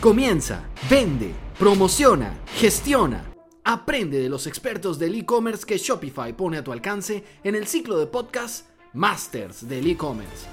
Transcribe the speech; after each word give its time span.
Comienza, 0.00 0.62
vende, 0.90 1.32
promociona, 1.58 2.38
gestiona. 2.56 3.24
Aprende 3.64 4.20
de 4.20 4.28
los 4.28 4.46
expertos 4.46 4.98
del 4.98 5.14
e-commerce 5.14 5.64
que 5.64 5.78
Shopify 5.78 6.34
pone 6.34 6.58
a 6.58 6.62
tu 6.62 6.70
alcance 6.70 7.24
en 7.42 7.54
el 7.54 7.66
ciclo 7.66 7.98
de 7.98 8.06
podcast 8.06 8.66
Masters 8.92 9.66
del 9.66 9.86
e-commerce. 9.86 10.44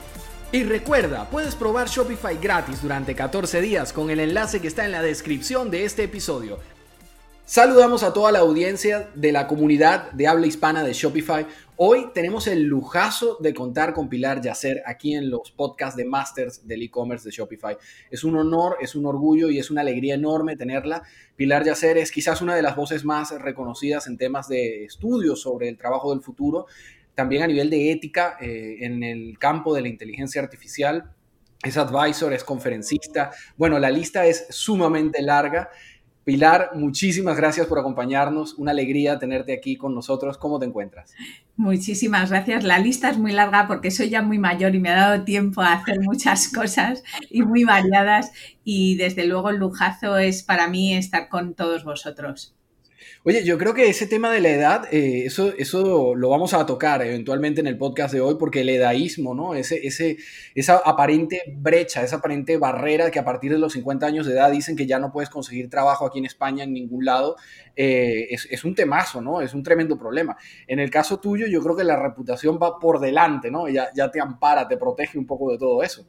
Y 0.54 0.64
recuerda, 0.64 1.30
puedes 1.30 1.56
probar 1.56 1.90
Shopify 1.90 2.38
gratis 2.38 2.82
durante 2.82 3.16
14 3.16 3.60
días 3.60 3.92
con 3.92 4.10
el 4.10 4.22
enlace 4.22 4.62
que 4.62 4.70
está 4.70 4.86
en 4.86 4.94
la 4.94 5.02
descripción 5.02 5.70
de 5.70 5.84
este 5.84 6.04
episodio. 6.04 6.60
Saludamos 7.46 8.04
a 8.04 8.14
toda 8.14 8.32
la 8.32 8.40
audiencia 8.40 9.10
de 9.16 9.34
la 9.34 9.48
comunidad 9.48 10.14
de 10.14 10.28
habla 10.28 10.48
hispana 10.48 10.82
de 10.82 10.94
Shopify. 10.94 11.46
Hoy 11.76 12.08
tenemos 12.14 12.48
el 12.48 12.64
lujazo 12.64 13.38
de 13.42 13.54
contar 13.54 13.94
con 13.94 14.08
Pilar 14.08 14.42
Yacer 14.42 14.82
aquí 14.86 15.14
en 15.14 15.30
los 15.30 15.52
podcasts 15.52 15.98
de 15.98 16.06
Masters 16.06 16.66
del 16.66 16.84
e-commerce 16.84 17.26
de 17.26 17.36
Shopify. 17.36 17.76
Es 18.10 18.24
un 18.24 18.38
honor, 18.38 18.78
es 18.80 18.96
un 18.96 19.06
orgullo 19.06 19.50
y 19.50 19.60
es 19.60 19.70
una 19.70 19.82
alegría 19.82 20.16
enorme 20.16 20.56
tenerla. 20.56 21.04
Pilar 21.36 21.66
Yacer 21.66 21.98
es 21.98 22.14
quizás 22.14 22.42
una 22.42 22.56
de 22.56 22.62
las 22.62 22.78
voces 22.78 23.04
más 23.04 23.32
reconocidas 23.32 24.08
en 24.08 24.18
temas 24.18 24.48
de 24.48 24.86
estudios 24.86 25.42
sobre 25.42 25.68
el 25.68 25.78
trabajo 25.78 26.12
del 26.12 26.24
futuro, 26.24 26.68
también 27.14 27.44
a 27.44 27.48
nivel 27.48 27.70
de 27.70 27.92
ética 27.92 28.38
eh, 28.40 28.78
en 28.86 29.04
el 29.04 29.38
campo 29.38 29.76
de 29.76 29.82
la 29.82 29.90
inteligencia 29.90 30.42
artificial. 30.42 31.12
Es 31.62 31.78
advisor, 31.78 32.34
es 32.34 32.44
conferencista. 32.44 33.32
Bueno, 33.56 33.80
la 33.80 33.90
lista 33.90 34.26
es 34.26 34.48
sumamente 34.50 35.22
larga. 35.22 35.70
Pilar, 36.24 36.72
muchísimas 36.74 37.36
gracias 37.36 37.68
por 37.68 37.80
acompañarnos. 37.80 38.54
Una 38.54 38.72
alegría 38.72 39.20
tenerte 39.20 39.54
aquí 39.54 39.76
con 39.76 39.94
nosotros. 39.94 40.38
¿Cómo 40.38 40.58
te 40.58 40.66
encuentras? 40.66 41.14
Muchísimas 41.58 42.30
gracias. 42.30 42.64
La 42.64 42.80
lista 42.80 43.10
es 43.10 43.18
muy 43.18 43.34
larga 43.34 43.68
porque 43.68 43.92
soy 43.92 44.10
ya 44.10 44.22
muy 44.22 44.40
mayor 44.40 44.74
y 44.74 44.80
me 44.80 44.90
ha 44.90 44.96
dado 44.96 45.24
tiempo 45.26 45.62
a 45.62 45.74
hacer 45.74 46.00
muchas 46.00 46.48
cosas 46.54 47.04
y 47.30 47.42
muy 47.42 47.66
variadas. 47.66 48.32
Y 48.64 48.96
desde 48.96 49.26
luego 49.26 49.50
el 49.50 49.58
lujazo 49.58 50.18
es 50.18 50.44
para 50.44 50.68
mí 50.70 50.96
estar 50.96 51.28
con 51.28 51.56
todos 51.56 51.84
vosotros. 51.84 52.56
Oye, 53.26 53.46
yo 53.46 53.58
creo 53.58 53.74
que 53.74 53.88
ese 53.88 54.06
tema 54.06 54.30
de 54.34 54.42
la 54.42 54.50
edad, 54.50 54.94
eh, 54.94 55.24
eso, 55.26 55.54
eso 55.58 56.14
lo 56.14 56.28
vamos 56.28 56.54
a 56.54 56.66
tocar 56.66 57.02
eventualmente 57.02 57.62
en 57.62 57.68
el 57.68 57.78
podcast 57.78 58.14
de 58.14 58.20
hoy, 58.20 58.36
porque 58.38 58.62
el 58.62 58.70
edaísmo, 58.70 59.34
¿no? 59.34 59.56
Ese, 59.56 59.88
ese, 59.88 60.18
esa 60.56 60.76
aparente 60.84 61.42
brecha, 61.56 62.04
esa 62.04 62.18
aparente 62.18 62.58
barrera 62.58 63.12
que 63.12 63.20
a 63.20 63.24
partir 63.24 63.54
de 63.54 63.60
los 63.60 63.72
50 63.72 64.06
años 64.06 64.26
de 64.26 64.34
edad 64.34 64.52
dicen 64.52 64.76
que 64.76 64.86
ya 64.86 65.00
no 65.00 65.14
puedes 65.14 65.30
conseguir 65.30 65.70
trabajo 65.70 66.06
aquí 66.06 66.20
en 66.20 66.26
España 66.26 66.66
en 66.66 66.74
ningún 66.74 67.06
lado, 67.06 67.38
eh, 67.78 68.28
es, 68.30 68.46
es, 68.52 68.66
un 68.66 68.76
temazo, 68.76 69.22
¿no? 69.22 69.40
Es 69.40 69.54
un 69.54 69.64
tremendo 69.64 69.98
problema. 69.98 70.36
En 70.68 70.80
el 70.80 70.90
caso 70.90 71.22
tuyo, 71.22 71.48
yo 71.48 71.62
creo 71.64 71.78
que 71.78 71.86
la 71.86 71.96
reputación 71.96 72.60
va 72.62 72.78
por 72.78 73.00
delante, 73.00 73.50
¿no? 73.50 73.70
Ya, 73.70 73.88
ya 73.96 74.12
te 74.12 74.20
ampara, 74.20 74.68
te 74.68 74.76
protege 74.76 75.18
un 75.18 75.26
poco 75.26 75.50
de 75.50 75.58
todo 75.58 75.82
eso. 75.82 76.06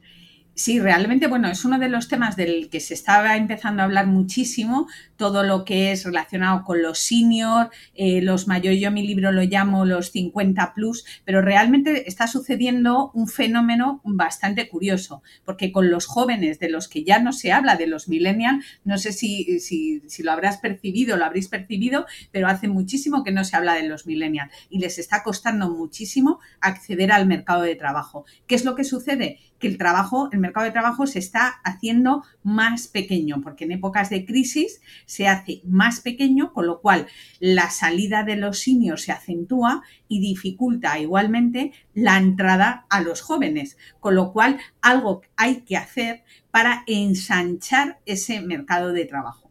Sí, 0.57 0.79
realmente, 0.79 1.27
bueno, 1.27 1.49
es 1.49 1.65
uno 1.65 1.79
de 1.79 1.89
los 1.89 2.07
temas 2.07 2.37
del 2.37 2.69
que 2.69 2.79
se 2.79 2.93
estaba 2.93 3.35
empezando 3.35 3.81
a 3.81 3.85
hablar 3.85 4.07
muchísimo, 4.07 4.87
todo 5.17 5.43
lo 5.43 5.65
que 5.65 5.91
es 5.91 6.05
relacionado 6.05 6.63
con 6.63 6.81
los 6.81 6.97
senior, 6.97 7.71
eh, 7.93 8.21
los 8.21 8.47
mayores, 8.47 8.79
yo 8.79 8.89
mi 8.89 9.05
libro 9.05 9.33
lo 9.33 9.41
llamo 9.41 9.83
los 9.83 10.11
50 10.11 10.73
plus, 10.73 11.03
pero 11.25 11.41
realmente 11.41 12.07
está 12.07 12.27
sucediendo 12.27 13.11
un 13.13 13.27
fenómeno 13.27 13.99
bastante 14.05 14.69
curioso, 14.69 15.21
porque 15.43 15.73
con 15.73 15.91
los 15.91 16.05
jóvenes 16.05 16.57
de 16.57 16.69
los 16.69 16.87
que 16.87 17.03
ya 17.03 17.19
no 17.19 17.33
se 17.33 17.51
habla, 17.51 17.75
de 17.75 17.87
los 17.87 18.07
millennials, 18.07 18.63
no 18.85 18.97
sé 18.97 19.11
si, 19.11 19.59
si, 19.59 20.03
si 20.07 20.23
lo 20.23 20.31
habrás 20.31 20.59
percibido, 20.59 21.17
lo 21.17 21.25
habréis 21.25 21.49
percibido, 21.49 22.05
pero 22.31 22.47
hace 22.47 22.69
muchísimo 22.69 23.25
que 23.25 23.33
no 23.33 23.43
se 23.43 23.57
habla 23.57 23.73
de 23.73 23.89
los 23.89 24.07
millennials 24.07 24.53
y 24.69 24.79
les 24.79 24.99
está 24.99 25.21
costando 25.21 25.69
muchísimo 25.69 26.39
acceder 26.61 27.11
al 27.11 27.27
mercado 27.27 27.63
de 27.63 27.75
trabajo. 27.75 28.23
¿Qué 28.47 28.55
es 28.55 28.63
lo 28.63 28.75
que 28.75 28.85
sucede? 28.85 29.39
Que 29.59 29.67
el 29.67 29.77
trabajo, 29.77 30.29
el 30.31 30.39
mercado 30.39 30.65
de 30.65 30.71
trabajo 30.71 31.07
se 31.07 31.19
está 31.19 31.47
haciendo 31.63 32.23
más 32.43 32.87
pequeño, 32.87 33.41
porque 33.41 33.65
en 33.65 33.71
épocas 33.71 34.09
de 34.09 34.25
crisis 34.25 34.81
se 35.05 35.27
hace 35.27 35.61
más 35.65 36.01
pequeño, 36.01 36.53
con 36.53 36.67
lo 36.67 36.81
cual 36.81 37.07
la 37.39 37.69
salida 37.69 38.23
de 38.23 38.35
los 38.35 38.59
seniors 38.59 39.03
se 39.03 39.11
acentúa 39.11 39.83
y 40.07 40.19
dificulta 40.19 40.99
igualmente 40.99 41.71
la 41.93 42.17
entrada 42.17 42.85
a 42.89 43.01
los 43.01 43.21
jóvenes, 43.21 43.77
con 43.99 44.15
lo 44.15 44.33
cual 44.33 44.57
algo 44.81 45.21
hay 45.37 45.61
que 45.61 45.77
hacer 45.77 46.23
para 46.51 46.83
ensanchar 46.87 47.99
ese 48.05 48.41
mercado 48.41 48.93
de 48.93 49.05
trabajo. 49.05 49.49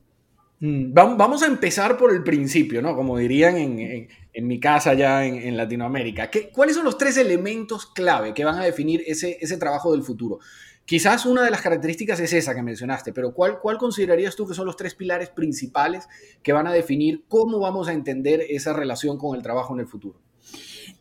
Mm, 0.61 0.95
vamos 0.95 1.43
a 1.43 1.47
empezar 1.47 1.97
por 1.97 2.13
el 2.13 2.23
principio, 2.23 2.81
¿no? 2.81 2.95
Como 2.95 3.19
dirían 3.19 3.57
en, 3.57 3.79
en 3.79 4.09
mi 4.43 4.59
casa 4.61 4.91
allá 4.91 5.25
en, 5.25 5.57
Latinoamérica. 5.57 6.31
¿Qué, 6.31 6.51
¿Cuáles 6.51 6.77
son 6.77 6.85
los 6.85 6.99
tres 6.99 7.17
elementos 7.17 7.87
clave 7.87 8.35
que 8.35 8.45
van 8.45 8.57
a 8.57 8.65
definir 8.65 9.03
ese, 9.07 9.39
ese 9.41 9.57
trabajo 9.57 9.93
del 9.93 10.03
futuro? 10.03 10.41
Quizás 10.85 11.25
una 11.25 11.43
de 11.43 11.51
las 11.51 11.63
características 11.63 12.21
es 12.21 12.33
esa 12.33 12.55
que 12.55 12.63
mencionaste, 12.63 13.13
pero 13.13 13.33
¿cuál, 13.33 13.59
¿cuál 13.61 13.79
considerarías 13.79 14.37
tú 14.37 14.47
que 14.47 14.55
son 14.55 14.67
los 14.67 14.77
tres 14.77 14.95
pilares 14.95 15.31
principales 15.31 16.09
que 16.43 16.53
van 16.53 16.67
a 16.67 16.73
definir 16.73 17.25
cómo 17.29 17.59
vamos 17.59 17.89
a 17.89 17.93
entender 17.93 18.43
esa 18.51 18.75
relación 18.75 19.17
con 19.17 19.37
el 19.37 19.43
trabajo 19.43 19.75
en 19.75 19.81
el 19.81 19.87
futuro? 19.87 20.21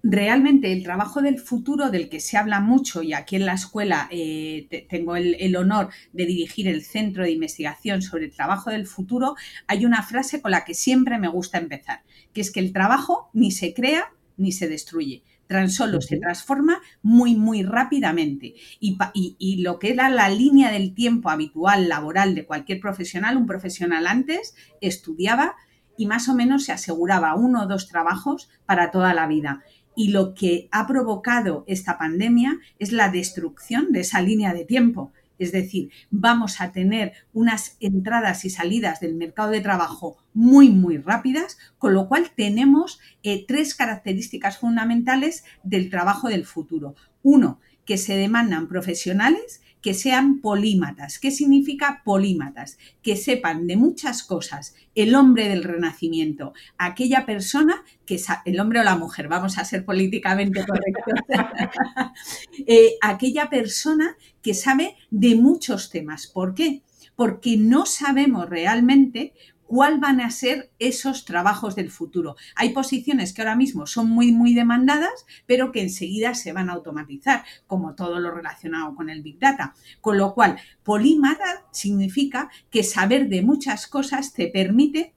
realmente 0.01 0.71
el 0.71 0.83
trabajo 0.83 1.21
del 1.21 1.39
futuro 1.39 1.89
del 1.89 2.09
que 2.09 2.19
se 2.19 2.37
habla 2.37 2.59
mucho 2.59 3.01
y 3.01 3.13
aquí 3.13 3.37
en 3.37 3.45
la 3.45 3.53
escuela 3.53 4.07
eh, 4.11 4.67
tengo 4.89 5.15
el, 5.15 5.35
el, 5.39 5.55
honor 5.55 5.89
de 6.11 6.25
dirigir 6.25 6.67
el 6.67 6.83
centro 6.83 7.23
de 7.23 7.31
investigación 7.31 8.01
sobre 8.01 8.25
el 8.25 8.31
trabajo 8.31 8.69
del 8.69 8.85
futuro, 8.85 9.35
hay 9.67 9.85
una 9.85 10.03
frase 10.03 10.41
con 10.41 10.51
la 10.51 10.65
que 10.65 10.73
siempre 10.73 11.17
me 11.17 11.29
gusta 11.29 11.57
empezar, 11.57 12.03
que 12.33 12.41
es 12.41 12.51
que 12.51 12.59
el 12.59 12.73
trabajo 12.73 13.29
ni 13.33 13.51
se 13.51 13.73
crea 13.73 14.13
ni 14.37 14.51
se 14.51 14.67
destruye. 14.67 15.23
Tan 15.47 15.69
solo 15.69 16.01
se 16.01 16.17
transforma 16.17 16.81
muy, 17.01 17.35
muy 17.35 17.63
rápidamente. 17.63 18.55
Y, 18.79 18.97
y, 19.13 19.35
y, 19.37 19.61
lo 19.61 19.77
que 19.77 19.91
era 19.91 20.09
la 20.09 20.29
línea 20.29 20.71
del 20.71 20.95
tiempo 20.95 21.29
habitual 21.29 21.89
laboral 21.89 22.33
de 22.33 22.45
cualquier 22.45 22.79
profesional, 22.79 23.37
un 23.37 23.45
profesional 23.45 24.07
antes 24.07 24.55
estudiaba 24.81 25.55
y 25.97 26.07
más 26.07 26.27
o 26.29 26.33
menos 26.33 26.65
se 26.65 26.71
aseguraba 26.71 27.35
uno 27.35 27.63
o 27.63 27.67
dos 27.67 27.87
trabajos 27.87 28.49
para 28.65 28.91
toda 28.91 29.13
la 29.13 29.27
vida. 29.27 29.63
Y 29.95 30.09
lo 30.09 30.33
que 30.33 30.69
ha 30.71 30.87
provocado 30.87 31.63
esta 31.67 31.97
pandemia 31.97 32.59
es 32.79 32.91
la 32.91 33.09
destrucción 33.09 33.91
de 33.91 33.99
esa 33.99 34.21
línea 34.21 34.53
de 34.53 34.65
tiempo. 34.65 35.11
Es 35.43 35.51
decir, 35.51 35.91
vamos 36.09 36.61
a 36.61 36.71
tener 36.71 37.11
unas 37.33 37.75
entradas 37.81 38.45
y 38.45 38.49
salidas 38.49 39.01
del 39.01 39.13
mercado 39.15 39.51
de 39.51 39.59
trabajo 39.59 40.15
muy, 40.33 40.69
muy 40.69 40.97
rápidas, 40.97 41.57
con 41.77 41.93
lo 41.93 42.07
cual 42.07 42.31
tenemos 42.33 43.01
eh, 43.23 43.45
tres 43.45 43.75
características 43.75 44.57
fundamentales 44.57 45.43
del 45.63 45.89
trabajo 45.89 46.29
del 46.29 46.45
futuro. 46.45 46.95
Uno, 47.23 47.59
que 47.83 47.97
se 47.97 48.15
demandan 48.15 48.69
profesionales 48.69 49.61
que 49.83 49.93
sean 49.93 50.39
polímatas. 50.39 51.19
¿Qué 51.19 51.29
significa 51.29 52.01
polímatas? 52.05 52.77
Que 53.03 53.17
sepan 53.17 53.67
de 53.67 53.75
muchas 53.75 54.23
cosas. 54.23 54.75
El 54.95 55.13
hombre 55.13 55.49
del 55.49 55.63
renacimiento, 55.63 56.53
aquella 56.77 57.25
persona 57.25 57.83
que 58.05 58.19
el 58.45 58.59
hombre 58.61 58.79
o 58.79 58.83
la 58.83 58.95
mujer, 58.95 59.27
vamos 59.27 59.57
a 59.57 59.65
ser 59.65 59.83
políticamente 59.83 60.65
correctos, 60.65 61.13
eh, 62.65 62.93
aquella 63.01 63.49
persona 63.49 64.15
que 64.41 64.53
sabe 64.53 64.95
de 65.11 65.35
muchos 65.35 65.89
temas. 65.89 66.27
¿Por 66.27 66.55
qué? 66.55 66.81
Porque 67.17 67.57
no 67.57 67.85
sabemos 67.85 68.49
realmente 68.49 69.33
cuál 69.73 69.99
van 69.99 70.21
a 70.21 70.29
ser 70.29 70.69
esos 70.77 71.25
trabajos 71.25 71.75
del 71.75 71.89
futuro. 71.89 72.35
Hay 72.55 72.73
posiciones 72.73 73.33
que 73.33 73.41
ahora 73.41 73.55
mismo 73.55 73.87
son 73.87 74.07
muy, 74.07 74.31
muy 74.31 74.53
demandadas, 74.53 75.25
pero 75.47 75.71
que 75.71 75.81
enseguida 75.81 76.35
se 76.35 76.53
van 76.53 76.69
a 76.69 76.73
automatizar, 76.73 77.43
como 77.65 77.95
todo 77.95 78.19
lo 78.19 78.29
relacionado 78.29 78.93
con 78.93 79.09
el 79.09 79.23
Big 79.23 79.39
Data. 79.39 79.73
Con 79.99 80.19
lo 80.19 80.35
cual, 80.35 80.57
polímata 80.83 81.65
significa 81.71 82.51
que 82.69 82.83
saber 82.83 83.29
de 83.29 83.41
muchas 83.41 83.87
cosas 83.87 84.33
te 84.33 84.47
permite 84.47 85.15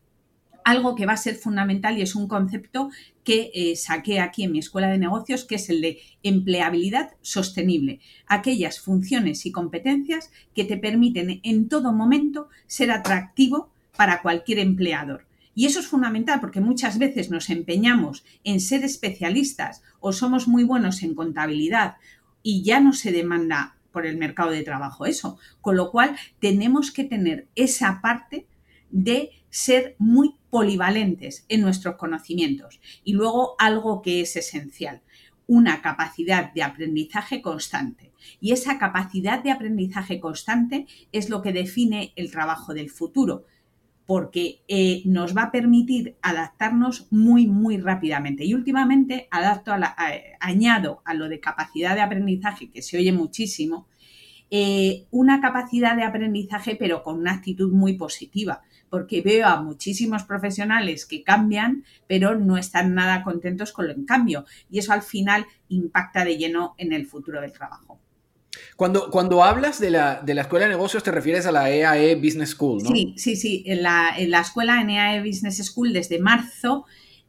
algo 0.65 0.95
que 0.95 1.05
va 1.05 1.13
a 1.13 1.19
ser 1.19 1.37
fundamental 1.37 1.99
y 1.99 2.03
es 2.03 2.15
un 2.15 2.27
concepto 2.27 2.89
que 3.25 3.51
eh, 3.53 3.77
saqué 3.77 4.21
aquí 4.21 4.45
en 4.45 4.53
mi 4.53 4.61
escuela 4.61 4.89
de 4.89 4.97
negocios, 4.97 5.45
que 5.45 5.57
es 5.57 5.69
el 5.69 5.83
de 5.83 5.99
empleabilidad 6.23 7.11
sostenible. 7.21 8.01
Aquellas 8.27 8.81
funciones 8.81 9.45
y 9.45 9.53
competencias 9.53 10.31
que 10.55 10.65
te 10.65 10.79
permiten 10.79 11.41
en 11.43 11.69
todo 11.69 11.93
momento 11.93 12.49
ser 12.67 12.91
atractivo 12.91 13.76
para 13.97 14.23
cualquier 14.23 14.59
empleador. 14.59 15.27
Y 15.55 15.65
eso 15.65 15.81
es 15.81 15.87
fundamental 15.87 16.39
porque 16.41 16.61
muchas 16.61 16.99
veces 16.99 17.31
nos 17.31 17.49
empeñamos 17.49 18.25
en 18.45 18.61
ser 18.61 18.85
especialistas 18.85 19.83
o 20.01 20.13
somos 20.13 20.47
muy 20.47 20.65
buenos 20.65 21.03
en 21.03 21.15
contabilidad 21.15 21.97
y 22.43 22.63
ya 22.63 22.79
no 22.79 22.93
se 22.93 23.11
demanda 23.11 23.77
por 23.91 24.05
el 24.05 24.19
mercado 24.19 24.51
de 24.51 24.63
trabajo 24.63 25.07
eso. 25.07 25.39
Con 25.63 25.77
lo 25.77 25.91
cual 25.91 26.15
tenemos 26.41 26.93
que 26.93 27.05
tener 27.05 27.49
esa 27.55 28.03
parte 28.03 28.47
de 28.91 29.31
ser 29.49 29.97
muy 29.99 30.35
polivalentes 30.51 31.47
en 31.49 31.63
nuestros 31.63 31.97
conocimientos. 31.97 32.79
Y 33.05 33.15
luego 33.15 33.55
algo 33.59 34.03
que 34.03 34.21
es 34.21 34.37
esencial, 34.37 35.01
una 35.47 35.81
capacidad 35.81 36.53
de 36.53 36.63
aprendizaje 36.63 37.41
constante. 37.41 38.13
Y 38.41 38.53
esa 38.53 38.79
capacidad 38.79 39.43
de 39.43 39.53
aprendizaje 39.53 40.21
constante 40.21 40.87
es 41.13 41.31
lo 41.31 41.41
que 41.41 41.55
define 41.55 42.13
el 42.17 42.31
trabajo 42.31 42.75
del 42.75 42.91
futuro 42.91 43.47
porque 44.07 44.63
eh, 44.69 45.03
nos 45.05 45.37
va 45.37 45.45
a 45.45 45.51
permitir 45.51 46.17
adaptarnos 46.23 47.09
muy, 47.11 47.47
muy 47.47 47.77
rápidamente. 47.77 48.45
Y 48.45 48.55
últimamente 48.55 49.27
adapto 49.31 49.73
a 49.73 49.79
la, 49.79 49.97
añado 50.41 51.03
a 51.05 51.15
lo 51.15 51.29
de 51.29 51.41
capacidad 51.41 51.95
de 51.95 52.03
aprendizaje, 52.03 52.71
que 52.71 52.83
se 52.83 52.99
oye 52.99 53.13
muchísimo, 53.13 53.89
eh, 54.49 55.07
una 55.11 55.41
capacidad 55.41 55.97
de 55.97 56.05
aprendizaje, 56.05 56.77
pero 56.77 57.03
con 57.03 57.19
una 57.19 57.33
actitud 57.33 57.73
muy 57.73 57.95
positiva, 57.95 58.63
porque 58.89 59.21
veo 59.21 59.49
a 59.49 59.61
muchísimos 59.61 60.23
profesionales 60.23 61.05
que 61.05 61.25
cambian, 61.25 61.85
pero 62.07 62.39
no 62.39 62.57
están 62.57 62.95
nada 62.95 63.25
contentos 63.25 63.73
con 63.73 63.91
el 63.91 64.07
cambio. 64.07 64.45
Y 64.71 64.79
eso 64.79 64.93
al 64.93 65.03
final 65.03 65.47
impacta 65.69 66.25
de 66.25 66.39
lleno 66.39 66.77
en 66.79 66.93
el 66.93 67.07
futuro 67.07 67.41
del 67.41 67.53
trabajo. 67.53 67.99
Cuando, 68.77 69.11
cuando 69.11 69.43
hablas 69.43 69.81
de 69.81 69.91
la, 69.91 70.21
de 70.23 70.35
la, 70.35 70.43
Escuela 70.43 70.67
de 70.67 70.73
Negocios, 70.73 71.03
te 71.03 71.11
refieres 71.11 71.47
a 71.47 71.53
la 71.53 71.71
EAE 71.71 72.13
e 72.13 72.15
Business 72.17 72.51
School, 72.51 72.83
¿no? 72.83 72.91
Sí, 72.91 73.15
sí, 73.17 73.37
sí. 73.37 73.63
En 73.67 73.83
la, 73.83 74.15
en 74.17 74.31
la 74.31 74.41
escuela 74.41 74.81
en 74.81 74.91
EAE 74.91 75.27
Business 75.27 75.65
School 75.65 75.93
desde 75.93 76.19
marzo 76.19 76.87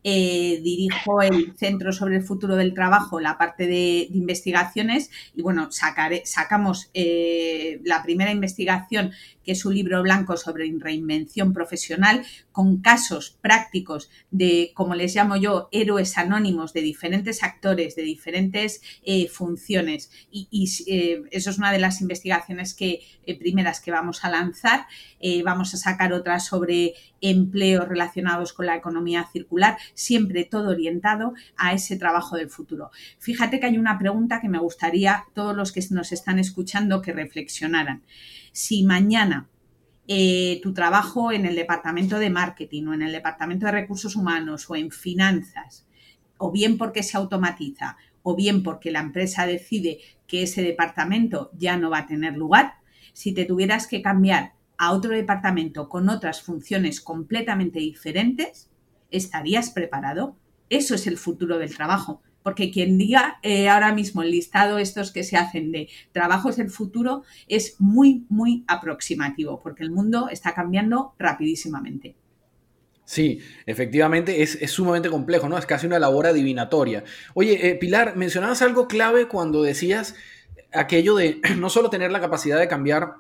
eh, 0.10 0.62
dirijo 0.64 1.22
el 1.22 1.54
Centro 1.58 1.92
sobre 1.92 2.16
el 2.16 2.24
Futuro 2.24 2.56
del 2.56 2.74
Trabajo, 2.74 3.20
la 3.20 3.38
parte 3.38 3.68
de, 3.68 4.08
investigaciones, 4.10 5.12
y 5.36 5.42
bueno, 5.42 5.68
sacamos 5.70 6.90
eh, 6.94 7.82
la 7.84 8.04
primera 8.04 8.32
investigación, 8.32 9.12
que 9.44 9.52
es 9.52 9.66
un 9.66 9.76
libro 9.76 10.02
blanco 10.02 10.38
sobre 10.38 10.72
reinvención 10.80 11.52
profesional, 11.52 12.26
con 12.54 12.78
casos 12.78 13.38
prácticos 13.42 14.10
de, 14.32 14.72
como 14.76 14.96
les 14.96 15.14
llamo 15.14 15.36
yo, 15.36 15.68
héroes 15.74 16.18
anónimos 16.18 16.72
de 16.72 16.84
diferentes 16.84 17.44
actores, 17.44 17.98
de 17.98 18.04
diferentes 18.04 18.82
eh, 19.04 19.28
funciones. 19.28 20.10
Y, 20.32 20.48
eso 21.32 21.50
es 21.50 21.58
una 21.58 21.74
de 21.74 21.80
las 21.80 22.00
investigaciones 22.00 22.74
que, 22.74 23.02
primeras 23.40 23.82
que 23.82 23.92
vamos 23.92 24.24
a 24.24 24.30
lanzar. 24.30 24.86
vamos 25.44 25.74
a 25.74 25.78
sacar 25.78 26.14
otras 26.14 26.46
sobre 26.46 26.94
empleos 27.22 27.88
relacionados 27.88 28.54
con 28.54 28.66
la 28.66 28.76
economía 28.76 29.28
circular, 29.32 29.78
siempre 29.94 30.46
todo 30.46 30.70
orientado 30.70 31.34
a 31.58 31.74
ese 31.74 31.98
trabajo 31.98 32.36
del 32.36 32.50
futuro. 32.50 32.92
Fíjate 33.20 33.60
que 33.60 33.66
hay 33.68 33.78
una 33.78 33.98
pregunta 33.98 34.40
que 34.42 34.50
me 34.50 34.60
gustaría 34.60 35.26
todos 35.34 35.56
los 35.56 35.72
que 35.72 35.84
nos 35.92 36.12
están 36.12 36.40
escuchando 36.40 37.02
que 37.02 37.14
reflexionaran. 37.14 38.04
Si 38.52 38.84
mañana 38.84 39.50
eh, 40.08 40.60
tu 40.64 40.74
trabajo 40.74 41.32
en 41.34 41.46
el 41.46 41.56
departamento 41.56 42.18
de 42.18 42.30
marketing 42.30 42.88
o 42.88 42.94
en 42.94 43.02
el 43.02 43.12
departamento 43.12 43.66
de 43.66 43.74
recursos 43.74 44.16
humanos 44.16 44.70
o 44.70 44.76
en 44.76 44.92
finanzas, 44.92 45.86
o 46.38 46.52
bien 46.52 46.78
porque 46.78 47.04
se 47.04 47.18
automatiza, 47.18 47.98
o 48.24 48.36
bien 48.36 48.64
porque 48.64 48.92
la 48.92 49.00
empresa 49.00 49.46
decide 49.46 50.00
que 50.28 50.44
ese 50.44 50.62
departamento 50.62 51.50
ya 51.54 51.78
no 51.78 51.90
va 51.90 52.00
a 52.00 52.08
tener 52.08 52.38
lugar, 52.38 52.76
si 53.14 53.34
te 53.34 53.46
tuvieras 53.46 53.88
que 53.88 54.02
cambiar 54.02 54.54
a 54.78 54.92
otro 54.92 55.12
departamento 55.12 55.90
con 55.90 56.10
otras 56.10 56.42
funciones 56.42 57.02
completamente 57.02 57.80
diferentes, 57.80 58.70
¿estarías 59.12 59.72
preparado? 59.72 60.36
Eso 60.70 60.96
es 60.96 61.08
el 61.08 61.18
futuro 61.18 61.58
del 61.58 61.76
trabajo. 61.76 62.22
Porque 62.44 62.72
quien 62.72 62.98
diga 62.98 63.40
eh, 63.44 63.68
ahora 63.68 63.94
mismo 63.94 64.22
el 64.22 64.32
listado 64.32 64.78
estos 64.78 65.12
que 65.12 65.24
se 65.24 65.36
hacen 65.36 65.72
de 65.74 65.90
trabajos 66.14 66.56
del 66.56 66.70
futuro 66.70 67.24
es 67.50 67.76
muy, 67.80 68.26
muy 68.30 68.64
aproximativo, 68.68 69.60
porque 69.60 69.84
el 69.84 69.92
mundo 69.92 70.30
está 70.30 70.54
cambiando 70.54 71.14
rapidísimamente. 71.20 72.16
Sí, 73.04 73.40
efectivamente 73.66 74.44
es, 74.44 74.60
sumamente 74.70 75.10
complejo, 75.10 75.48
¿no? 75.48 75.58
Es 75.58 75.66
casi 75.66 75.88
una 75.88 76.00
labor 76.00 76.28
adivinatoria. 76.28 77.04
Oye, 77.34 77.70
eh, 77.70 77.76
Pilar, 77.76 78.16
mencionabas 78.18 78.62
algo 78.62 78.88
clave 78.88 79.28
cuando 79.28 79.64
decías 79.64 80.16
aquello 80.74 81.16
de 81.16 81.42
no 81.58 81.70
solo 81.70 81.90
tener 81.90 82.12
la 82.12 82.22
capacidad 82.22 82.60
de 82.60 82.68
cambiar 82.68 83.16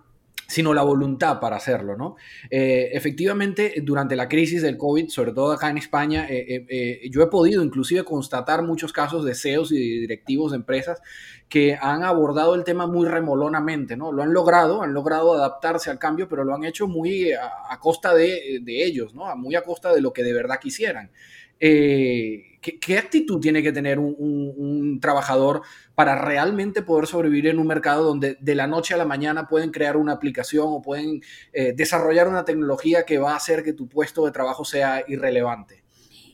sino 0.47 0.73
la 0.73 0.81
voluntad 0.81 1.39
para 1.39 1.57
hacerlo, 1.57 1.97
¿no? 1.97 2.15
Eh, 2.49 2.89
efectivamente, 2.94 3.73
durante 3.83 4.15
la 4.15 4.29
crisis 4.29 4.61
del 4.61 4.77
COVID, 4.77 5.09
sobre 5.09 5.33
todo 5.33 5.51
acá 5.51 5.69
en 5.69 5.77
España, 5.77 6.25
eh, 6.29 6.65
eh, 6.69 7.09
yo 7.09 7.21
he 7.21 7.27
podido 7.27 7.63
inclusive 7.63 8.03
constatar 8.03 8.63
muchos 8.63 8.94
casos 8.94 9.25
de 9.25 9.35
CEOs 9.35 9.73
y 9.73 9.99
directivos 9.99 10.51
de 10.51 10.57
empresas 10.57 11.01
que 11.49 11.77
han 11.79 12.03
abordado 12.03 12.55
el 12.55 12.63
tema 12.63 12.88
muy 12.88 13.07
remolonamente, 13.07 13.97
¿no? 13.97 14.11
Lo 14.11 14.23
han 14.23 14.33
logrado, 14.33 14.81
han 14.81 14.94
logrado 14.94 15.33
adaptarse 15.33 15.89
al 15.89 15.99
cambio, 15.99 16.29
pero 16.29 16.45
lo 16.45 16.55
han 16.55 16.63
hecho 16.63 16.88
muy 16.88 17.31
a, 17.33 17.77
costa 17.79 18.13
de, 18.13 18.61
ellos, 18.65 19.13
¿no? 19.13 19.33
Muy 19.35 19.55
a 19.55 19.61
costa 19.61 19.94
de 19.94 20.01
lo 20.01 20.13
que 20.13 20.23
de 20.23 20.33
verdad 20.33 20.59
quisieran. 20.59 21.11
¿Qué, 21.59 22.98
actitud 22.98 23.39
tiene 23.39 23.63
que 23.63 23.71
tener 23.71 24.00
un, 24.00 25.00
trabajador 25.01 25.62
para 25.95 26.19
realmente 26.19 26.81
poder 26.81 27.07
sobrevivir 27.07 27.48
en 27.48 27.59
un 27.59 27.68
mercado 27.68 28.04
donde 28.04 28.38
de 28.39 28.56
la 28.56 28.68
noche 28.68 28.94
a 28.94 28.98
la 28.98 29.06
mañana 29.06 29.48
pueden 29.48 29.71
crear 29.71 29.95
una 29.95 30.13
aplicación 30.13 30.65
o 30.68 30.81
pueden 30.81 31.21
eh, 31.54 31.74
desarrollar 31.75 32.27
una 32.27 32.45
tecnología 32.45 33.04
que 33.06 33.19
va 33.19 33.33
a 33.33 33.36
hacer 33.36 33.63
que 33.63 33.74
tu 33.74 33.88
puesto 33.88 34.25
de 34.25 34.31
trabajo 34.31 34.65
sea 34.65 35.04
irrelevante? 35.07 35.83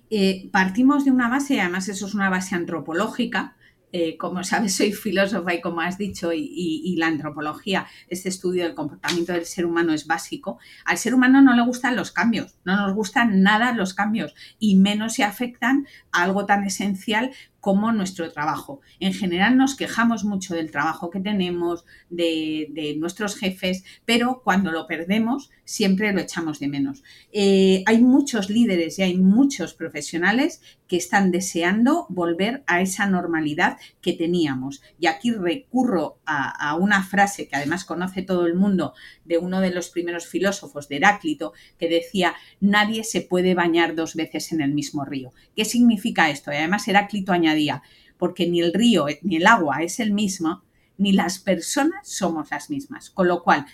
Eh, 0.10 0.50
partimos 0.52 1.06
de 1.06 1.12
una 1.12 1.30
base, 1.30 1.60
además 1.60 1.90
eso 1.90 2.06
es 2.06 2.14
una 2.14 2.30
base 2.30 2.56
antropológica, 2.56 3.58
eh, 3.96 4.18
como 4.18 4.44
sabes, 4.44 4.76
soy 4.76 4.92
filósofa 4.92 5.54
y 5.54 5.62
como 5.62 5.82
has 5.82 6.00
dicho, 6.00 6.34
y, 6.34 6.96
la 6.98 7.06
antropología, 7.06 7.86
este 8.08 8.28
estudio 8.28 8.64
del 8.64 8.74
comportamiento 8.74 9.34
del 9.34 9.46
ser 9.46 9.68
humano 9.68 9.94
es 9.94 10.08
básico. 10.08 10.58
Al 10.84 10.98
ser 10.98 11.14
humano 11.14 11.44
no 11.44 11.56
le 11.56 11.62
gustan 11.64 11.96
los 11.96 12.12
cambios, 12.12 12.56
no 12.66 12.76
nos 12.76 12.96
gustan 12.96 13.44
nada 13.44 13.72
los 13.74 13.94
cambios 13.94 14.34
y 14.58 14.78
menos 14.78 15.14
se 15.14 15.24
afectan 15.24 15.86
a 16.12 16.24
algo 16.24 16.48
tan 16.48 16.64
esencial 16.64 17.32
como 17.64 17.94
nuestro 17.94 18.30
trabajo. 18.30 18.82
En 19.00 19.14
general 19.14 19.56
nos 19.56 19.76
quejamos 19.78 20.26
mucho 20.26 20.54
del 20.54 20.70
trabajo 20.70 21.10
que 21.10 21.22
tenemos, 21.22 21.86
de, 22.10 22.98
nuestros 23.00 23.38
jefes, 23.38 23.86
pero 24.04 24.42
cuando 24.44 24.70
lo 24.70 24.86
perdemos 24.86 25.50
siempre 25.64 26.12
lo 26.12 26.20
echamos 26.20 26.60
de 26.60 26.68
menos. 26.68 27.04
Eh, 27.32 27.82
hay 27.86 28.02
muchos 28.02 28.50
líderes 28.50 29.00
y 29.00 29.04
hay 29.04 29.18
muchos 29.18 29.74
profesionales 29.76 30.60
que 30.94 30.98
están 30.98 31.32
deseando 31.32 32.06
volver 32.10 32.64
a 32.68 32.82
esa 32.82 33.08
normalidad 33.08 33.78
que 34.02 34.14
teníamos. 34.14 34.84
Y 35.00 35.08
aquí 35.08 35.32
recurro 35.32 36.20
a, 36.26 36.76
una 36.76 37.04
frase 37.04 37.48
que 37.48 37.56
además 37.56 37.86
conoce 37.86 38.22
todo 38.22 38.46
el 38.46 38.56
mundo 38.56 38.94
de 39.26 39.38
uno 39.38 39.62
de 39.62 39.72
los 39.72 39.90
primeros 39.90 40.28
filósofos, 40.28 40.90
de 40.90 40.98
Heráclito, 40.98 41.54
que 41.80 41.90
decía, 41.90 42.36
nadie 42.60 43.04
se 43.04 43.22
puede 43.22 43.56
bañar 43.56 43.96
dos 43.96 44.16
veces 44.16 44.52
en 44.52 44.62
el 44.62 44.74
mismo 44.74 45.06
río. 45.06 45.34
¿Qué 45.56 45.66
significa 45.66 46.30
esto? 46.30 46.52
Y 46.52 46.58
además 46.58 46.88
Heráclito 46.88 47.32
añadía, 47.54 47.84
porque 48.18 48.48
ni 48.48 48.62
el 48.62 48.74
río 48.74 49.06
ni 49.22 49.38
el 49.38 49.48
agua 49.48 49.84
es 49.84 50.00
el 50.00 50.12
mismo, 50.12 50.64
ni 50.98 51.12
las 51.12 51.40
personas 51.40 52.08
somos 52.08 52.52
las 52.52 52.70
mismas. 52.70 53.10
Con 53.10 53.28
lo 53.28 53.44
cual, 53.44 53.66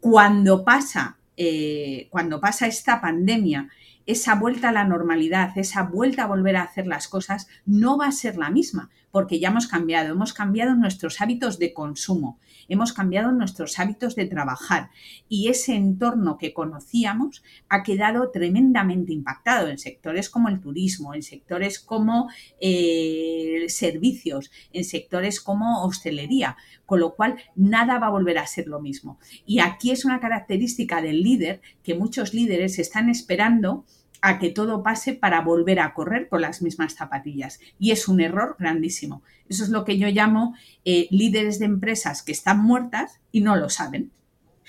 cuando 0.00 0.64
pasa, 0.64 1.18
eh, 1.36 2.08
cuando 2.10 2.40
pasa 2.40 2.66
esta 2.66 3.00
pandemia, 3.00 3.68
esa 4.06 4.34
vuelta 4.34 4.68
a 4.68 4.72
la 4.72 4.84
normalidad, 4.84 5.56
esa 5.56 5.82
vuelta 5.82 6.24
a 6.24 6.26
volver 6.26 6.56
a 6.56 6.62
hacer 6.62 6.86
las 6.86 7.08
cosas, 7.08 7.48
no 7.64 7.96
va 7.96 8.06
a 8.06 8.12
ser 8.12 8.36
la 8.36 8.50
misma, 8.50 8.90
porque 9.10 9.40
ya 9.40 9.48
hemos 9.48 9.66
cambiado, 9.66 10.12
hemos 10.12 10.32
cambiado 10.32 10.74
nuestros 10.74 11.20
hábitos 11.20 11.58
de 11.58 11.72
consumo, 11.72 12.38
hemos 12.68 12.92
cambiado 12.92 13.32
nuestros 13.32 13.78
hábitos 13.78 14.14
de 14.14 14.26
trabajar 14.26 14.90
y 15.28 15.48
ese 15.48 15.74
entorno 15.74 16.38
que 16.38 16.52
conocíamos 16.52 17.42
ha 17.68 17.82
quedado 17.82 18.30
tremendamente 18.30 19.12
impactado 19.12 19.68
en 19.68 19.78
sectores 19.78 20.30
como 20.30 20.48
el 20.48 20.60
turismo, 20.60 21.14
en 21.14 21.22
sectores 21.22 21.78
como 21.78 22.28
eh, 22.60 23.64
servicios, 23.68 24.50
en 24.72 24.84
sectores 24.84 25.40
como 25.40 25.84
hostelería, 25.84 26.56
con 26.86 27.00
lo 27.00 27.14
cual 27.14 27.36
nada 27.54 27.98
va 27.98 28.08
a 28.08 28.10
volver 28.10 28.38
a 28.38 28.46
ser 28.46 28.66
lo 28.66 28.80
mismo. 28.80 29.18
Y 29.46 29.60
aquí 29.60 29.90
es 29.90 30.04
una 30.04 30.20
característica 30.20 31.00
del 31.02 31.22
líder 31.22 31.60
que 31.82 31.94
muchos 31.94 32.34
líderes 32.34 32.78
están 32.78 33.08
esperando 33.08 33.84
a 34.26 34.38
que 34.38 34.48
todo 34.48 34.82
pase 34.82 35.12
para 35.12 35.42
volver 35.42 35.78
a 35.80 35.92
correr 35.92 36.30
con 36.30 36.40
las 36.40 36.62
mismas 36.62 36.94
zapatillas. 36.94 37.60
Y 37.78 37.90
es 37.90 38.08
un 38.08 38.22
error 38.22 38.56
grandísimo. 38.58 39.22
Eso 39.50 39.64
es 39.64 39.68
lo 39.68 39.84
que 39.84 39.98
yo 39.98 40.08
llamo 40.08 40.54
eh, 40.86 41.08
líderes 41.10 41.58
de 41.58 41.66
empresas 41.66 42.22
que 42.22 42.32
están 42.32 42.62
muertas 42.62 43.20
y 43.32 43.42
no 43.42 43.54
lo 43.54 43.68
saben. 43.68 44.10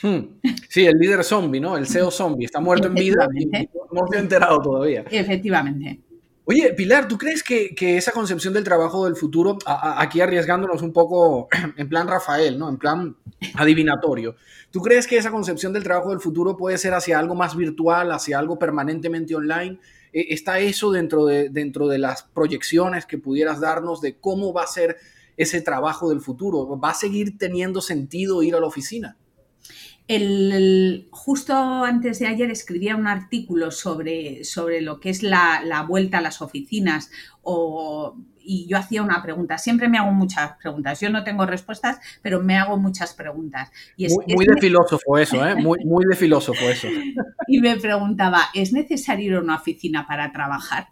Hmm. 0.02 0.40
Sí, 0.68 0.86
el 0.86 0.98
líder 0.98 1.24
zombie, 1.24 1.62
¿no? 1.62 1.78
El 1.78 1.88
CEO 1.88 2.12
zombie. 2.12 2.46
Está 2.46 2.60
muerto 2.60 2.88
en 2.88 2.96
vida 2.96 3.30
y 3.34 3.46
no 3.46 4.08
se 4.12 4.18
ha 4.18 4.20
enterado 4.20 4.62
todavía. 4.62 5.06
Efectivamente. 5.10 6.02
Oye, 6.48 6.74
Pilar, 6.74 7.08
¿tú 7.08 7.18
crees 7.18 7.42
que, 7.42 7.74
esa 7.98 8.12
concepción 8.12 8.54
del 8.54 8.64
trabajo 8.64 9.06
del 9.06 9.16
futuro, 9.16 9.58
aquí 9.66 10.22
arriesgándonos 10.22 10.84
un 10.84 10.94
poco 10.94 11.48
en 11.78 11.90
plan 11.90 12.08
Rafael, 12.08 12.60
¿no? 12.60 12.70
En 12.70 12.78
plan 12.78 13.18
adivinatorio, 13.56 14.36
¿tú 14.70 14.80
crees 14.80 15.08
que 15.08 15.18
esa 15.18 15.32
concepción 15.32 15.74
del 15.74 15.84
trabajo 15.84 16.12
del 16.12 16.20
futuro 16.20 16.56
puede 16.56 16.78
ser 16.78 16.94
hacia 16.94 17.18
algo 17.18 17.34
más 17.34 17.56
virtual, 17.56 18.12
hacia 18.12 18.38
algo 18.38 18.60
permanentemente 18.60 19.34
online? 19.34 19.80
E, 20.14 20.34
¿Está 20.36 20.60
eso 20.60 20.92
dentro 20.92 21.26
de, 21.26 21.50
dentro 21.50 21.88
de 21.88 21.98
las 21.98 22.22
proyecciones 22.22 23.08
que 23.08 23.18
pudieras 23.18 23.60
darnos 23.60 24.00
de 24.00 24.20
cómo 24.20 24.54
va 24.54 24.66
a 24.66 24.68
ser 24.68 24.98
ese 25.38 25.62
trabajo 25.62 26.10
del 26.10 26.22
futuro? 26.22 26.80
¿Va 26.80 26.92
a 26.92 26.94
seguir 26.94 27.40
teniendo 27.40 27.82
sentido 27.82 28.44
ir 28.44 28.54
a 28.54 28.60
la 28.60 28.68
oficina? 28.68 29.18
El, 30.08 31.08
justo 31.10 31.54
antes 31.56 32.20
de 32.20 32.28
ayer 32.28 32.52
escribía 32.52 32.96
un 32.96 33.08
artículo 33.08 33.72
sobre, 33.72 34.44
sobre 34.44 34.82
lo 34.82 35.00
que 35.00 35.10
es 35.10 35.24
la, 35.24 35.86
vuelta 35.88 36.20
a 36.20 36.22
las 36.22 36.42
oficinas 36.42 37.10
o, 37.42 38.16
y 38.40 38.68
yo 38.68 38.78
hacía 38.78 39.02
una 39.02 39.22
pregunta. 39.24 39.58
Siempre 39.58 39.90
me 39.90 39.98
hago 39.98 40.12
muchas 40.12 40.54
preguntas. 40.62 41.00
Yo 41.02 41.10
no 41.10 41.24
tengo 41.24 41.46
respuestas, 41.46 42.00
pero 42.22 42.40
me 42.42 42.58
hago 42.58 42.78
muchas 42.78 43.14
preguntas. 43.14 43.72
Y 43.98 44.08
muy, 44.08 44.46
de 44.46 44.62
filósofo 44.62 45.18
eso, 45.18 45.46
¿eh? 45.46 45.56
Muy, 45.56 45.80
muy 45.84 46.06
de 46.08 46.16
filósofo 46.16 46.66
eso. 46.66 46.88
y 47.48 47.60
me 47.60 47.78
preguntaba, 47.78 48.42
¿es 48.54 48.74
necesario 48.74 49.26
ir 49.26 49.34
a 49.38 49.42
una 49.42 49.56
oficina 49.56 50.06
para 50.08 50.32
trabajar? 50.32 50.90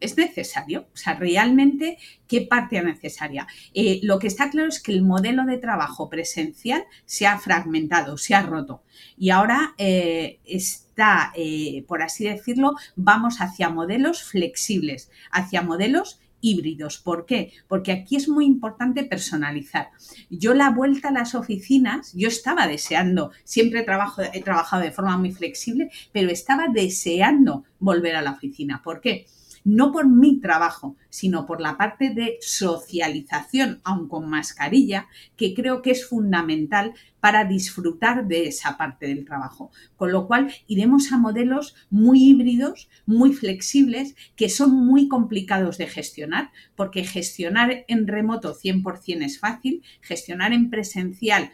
Es 0.00 0.16
necesario. 0.16 0.86
O 0.92 0.96
sea, 0.96 1.14
realmente, 1.14 1.98
¿qué 2.26 2.40
parte 2.40 2.78
es 2.78 2.84
necesaria? 2.84 3.46
Eh, 3.74 4.00
lo 4.02 4.18
que 4.18 4.26
está 4.26 4.50
claro 4.50 4.68
es 4.68 4.82
que 4.82 4.92
el 4.92 5.02
modelo 5.02 5.44
de 5.44 5.58
trabajo 5.58 6.08
presencial 6.08 6.84
se 7.04 7.26
ha 7.26 7.38
fragmentado, 7.38 8.16
se 8.16 8.34
ha 8.34 8.42
roto. 8.42 8.82
Y 9.16 9.30
ahora 9.30 9.74
eh, 9.78 10.40
está, 10.44 11.32
eh, 11.36 11.84
por 11.86 12.02
así 12.02 12.24
decirlo, 12.24 12.74
vamos 12.96 13.40
hacia 13.40 13.68
modelos 13.68 14.22
flexibles, 14.22 15.10
hacia 15.30 15.62
modelos 15.62 16.20
híbridos. 16.40 16.98
¿Por 16.98 17.26
qué? 17.26 17.52
Porque 17.68 17.92
aquí 17.92 18.16
es 18.16 18.28
muy 18.28 18.46
importante 18.46 19.04
personalizar. 19.04 19.90
Yo 20.30 20.54
la 20.54 20.70
vuelta 20.70 21.08
a 21.08 21.12
las 21.12 21.34
oficinas, 21.34 22.12
yo 22.14 22.28
estaba 22.28 22.66
deseando, 22.66 23.30
siempre 23.44 23.82
trabajo, 23.82 24.22
he 24.22 24.42
trabajado 24.42 24.82
de 24.82 24.92
forma 24.92 25.18
muy 25.18 25.32
flexible, 25.32 25.90
pero 26.12 26.30
estaba 26.30 26.68
deseando 26.72 27.64
volver 27.78 28.16
a 28.16 28.22
la 28.22 28.32
oficina. 28.32 28.80
¿Por 28.82 29.00
qué? 29.00 29.26
No 29.64 29.92
por 29.92 30.08
mi 30.08 30.40
trabajo, 30.40 30.96
sino 31.08 31.46
por 31.46 31.60
la 31.60 31.76
parte 31.76 32.10
de 32.10 32.38
socialización, 32.40 33.80
aun 33.84 34.08
con 34.08 34.28
mascarilla, 34.28 35.06
que 35.36 35.54
creo 35.54 35.82
que 35.82 35.90
es 35.90 36.06
fundamental 36.06 36.94
para 37.20 37.44
disfrutar 37.44 38.26
de 38.26 38.48
esa 38.48 38.76
parte 38.78 39.06
del 39.06 39.24
trabajo. 39.24 39.70
Con 39.96 40.12
lo 40.12 40.26
cual, 40.26 40.52
iremos 40.66 41.12
a 41.12 41.18
modelos 41.18 41.74
muy 41.90 42.22
híbridos, 42.22 42.88
muy 43.06 43.32
flexibles, 43.32 44.14
que 44.36 44.48
son 44.48 44.70
muy 44.74 45.08
complicados 45.08 45.78
de 45.78 45.86
gestionar, 45.86 46.50
porque 46.76 47.04
gestionar 47.04 47.84
en 47.88 48.06
remoto 48.06 48.54
100% 48.54 49.22
es 49.22 49.38
fácil, 49.38 49.82
gestionar 50.00 50.52
en 50.52 50.70
presencial 50.70 51.52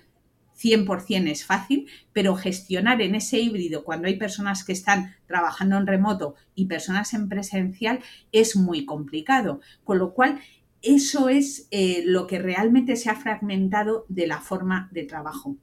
100% 0.58 1.30
es 1.30 1.44
fácil, 1.44 1.86
pero 2.12 2.34
gestionar 2.34 3.02
en 3.02 3.14
ese 3.14 3.38
híbrido 3.38 3.84
cuando 3.84 4.08
hay 4.08 4.16
personas 4.16 4.64
que 4.64 4.72
están 4.72 5.14
trabajando 5.26 5.76
en 5.76 5.86
remoto 5.86 6.34
y 6.54 6.66
personas 6.66 7.14
en 7.14 7.28
presencial 7.28 8.00
es 8.32 8.56
muy 8.56 8.84
complicado. 8.84 9.60
Con 9.84 9.98
lo 9.98 10.14
cual, 10.14 10.40
eso 10.82 11.28
es 11.28 11.68
eh, 11.70 12.02
lo 12.06 12.26
que 12.26 12.38
realmente 12.38 12.96
se 12.96 13.10
ha 13.10 13.16
fragmentado 13.16 14.06
de 14.08 14.26
la 14.26 14.40
forma 14.40 14.88
de 14.92 15.04
trabajo. 15.04 15.56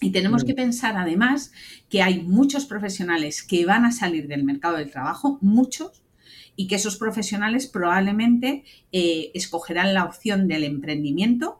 Y 0.00 0.10
tenemos 0.10 0.44
mm. 0.44 0.46
que 0.46 0.54
pensar 0.54 0.96
además 0.96 1.52
que 1.88 2.02
hay 2.02 2.22
muchos 2.22 2.66
profesionales 2.66 3.42
que 3.42 3.64
van 3.64 3.84
a 3.84 3.92
salir 3.92 4.26
del 4.26 4.44
mercado 4.44 4.76
del 4.76 4.90
trabajo, 4.90 5.38
muchos, 5.40 6.02
y 6.56 6.66
que 6.66 6.76
esos 6.76 6.96
profesionales 6.96 7.66
probablemente 7.66 8.64
eh, 8.92 9.30
escogerán 9.34 9.94
la 9.94 10.04
opción 10.04 10.46
del 10.46 10.64
emprendimiento 10.64 11.58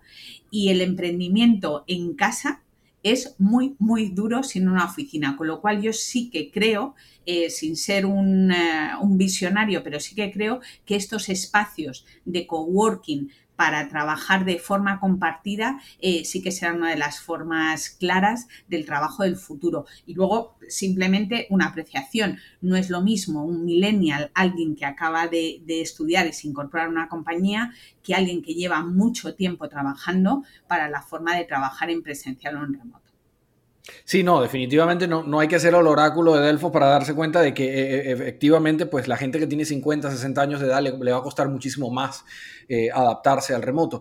y 0.50 0.68
el 0.68 0.80
emprendimiento 0.80 1.84
en 1.88 2.14
casa 2.14 2.63
es 3.04 3.36
muy, 3.38 3.76
muy 3.78 4.08
duro 4.08 4.42
sin 4.42 4.66
una 4.66 4.86
oficina, 4.86 5.36
con 5.36 5.46
lo 5.46 5.60
cual 5.60 5.80
yo 5.82 5.92
sí 5.92 6.30
que 6.30 6.50
creo, 6.50 6.94
eh, 7.26 7.50
sin 7.50 7.76
ser 7.76 8.06
un, 8.06 8.50
eh, 8.50 8.92
un, 9.00 9.18
visionario, 9.18 9.84
pero 9.84 10.00
sí 10.00 10.14
que 10.14 10.32
creo 10.32 10.60
que 10.86 10.96
estos 10.96 11.28
espacios 11.28 12.06
de 12.24 12.46
coworking 12.46 13.30
para 13.56 13.88
trabajar 13.88 14.44
de 14.44 14.58
forma 14.58 15.00
compartida 15.00 15.80
eh, 16.00 16.24
sí 16.24 16.42
que 16.42 16.50
será 16.50 16.72
una 16.72 16.90
de 16.90 16.96
las 16.96 17.20
formas 17.20 17.90
claras 17.90 18.48
del 18.68 18.84
trabajo 18.84 19.22
del 19.22 19.36
futuro. 19.36 19.86
Y 20.06 20.14
luego, 20.14 20.56
simplemente 20.68 21.46
una 21.50 21.66
apreciación. 21.66 22.38
No 22.60 22.76
es 22.76 22.90
lo 22.90 23.00
mismo 23.00 23.44
un 23.44 23.64
millennial, 23.64 24.30
alguien 24.34 24.76
que 24.76 24.86
acaba 24.86 25.28
de, 25.28 25.62
de 25.64 25.80
estudiar 25.80 26.26
y 26.26 26.32
se 26.32 26.48
incorpora 26.48 26.86
a 26.86 26.88
una 26.88 27.08
compañía, 27.08 27.72
que 28.02 28.14
alguien 28.14 28.42
que 28.42 28.54
lleva 28.54 28.82
mucho 28.84 29.34
tiempo 29.34 29.68
trabajando 29.68 30.44
para 30.66 30.88
la 30.88 31.02
forma 31.02 31.36
de 31.36 31.44
trabajar 31.44 31.90
en 31.90 32.02
presencial 32.02 32.56
o 32.56 32.64
en 32.64 32.74
remoto. 32.74 33.03
Sí, 34.04 34.22
no, 34.22 34.40
definitivamente 34.40 35.06
no, 35.06 35.24
no 35.24 35.40
hay 35.40 35.48
que 35.48 35.56
hacer 35.56 35.74
el 35.74 35.86
oráculo 35.86 36.34
de 36.34 36.46
Delfos 36.46 36.72
para 36.72 36.86
darse 36.86 37.14
cuenta 37.14 37.42
de 37.42 37.52
que 37.52 37.64
eh, 37.64 37.96
eh, 37.96 38.12
efectivamente 38.12 38.86
pues 38.86 39.08
la 39.08 39.18
gente 39.18 39.38
que 39.38 39.46
tiene 39.46 39.66
50, 39.66 40.10
60 40.10 40.40
años 40.40 40.60
de 40.60 40.68
edad 40.68 40.82
le, 40.82 41.12
va 41.12 41.18
a 41.18 41.22
costar 41.22 41.50
muchísimo 41.50 41.90
más 41.90 42.24
eh, 42.68 42.90
adaptarse 42.90 43.54
al 43.54 43.60
remoto. 43.60 44.00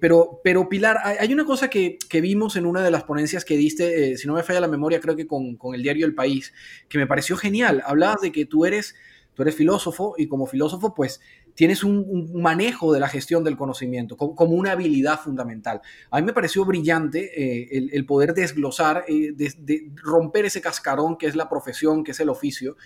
pero, 0.00 0.40
pero 0.44 0.68
Pilar, 0.68 0.98
hay 1.02 1.32
una 1.32 1.46
cosa 1.46 1.70
que, 1.70 1.96
que, 2.08 2.20
vimos 2.20 2.56
en 2.56 2.66
una 2.66 2.82
de 2.82 2.90
las 2.90 3.04
ponencias 3.04 3.46
que 3.46 3.56
diste, 3.56 4.18
si 4.18 4.26
no 4.26 4.34
me 4.34 4.42
falla 4.42 4.60
la 4.60 4.68
memoria, 4.68 5.00
creo 5.00 5.16
que 5.16 5.26
con, 5.26 5.56
con 5.56 5.74
el 5.74 5.82
diario 5.82 6.04
El 6.04 6.14
País, 6.14 6.52
que 6.90 6.98
me 6.98 7.06
pareció 7.06 7.36
genial. 7.38 7.82
Hablabas 7.86 8.20
de 8.20 8.30
que 8.30 8.44
tú 8.44 8.66
eres 8.66 8.94
tú 9.32 9.42
eres 9.42 9.54
filósofo 9.54 10.16
y 10.18 10.26
como 10.26 10.46
filósofo 10.46 10.94
pues 10.94 11.20
tienes 11.58 11.82
un, 11.82 12.30
manejo 12.40 12.92
de 12.92 13.00
la 13.00 13.08
gestión 13.08 13.42
del 13.42 13.56
conocimiento 13.56 14.16
como, 14.16 14.54
una 14.54 14.70
habilidad 14.70 15.18
fundamental. 15.18 15.80
A 16.08 16.20
mí 16.20 16.24
me 16.24 16.32
pareció 16.32 16.64
brillante 16.64 17.32
eh, 17.34 17.90
el, 17.92 18.06
poder 18.06 18.32
desglosar, 18.32 19.04
eh, 19.08 19.32
de, 19.32 19.90
romper 19.96 20.44
ese 20.44 20.60
cascarón 20.60 21.18
que 21.18 21.26
es 21.26 21.34
la 21.34 21.48
profesión, 21.48 22.04
que 22.04 22.12
es 22.12 22.20
el 22.20 22.28
oficio, 22.28 22.76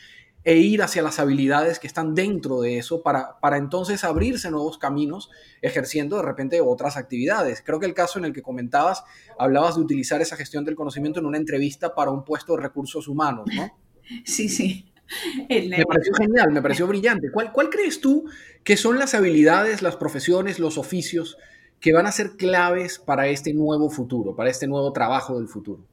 e 0.42 0.56
ir 0.56 0.80
hacia 0.80 1.02
las 1.02 1.18
habilidades 1.18 1.78
que 1.78 1.86
están 1.86 2.14
dentro 2.14 2.62
de 2.62 2.78
eso 2.78 3.02
para, 3.02 3.38
para 3.40 3.58
entonces 3.58 4.04
abrirse 4.04 4.50
nuevos 4.50 4.78
caminos 4.78 5.30
ejerciendo 5.60 6.16
de 6.16 6.22
repente 6.22 6.62
otras 6.62 6.96
actividades. 6.96 7.60
Creo 7.60 7.78
que 7.78 7.84
el 7.84 7.92
caso 7.92 8.18
en 8.20 8.24
el 8.24 8.32
que 8.32 8.40
comentabas, 8.40 9.04
hablabas 9.38 9.74
de 9.74 9.82
utilizar 9.82 10.22
esa 10.22 10.36
gestión 10.36 10.64
del 10.64 10.76
conocimiento 10.76 11.20
en 11.20 11.26
una 11.26 11.36
entrevista 11.36 11.94
para 11.94 12.10
un 12.10 12.24
puesto 12.24 12.56
de 12.56 12.62
recursos 12.62 13.06
humanos, 13.06 13.44
¿no? 13.54 13.70
Sí, 14.24 14.48
sí. 14.48 14.91
Me 15.48 15.84
pareció 15.84 16.14
genial, 16.14 16.52
me 16.52 16.62
pareció 16.62 16.86
brillante. 16.86 17.30
¿Cuál, 17.30 17.52
¿Cuál 17.52 17.70
crees 17.70 18.00
tú 18.00 18.24
que 18.64 18.76
son 18.76 18.98
las 18.98 19.14
habilidades, 19.14 19.82
las 19.82 19.96
profesiones, 19.96 20.58
los 20.58 20.78
oficios 20.78 21.36
que 21.80 21.92
van 21.92 22.06
a 22.06 22.12
ser 22.12 22.36
claves 22.36 22.98
para 22.98 23.26
este 23.28 23.52
nuevo 23.52 23.90
futuro, 23.90 24.36
para 24.36 24.50
este 24.50 24.66
nuevo 24.66 24.92
trabajo 24.92 25.38
del 25.38 25.48
futuro? 25.48 25.84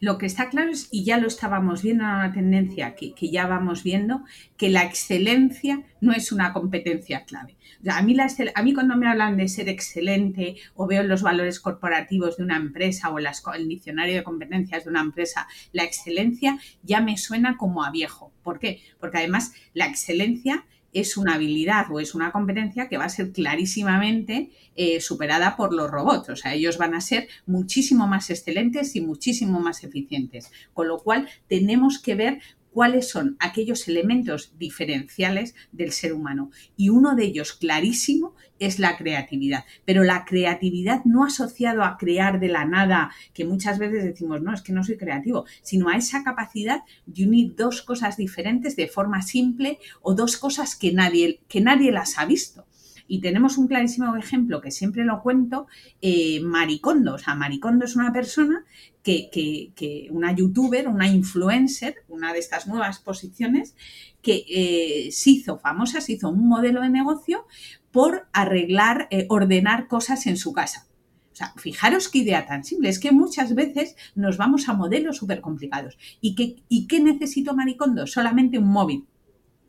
Lo 0.00 0.18
que 0.18 0.26
está 0.26 0.48
claro 0.48 0.70
es, 0.70 0.88
y 0.90 1.04
ya 1.04 1.18
lo 1.18 1.28
estábamos 1.28 1.82
viendo, 1.82 2.04
una 2.04 2.32
tendencia 2.32 2.94
que, 2.94 3.14
ya 3.30 3.46
vamos 3.46 3.82
viendo, 3.82 4.24
que 4.56 4.70
la 4.70 4.84
excelencia 4.84 5.82
no 6.00 6.12
es 6.12 6.32
una 6.32 6.52
competencia 6.52 7.24
clave. 7.24 7.56
a, 7.88 8.02
mí 8.02 8.16
a 8.54 8.62
mí 8.62 8.74
cuando 8.74 8.96
me 8.96 9.08
hablan 9.08 9.36
de 9.36 9.48
ser 9.48 9.68
excelente 9.68 10.56
o 10.74 10.86
veo 10.86 11.02
los 11.02 11.22
valores 11.22 11.60
corporativos 11.60 12.36
de 12.36 12.44
una 12.44 12.56
empresa 12.56 13.10
o 13.10 13.18
el 13.18 13.68
diccionario 13.68 14.16
de 14.16 14.24
competencias 14.24 14.84
de 14.84 14.90
una 14.90 15.00
empresa, 15.00 15.46
la 15.72 15.84
excelencia 15.84 16.58
ya 16.82 17.00
me 17.00 17.16
suena 17.16 17.56
como 17.56 17.84
a 17.84 17.90
viejo. 17.90 18.32
¿Por 18.42 18.58
qué? 18.58 18.82
Porque 18.98 19.18
además 19.18 19.52
la 19.72 19.86
excelencia 19.86 20.66
es 20.94 21.16
una 21.16 21.34
habilidad 21.34 21.86
o 21.90 22.00
es 22.00 22.14
una 22.14 22.32
competencia 22.32 22.88
que 22.88 22.96
va 22.96 23.04
a 23.04 23.10
ser 23.10 23.32
clarísimamente 23.32 24.50
eh, 24.76 25.00
superada 25.00 25.56
por 25.56 25.74
los 25.74 25.90
robots. 25.90 26.30
O 26.30 26.36
sea, 26.36 26.54
ellos 26.54 26.78
van 26.78 26.94
a 26.94 27.00
ser 27.00 27.28
muchísimo 27.46 28.06
más 28.06 28.30
excelentes 28.30 28.96
y 28.96 29.00
muchísimo 29.00 29.60
más 29.60 29.84
eficientes. 29.84 30.50
Con 30.72 30.88
lo 30.88 30.98
cual, 31.00 31.28
tenemos 31.48 31.98
que 31.98 32.14
ver 32.14 32.40
cuáles 32.74 33.08
son 33.08 33.36
aquellos 33.38 33.86
elementos 33.86 34.52
diferenciales 34.58 35.54
del 35.70 35.92
ser 35.92 36.12
humano. 36.12 36.50
Y 36.76 36.88
uno 36.88 37.14
de 37.14 37.24
ellos 37.24 37.52
clarísimo 37.52 38.34
es 38.58 38.80
la 38.80 38.96
creatividad. 38.96 39.64
Pero 39.84 40.02
la 40.02 40.24
creatividad 40.24 41.04
no 41.04 41.24
asociado 41.24 41.84
a 41.84 41.96
crear 41.96 42.40
de 42.40 42.48
la 42.48 42.64
nada, 42.64 43.12
que 43.32 43.44
muchas 43.44 43.78
veces 43.78 44.02
decimos, 44.02 44.42
no, 44.42 44.52
es 44.52 44.60
que 44.60 44.72
no 44.72 44.82
soy 44.82 44.96
creativo, 44.96 45.46
sino 45.62 45.88
a 45.88 45.96
esa 45.96 46.24
capacidad 46.24 46.80
de 47.06 47.24
unir 47.24 47.54
dos 47.54 47.80
cosas 47.82 48.16
diferentes 48.16 48.74
de 48.74 48.88
forma 48.88 49.22
simple 49.22 49.78
o 50.02 50.14
dos 50.14 50.36
cosas 50.36 50.74
que 50.74 50.92
nadie, 50.92 51.40
que 51.48 51.60
nadie 51.60 51.92
las 51.92 52.18
ha 52.18 52.26
visto. 52.26 52.66
Y 53.06 53.20
tenemos 53.20 53.58
un 53.58 53.68
clarísimo 53.68 54.16
ejemplo 54.16 54.60
que 54.60 54.70
siempre 54.70 55.04
lo 55.04 55.20
cuento, 55.22 55.66
eh, 56.00 56.40
Maricondo. 56.40 57.14
O 57.14 57.18
sea, 57.18 57.34
Maricondo 57.34 57.84
es 57.84 57.96
una 57.96 58.12
persona 58.12 58.64
que, 59.02 59.28
que, 59.30 60.08
una 60.10 60.34
youtuber, 60.34 60.88
una 60.88 61.08
influencer, 61.08 61.96
una 62.08 62.32
de 62.32 62.38
estas 62.38 62.66
nuevas 62.66 62.98
posiciones, 63.00 63.76
que 64.22 64.44
eh, 64.48 65.12
se 65.12 65.30
hizo 65.30 65.58
famosa, 65.58 66.00
se 66.00 66.14
hizo 66.14 66.30
un 66.30 66.48
modelo 66.48 66.80
de 66.80 66.88
negocio 66.88 67.46
por 67.92 68.26
arreglar, 68.32 69.06
eh, 69.10 69.26
ordenar 69.28 69.86
cosas 69.86 70.26
en 70.26 70.38
su 70.38 70.52
casa. 70.52 70.86
O 71.32 71.36
sea, 71.36 71.52
fijaros 71.56 72.08
qué 72.08 72.18
idea 72.18 72.46
tan 72.46 72.64
simple. 72.64 72.88
Es 72.88 72.98
que 72.98 73.12
muchas 73.12 73.54
veces 73.54 73.96
nos 74.14 74.38
vamos 74.38 74.68
a 74.68 74.74
modelos 74.74 75.16
súper 75.18 75.40
complicados. 75.40 75.98
¿Y 76.20 76.36
qué, 76.36 76.62
¿Y 76.68 76.86
qué 76.86 77.00
necesito 77.00 77.54
Maricondo? 77.54 78.06
Solamente 78.06 78.58
un 78.58 78.68
móvil 78.68 79.04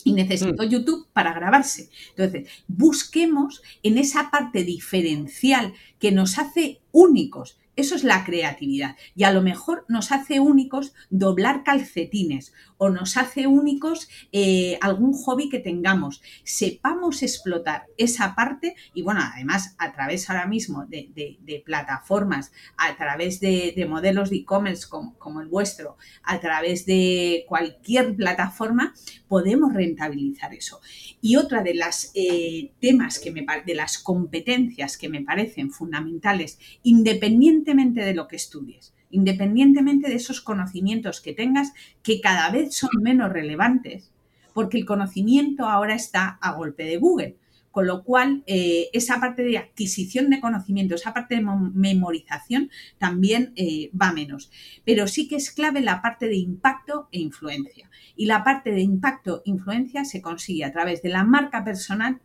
y 0.05 0.13
necesito 0.13 0.63
mm. 0.63 0.69
YouTube 0.69 1.07
para 1.12 1.33
grabarse. 1.33 1.89
Entonces, 2.15 2.47
busquemos 2.67 3.62
en 3.83 3.97
esa 3.97 4.31
parte 4.31 4.63
diferencial 4.63 5.74
que 6.00 6.13
nos 6.13 6.38
hace 6.38 6.79
únicos. 6.93 7.57
Eso 7.75 7.96
es 7.96 8.03
la 8.03 8.24
creatividad. 8.24 8.96
Y 9.15 9.25
a 9.25 9.34
lo 9.34 9.41
mejor 9.41 9.86
nos 9.89 10.12
hace 10.12 10.39
únicos 10.39 10.94
doblar 11.10 11.63
calcetines 11.63 12.53
o 12.77 12.89
nos 12.89 13.17
hace 13.17 13.48
únicos 13.48 14.10
eh, 14.32 14.77
algún 14.82 15.13
hobby 15.13 15.50
que 15.50 15.60
tengamos. 15.60 16.22
Sepamos 16.44 17.22
explotar 17.22 17.86
esa 17.98 18.36
parte 18.36 18.75
y 18.94 19.01
bueno, 19.01 19.22
además 19.22 19.75
a 19.77 19.91
través 19.94 20.29
ahora 20.29 20.48
mismo 20.48 20.86
de, 20.86 21.63
plataformas, 21.65 22.51
a 22.77 22.96
través 22.96 23.39
de, 23.39 23.86
modelos 23.89 24.29
de 24.29 24.38
e-commerce 24.38 24.88
como, 24.88 25.41
el 25.41 25.48
vuestro, 25.48 25.98
a 26.24 26.39
través 26.39 26.86
de 26.86 27.46
cualquier 27.48 28.15
plataforma, 28.15 28.94
podemos 29.27 29.74
rentabilizar 29.74 30.53
eso. 30.53 30.79
Y 31.22 31.36
otra 31.36 31.62
de 31.62 31.74
las 31.74 32.12
eh, 32.15 32.72
temas 32.79 33.20
que 33.20 33.32
me 33.32 33.46
de 33.65 33.75
las 33.75 33.98
competencias 33.98 34.98
que 34.98 35.10
me 35.10 35.22
parecen 35.22 35.72
fundamentales, 35.72 36.60
independientemente 36.84 37.64
de 37.65 38.13
lo 38.13 38.27
que 38.27 38.36
estudies, 38.36 38.93
independientemente 39.10 40.10
de 40.10 40.15
esos 40.15 40.41
conocimientos 40.41 41.22
que 41.22 41.34
tengas, 41.34 41.74
que 42.03 42.22
cada 42.22 42.50
vez 42.51 42.75
son 42.75 42.89
menos 43.01 43.31
relevantes, 43.31 44.12
porque 44.53 44.77
el 44.77 44.86
conocimiento 44.86 45.65
ahora 45.65 45.95
está 45.95 46.38
a 46.41 46.53
golpe 46.53 46.84
de 46.84 46.98
Google. 46.98 47.38
Con 47.72 47.88
lo 47.88 48.05
cual, 48.05 48.41
eh, 48.48 48.88
esa 48.93 49.19
parte 49.19 49.43
de 49.43 49.57
adquisición 49.57 50.29
de 50.29 50.39
conocimiento, 50.39 50.95
esa 50.95 51.13
parte 51.13 51.36
de 51.36 51.41
memorización 51.41 52.69
también 52.98 53.51
eh, 53.57 53.91
va 54.01 54.13
menos. 54.13 54.50
Pero 54.86 55.07
sí 55.07 55.27
que 55.27 55.36
es 55.36 55.51
clave 55.51 55.81
la 55.81 56.01
parte 56.01 56.27
de 56.27 56.38
impacto 56.38 57.10
e 57.12 57.19
influencia. 57.19 57.89
Y 58.15 58.27
la 58.27 58.45
parte 58.45 58.72
de 58.72 58.79
impacto 58.79 59.41
e 59.45 59.50
influencia 59.50 60.05
se 60.05 60.22
consigue 60.22 60.63
a 60.63 60.72
través 60.72 61.01
de 61.01 61.10
la 61.10 61.25
marca 61.25 61.65
personal 61.65 62.22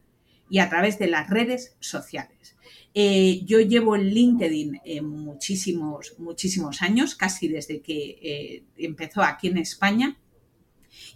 y 0.51 0.59
a 0.59 0.69
través 0.69 0.99
de 0.99 1.07
las 1.07 1.31
redes 1.31 1.77
sociales. 1.81 2.57
Eh, 2.93 3.43
yo 3.45 3.61
llevo 3.61 3.95
en 3.95 4.11
LinkedIn 4.11 4.81
muchísimos, 5.03 6.15
muchísimos 6.19 6.83
años, 6.83 7.15
casi 7.15 7.49
desde 7.49 7.81
que 7.81 8.65
empezó 8.77 9.23
aquí 9.23 9.47
en 9.49 9.59
España 9.59 10.20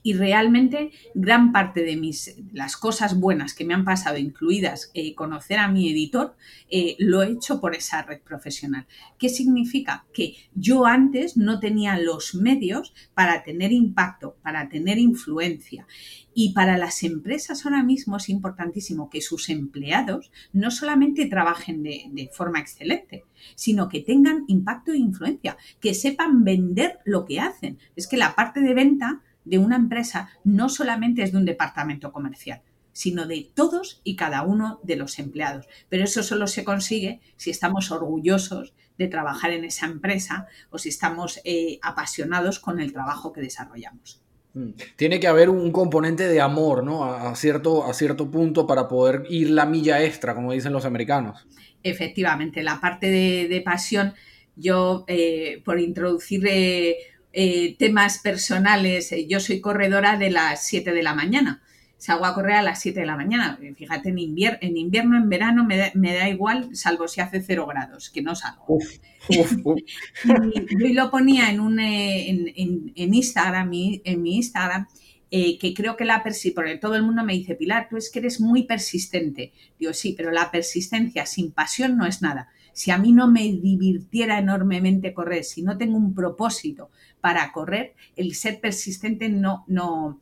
y 0.03 0.15
realmente 0.15 0.93
gran 1.15 1.53
parte 1.53 1.83
de 1.83 1.97
mis, 1.97 2.37
las 2.53 2.77
cosas 2.77 3.19
buenas 3.19 3.55
que 3.55 3.65
me 3.65 3.75
han 3.75 3.85
pasado, 3.85 4.19
incluidas 4.19 4.91
eh, 4.95 5.15
conocer 5.15 5.59
a 5.59 5.69
mi 5.69 5.91
editor, 5.91 6.37
eh, 6.71 6.97
lo 6.99 7.23
he 7.23 7.33
hecho 7.33 7.61
por 7.61 7.75
esa 7.75 8.03
red 8.03 8.21
profesional. 8.21 8.87
¿Qué 9.19 9.29
significa? 9.29 10.07
Que 10.13 10.37
yo 10.55 10.87
antes 10.87 11.37
no 11.37 11.61
tenía 11.61 11.99
los 11.99 12.35
medios 12.35 12.95
para 13.15 13.43
tener 13.43 13.73
impacto, 13.73 14.37
para 14.43 14.69
tener 14.69 14.99
influencia. 14.99 15.87
Y 16.37 16.53
para 16.53 16.77
las 16.79 17.05
empresas 17.05 17.65
ahora 17.65 17.85
mismo 17.85 18.17
es 18.17 18.29
importantísimo 18.29 19.09
que 19.09 19.21
sus 19.21 19.49
empleados 19.51 20.33
no 20.53 20.73
solamente 20.73 21.27
trabajen 21.27 21.85
de, 21.85 22.07
de, 22.11 22.29
forma 22.29 22.59
excelente, 22.59 23.25
sino 23.55 23.89
que 23.89 24.01
tengan 24.01 24.45
impacto 24.49 24.93
e 24.93 24.99
influencia, 24.99 25.57
que 25.81 25.95
sepan 25.95 26.43
vender 26.43 26.99
lo 27.05 27.25
que 27.25 27.39
hacen. 27.39 27.79
Es 27.95 28.09
que 28.09 28.17
la 28.17 28.35
parte 28.35 28.61
de 28.61 28.75
venta 28.75 29.23
de 29.45 29.59
una 29.59 29.77
empresa 29.77 30.31
no 30.45 30.69
solamente 30.69 31.23
es 31.23 31.33
de 31.33 31.39
un 31.39 31.45
departamento 31.45 32.13
comercial, 32.13 32.63
sino 32.93 33.27
de 33.27 33.51
todos 33.55 34.01
y 34.05 34.17
cada 34.17 34.43
uno 34.43 34.81
de 34.83 34.97
los 34.97 35.19
empleados. 35.19 35.69
Pero 35.89 36.05
eso 36.05 36.23
solo 36.23 36.47
se 36.47 36.65
consigue 36.65 37.21
si 37.37 37.51
estamos 37.51 37.91
orgullosos 37.91 38.75
de 38.97 39.09
trabajar 39.09 39.51
en 39.51 39.65
esa 39.65 39.87
empresa 39.87 40.47
o 40.71 40.79
si 40.79 40.89
estamos 40.89 41.41
eh, 41.45 41.79
apasionados 41.83 42.61
con 42.61 42.81
el 42.81 42.93
trabajo 42.93 43.33
que 43.33 43.41
desarrollamos. 43.41 44.23
Mm. 44.55 44.71
Tiene 44.97 45.19
que 45.19 45.27
haber 45.27 45.51
un 45.51 45.73
componente 45.73 46.29
de 46.29 46.41
amor, 46.41 46.85
¿no? 46.85 47.05
A, 47.05 47.35
cierto, 47.35 47.85
a 47.85 47.93
cierto 47.93 48.31
punto 48.31 48.67
para 48.67 48.89
poder 48.89 49.25
ir 49.29 49.51
la 49.51 49.67
milla 49.67 50.03
extra, 50.03 50.35
como 50.35 50.53
dicen 50.53 50.73
los 50.73 50.85
americanos. 50.85 51.47
Efectivamente, 51.83 52.63
la 52.63 52.81
parte 52.81 53.11
de, 53.11 53.61
pasión, 53.63 54.15
yo 54.57 55.05
eh, 55.09 55.61
por 55.65 55.81
introducir 55.81 56.47
eh, 56.49 56.97
eh, 57.37 57.75
temas 57.81 58.19
personales, 58.19 59.11
eh, 59.11 59.27
yo 59.27 59.41
soy 59.41 59.61
corredora 59.61 60.17
de 60.17 60.31
las 60.31 60.65
7 60.69 60.93
de 60.93 61.03
la 61.03 61.15
mañana. 61.15 61.63
Salgo 61.99 62.27
a 62.27 62.35
correr 62.35 62.55
a 62.55 62.63
las 62.63 62.81
7 62.81 63.01
de 63.01 63.07
la 63.07 63.17
mañana. 63.17 63.59
Fíjate, 63.77 64.11
en, 64.11 64.19
en 64.19 64.77
invierno, 64.77 65.17
en 65.17 65.29
verano 65.29 65.67
me 65.67 66.15
da, 66.15 66.29
igual, 66.29 66.77
salvo 66.77 67.09
si 67.09 67.21
hace 67.21 67.43
0 67.43 67.67
grados, 67.67 68.11
que 68.11 68.23
no 68.23 68.37
salgo. 68.37 68.79
y, 69.29 69.39
yo 69.41 71.03
lo 71.03 71.11
ponía 71.11 71.51
en, 71.51 71.59
un, 71.59 71.81
eh, 71.81 72.53
en, 72.55 73.15
Instagram, 73.15 73.69
en 73.73 74.23
mi 74.23 74.37
Instagram, 74.37 74.87
que 75.29 75.75
creo 75.77 75.97
que 75.97 76.05
la 76.05 76.23
porque 76.55 76.77
todo 76.77 76.95
el 76.95 77.03
mundo 77.03 77.25
me 77.25 77.33
dice, 77.33 77.57
Pilar, 77.57 77.89
tú 77.91 77.97
es 77.97 78.13
que 78.13 78.21
eres 78.21 78.41
muy 78.41 78.63
persistente. 78.63 79.53
Digo, 79.81 79.93
sí, 79.93 80.15
pero 80.17 80.31
la 80.31 80.53
persistencia 80.53 81.27
sin 81.27 81.51
pasión 81.51 81.97
no 81.97 82.07
es 82.07 82.23
nada. 82.23 82.51
Si 82.73 82.91
a 82.91 82.99
mí 82.99 83.13
no 83.13 83.29
me 83.29 83.41
divirtiera 83.43 84.39
enormemente 84.39 85.15
correr, 85.15 85.43
si 85.43 85.63
no 85.63 85.77
tengo 85.79 85.97
un 85.97 86.15
propósito 86.15 86.91
para 87.25 87.53
correr, 87.53 87.95
el 88.17 88.35
ser 88.35 88.61
persistente 88.61 89.31
no, 89.31 89.65
no, 89.67 90.21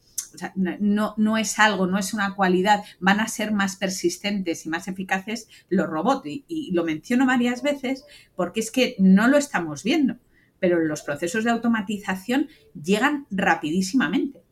no, 0.54 1.14
no, 1.16 1.37
es 1.37 1.59
algo, 1.59 1.88
no 1.88 1.99
es 1.99 2.14
una 2.14 2.37
cualidad, 2.37 2.85
van 3.00 3.18
a 3.18 3.26
ser 3.26 3.50
más 3.50 3.75
persistentes 3.75 4.64
y 4.66 4.68
más 4.68 4.87
eficaces 4.87 5.49
los 5.68 5.88
robots. 5.88 6.23
Y, 6.25 6.71
lo 6.71 6.85
menciono 6.85 7.26
varias 7.26 7.64
veces 7.64 8.04
porque 8.37 8.61
es 8.61 8.71
que 8.71 8.94
no 9.00 9.26
lo 9.26 9.37
estamos 9.37 9.82
viendo, 9.82 10.14
pero 10.61 10.78
los 10.78 11.02
procesos 11.02 11.42
de 11.42 11.50
automatización 11.50 12.47
llegan 12.80 13.26
rapidísimamente. 13.32 14.44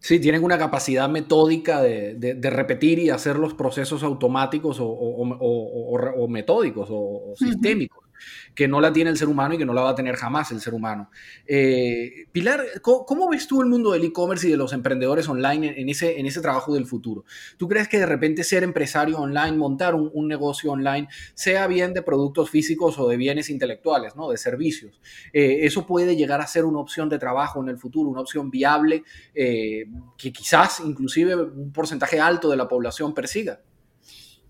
Sí, 0.00 0.18
tienen 0.18 0.42
una 0.42 0.58
capacidad 0.58 1.08
metódica 1.08 1.80
de, 1.80 2.36
repetir 2.50 2.98
y 2.98 3.10
hacer 3.10 3.36
los 3.36 3.54
procesos 3.54 4.02
automáticos 4.02 4.78
o, 4.80 6.26
metódicos 6.28 6.88
o, 6.90 7.34
sistémicos 7.36 8.01
que 8.54 8.68
no 8.68 8.80
la 8.80 8.92
tiene 8.92 9.10
el 9.10 9.16
ser 9.16 9.28
humano 9.28 9.54
y 9.54 9.58
que 9.58 9.64
no 9.64 9.72
la 9.72 9.82
va 9.82 9.90
a 9.90 9.94
tener 9.94 10.16
jamás 10.16 10.50
el 10.52 10.60
ser 10.60 10.74
humano. 10.74 11.10
Eh, 11.46 12.26
Pilar, 12.32 12.64
¿cómo, 12.82 13.28
ves 13.28 13.46
tú 13.46 13.62
el 13.62 13.68
mundo 13.68 13.92
del 13.92 14.04
e-commerce 14.04 14.46
y 14.46 14.50
de 14.50 14.56
los 14.56 14.72
emprendedores 14.72 15.28
online 15.28 15.74
en, 15.80 15.88
ese, 15.88 16.18
en 16.18 16.26
ese 16.26 16.40
trabajo 16.40 16.74
del 16.74 16.86
futuro? 16.86 17.24
¿Tú 17.56 17.68
crees 17.68 17.88
que 17.88 17.98
de 17.98 18.06
repente 18.06 18.44
ser 18.44 18.62
empresario 18.62 19.18
online, 19.18 19.52
montar 19.52 19.94
un, 19.94 20.28
negocio 20.28 20.72
online, 20.72 21.08
sea 21.34 21.66
bien 21.66 21.92
de 21.92 22.00
productos 22.00 22.48
físicos 22.48 22.98
o 22.98 23.08
de 23.08 23.16
bienes 23.16 23.50
intelectuales, 23.50 24.16
¿no? 24.16 24.30
de 24.30 24.38
servicios? 24.38 25.00
Eh, 25.32 25.60
¿Eso 25.62 25.86
puede 25.86 26.16
llegar 26.16 26.40
a 26.40 26.46
ser 26.46 26.64
una 26.64 26.78
opción 26.78 27.08
de 27.08 27.18
trabajo 27.18 27.62
en 27.62 27.68
el 27.68 27.78
futuro, 27.78 28.08
una 28.08 28.20
opción 28.20 28.50
viable 28.50 29.04
eh, 29.34 29.86
que 30.16 30.32
quizás 30.32 30.80
inclusive 30.80 31.34
un 31.34 31.72
porcentaje 31.72 32.20
alto 32.20 32.48
de 32.48 32.56
la 32.56 32.68
población 32.68 33.14
persiga? 33.14 33.60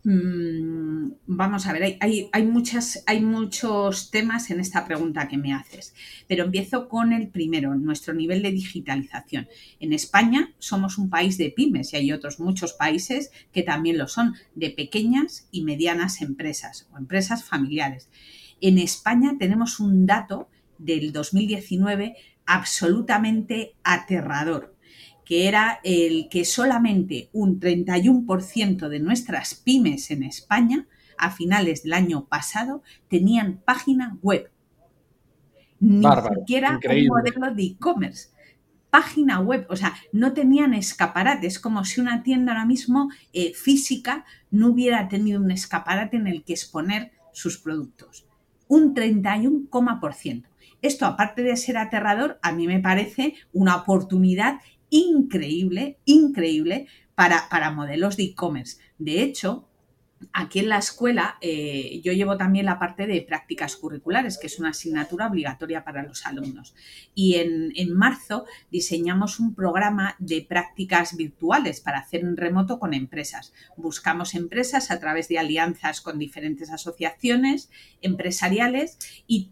Mm, 0.04 1.12
vamos 1.26 1.66
a 1.66 1.72
ver, 1.72 1.96
hay, 2.00 2.28
hay, 2.32 2.44
muchas, 2.44 3.04
hay 3.06 3.20
muchos 3.20 4.10
temas 4.10 4.50
en 4.50 4.58
esta 4.58 4.84
pregunta 4.84 5.28
que 5.28 5.38
me 5.38 5.54
haces, 5.54 5.94
pero 6.26 6.44
empiezo 6.44 6.88
con 6.88 7.12
el 7.12 7.28
primero, 7.28 7.76
nuestro 7.76 8.12
nivel 8.12 8.42
de 8.42 8.50
digitalización. 8.50 9.48
En 9.78 9.92
España 9.92 10.52
somos 10.58 10.98
un 10.98 11.08
país 11.08 11.38
de 11.38 11.50
pymes 11.50 11.92
y 11.92 11.96
hay 11.98 12.12
otros 12.12 12.40
muchos 12.40 12.72
países 12.72 13.30
que 13.52 13.62
también 13.62 13.96
lo 13.96 14.08
son, 14.08 14.34
de 14.56 14.70
pequeñas 14.70 15.46
y 15.52 15.62
medianas 15.62 16.20
empresas 16.20 16.88
o 16.92 16.98
empresas 16.98 17.44
familiares. 17.44 18.08
En 18.60 18.78
España 18.78 19.36
tenemos 19.38 19.78
un 19.78 20.06
dato 20.06 20.48
del 20.78 21.12
2019 21.12 22.16
absolutamente 22.44 23.74
aterrador 23.84 24.71
que 25.24 25.48
era 25.48 25.80
el 25.84 26.28
que 26.28 26.44
solamente 26.44 27.28
un 27.32 27.60
31% 27.60 28.88
de 28.88 29.00
nuestras 29.00 29.54
pymes 29.54 30.10
en 30.10 30.22
España 30.24 30.86
a 31.16 31.30
finales 31.30 31.84
del 31.84 31.92
año 31.92 32.26
pasado 32.26 32.82
tenían 33.08 33.62
página 33.64 34.18
web. 34.22 34.50
Ni 35.78 36.04
siquiera 36.36 36.78
un 36.84 37.06
modelo 37.06 37.54
de 37.54 37.62
e-commerce. 37.62 38.30
Página 38.90 39.40
web, 39.40 39.66
o 39.70 39.76
sea, 39.76 39.94
no 40.12 40.32
tenían 40.34 40.74
escaparates, 40.74 41.58
como 41.58 41.84
si 41.84 42.00
una 42.00 42.22
tienda 42.22 42.52
ahora 42.52 42.66
mismo 42.66 43.10
eh, 43.32 43.54
física 43.54 44.24
no 44.50 44.68
hubiera 44.68 45.08
tenido 45.08 45.40
un 45.40 45.50
escaparate 45.50 46.18
en 46.18 46.26
el 46.26 46.44
que 46.44 46.52
exponer 46.52 47.12
sus 47.32 47.58
productos. 47.58 48.26
Un 48.68 48.94
31,%. 48.94 50.44
Esto, 50.82 51.06
aparte 51.06 51.42
de 51.42 51.56
ser 51.56 51.78
aterrador, 51.78 52.38
a 52.42 52.52
mí 52.52 52.66
me 52.66 52.80
parece 52.80 53.34
una 53.52 53.76
oportunidad 53.76 54.60
increíble, 54.92 55.98
increíble 56.04 56.86
para, 57.14 57.48
para 57.48 57.72
modelos 57.72 58.16
de 58.16 58.24
e-commerce. 58.24 58.78
De 58.98 59.22
hecho, 59.22 59.68
Aquí 60.32 60.60
en 60.60 60.68
la 60.68 60.78
escuela 60.78 61.36
eh, 61.40 62.00
yo 62.04 62.12
llevo 62.12 62.36
también 62.36 62.66
la 62.66 62.78
parte 62.78 63.06
de 63.06 63.22
prácticas 63.22 63.76
curriculares, 63.76 64.38
que 64.38 64.46
es 64.46 64.58
una 64.58 64.70
asignatura 64.70 65.26
obligatoria 65.26 65.84
para 65.84 66.02
los 66.02 66.26
alumnos. 66.26 66.74
Y 67.14 67.36
en, 67.36 67.72
en, 67.76 67.92
marzo 67.92 68.44
diseñamos 68.70 69.40
un 69.40 69.54
programa 69.54 70.16
de 70.18 70.42
prácticas 70.42 71.16
virtuales 71.16 71.80
para 71.80 71.98
hacer 71.98 72.20
en 72.20 72.36
remoto 72.36 72.78
con 72.78 72.94
empresas. 72.94 73.52
Buscamos 73.76 74.34
empresas 74.34 74.90
a 74.90 75.00
través 75.00 75.28
de 75.28 75.38
alianzas 75.38 76.00
con 76.00 76.18
diferentes 76.18 76.70
asociaciones 76.70 77.70
empresariales 78.00 78.98
y 79.26 79.50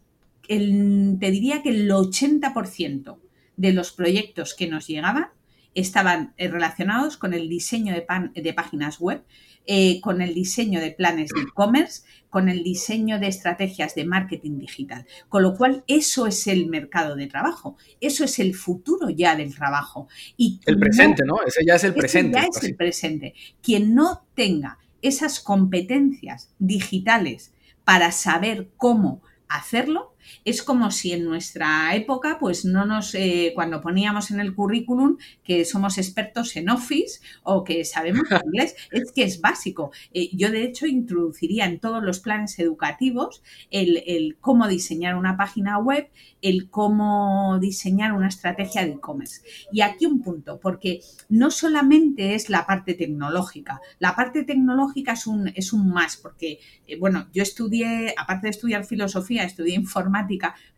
te 0.48 1.30
diría 1.30 1.62
que 1.62 1.70
el 1.70 1.88
80% 1.88 3.18
de 3.60 3.74
los 3.74 3.92
proyectos 3.92 4.54
que 4.54 4.66
nos 4.66 4.86
llegaban 4.86 5.28
estaban 5.74 6.32
eh, 6.38 6.48
relacionados 6.48 7.18
con 7.18 7.34
el 7.34 7.48
diseño 7.48 7.94
de, 7.94 8.52
páginas 8.54 8.98
web, 8.98 9.22
eh, 9.66 10.00
con 10.00 10.22
el 10.22 10.34
diseño 10.34 10.80
de 10.80 10.90
planes 10.92 11.30
de 11.34 11.42
e-commerce, 11.42 12.02
con 12.30 12.48
el 12.48 12.64
diseño 12.64 13.20
de 13.20 13.28
estrategias 13.28 13.94
de 13.94 14.06
marketing 14.06 14.58
digital. 14.58 15.06
Con 15.28 15.42
lo 15.42 15.54
cual, 15.54 15.84
eso 15.86 16.26
es 16.26 16.46
el 16.46 16.68
mercado 16.68 17.14
de 17.16 17.26
trabajo, 17.26 17.76
eso 18.00 18.24
es 18.24 18.38
el 18.38 18.54
futuro 18.54 19.10
ya 19.10 19.36
del 19.36 19.54
trabajo. 19.54 20.08
Y 20.38 20.58
el 20.64 20.78
presente, 20.78 21.22
¿no? 21.24 21.42
Ese 21.46 21.60
ya 21.64 21.74
es 21.74 21.84
el 21.84 21.94
presente. 21.94 22.38
Ya 22.40 22.46
es 22.46 22.64
el 22.64 22.74
presente. 22.74 23.34
Quien 23.62 23.94
no 23.94 24.26
tenga 24.34 24.78
esas 25.02 25.38
competencias 25.38 26.52
digitales 26.58 27.52
para 27.84 28.10
saber 28.10 28.70
cómo 28.76 29.22
hacerlo, 29.48 30.09
Es 30.44 30.62
como 30.62 30.90
si 30.90 31.12
en 31.12 31.24
nuestra 31.24 31.94
época, 31.94 32.38
pues 32.38 32.64
no 32.64 32.84
nos, 32.84 33.14
eh, 33.14 33.52
cuando 33.54 33.80
poníamos 33.80 34.30
en 34.30 34.40
el 34.40 34.54
currículum 34.54 35.16
que 35.44 35.64
somos 35.64 35.98
expertos 35.98 36.56
en 36.56 36.70
Office 36.70 37.20
o 37.42 37.64
que 37.64 37.84
sabemos 37.84 38.24
inglés, 38.44 38.74
es 38.90 39.12
que 39.12 39.24
es 39.24 39.40
básico. 39.40 39.90
Eh, 40.12 40.30
yo, 40.32 40.50
de 40.50 40.64
hecho, 40.64 40.86
introduciría 40.86 41.66
en 41.66 41.80
todos 41.80 42.02
los 42.02 42.20
planes 42.20 42.58
educativos 42.58 43.42
el, 43.70 44.02
el 44.06 44.36
cómo 44.40 44.68
diseñar 44.68 45.16
una 45.16 45.36
página 45.36 45.78
web, 45.78 46.08
el 46.42 46.70
cómo 46.70 47.58
diseñar 47.60 48.12
una 48.12 48.28
estrategia 48.28 48.84
de 48.84 48.92
e-commerce. 48.92 49.42
Y 49.72 49.82
aquí 49.82 50.06
un 50.06 50.22
punto, 50.22 50.58
porque 50.60 51.00
no 51.28 51.50
solamente 51.50 52.34
es 52.34 52.50
la 52.50 52.66
parte 52.66 52.94
tecnológica, 52.94 53.80
la 53.98 54.14
parte 54.16 54.44
tecnológica 54.44 55.12
es 55.12 55.26
un, 55.26 55.48
es 55.54 55.72
un 55.72 55.90
más, 55.90 56.16
porque, 56.16 56.60
eh, 56.86 56.98
bueno, 56.98 57.28
yo 57.32 57.42
estudié, 57.42 58.14
aparte 58.16 58.46
de 58.46 58.50
estudiar 58.50 58.84
filosofía, 58.84 59.44
estudié 59.44 59.74
informática, 59.74 60.09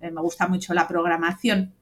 eh, 0.00 0.10
me 0.10 0.20
gusta 0.20 0.48
mucho 0.48 0.74
la 0.74 0.88
programación, 0.88 1.74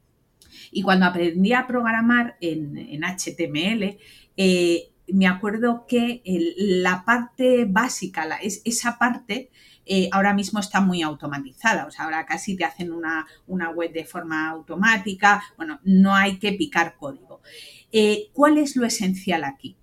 y 0.71 0.81
cuando 0.81 1.05
aprendí 1.05 1.53
a 1.53 1.67
programar 1.67 2.37
en, 2.41 3.01
HTML, 3.03 3.97
eh, 4.37 4.91
me 5.07 5.27
acuerdo 5.27 5.85
que 5.87 6.21
la 6.57 7.03
parte 7.05 7.65
básica, 7.65 8.37
es, 8.41 8.61
esa 8.65 8.97
parte 8.97 9.49
eh, 9.85 10.09
ahora 10.11 10.33
mismo 10.33 10.59
está 10.59 10.81
muy 10.81 11.01
automatizada. 11.01 11.85
O 11.85 11.91
sea, 11.91 12.05
ahora 12.05 12.25
casi 12.25 12.55
te 12.55 12.65
hacen 12.65 12.91
una, 12.91 13.25
web 13.71 13.91
de 13.91 14.05
forma 14.05 14.49
automática. 14.49 15.43
Bueno, 15.57 15.79
no 15.83 16.15
hay 16.15 16.37
que 16.37 16.53
picar 16.53 16.95
código. 16.97 17.41
¿Cuál 18.33 18.57
es 18.57 18.75
lo 18.75 18.85
esencial 18.85 19.43
aquí? 19.43 19.77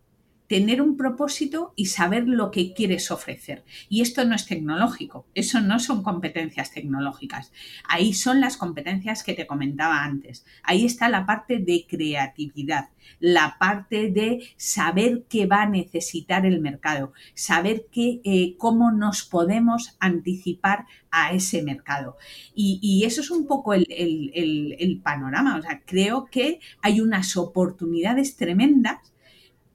Tener 0.48 0.80
un 0.80 0.96
propósito 0.96 1.74
y 1.76 1.86
saber 1.86 2.26
lo 2.26 2.50
que 2.50 2.72
quieres 2.72 3.10
ofrecer. 3.10 3.64
Y 3.88 4.00
esto 4.00 4.24
no 4.24 4.34
es 4.34 4.46
tecnológico, 4.46 5.26
eso 5.34 5.60
no 5.60 5.78
son 5.78 6.02
competencias 6.02 6.72
tecnológicas. 6.72 7.52
Ahí 7.86 8.14
son 8.14 8.40
las 8.40 8.56
competencias 8.56 9.22
que 9.22 9.34
te 9.34 9.46
comentaba 9.46 10.02
antes. 10.02 10.46
Ahí 10.62 10.86
está 10.86 11.10
la 11.10 11.26
parte 11.26 11.58
de 11.58 11.86
creatividad, 11.86 12.88
la 13.20 13.56
parte 13.60 14.10
de 14.10 14.48
saber 14.56 15.26
qué 15.28 15.44
va 15.44 15.62
a 15.62 15.68
necesitar 15.68 16.46
el 16.46 16.60
mercado, 16.60 17.12
saber 17.34 17.86
qué, 17.92 18.22
eh, 18.24 18.56
cómo 18.56 18.90
nos 18.90 19.24
podemos 19.24 19.96
anticipar 20.00 20.86
a 21.10 21.32
ese 21.32 21.62
mercado. 21.62 22.16
Y, 22.54 23.04
eso 23.04 23.20
es 23.20 23.30
un 23.30 23.46
poco 23.46 23.74
el, 23.74 23.86
el 23.90 25.00
panorama. 25.02 25.56
O 25.56 25.62
sea, 25.62 25.82
creo 25.84 26.26
que 26.26 26.60
hay 26.82 27.00
unas 27.00 27.36
oportunidades 27.36 28.36
tremendas 28.36 28.98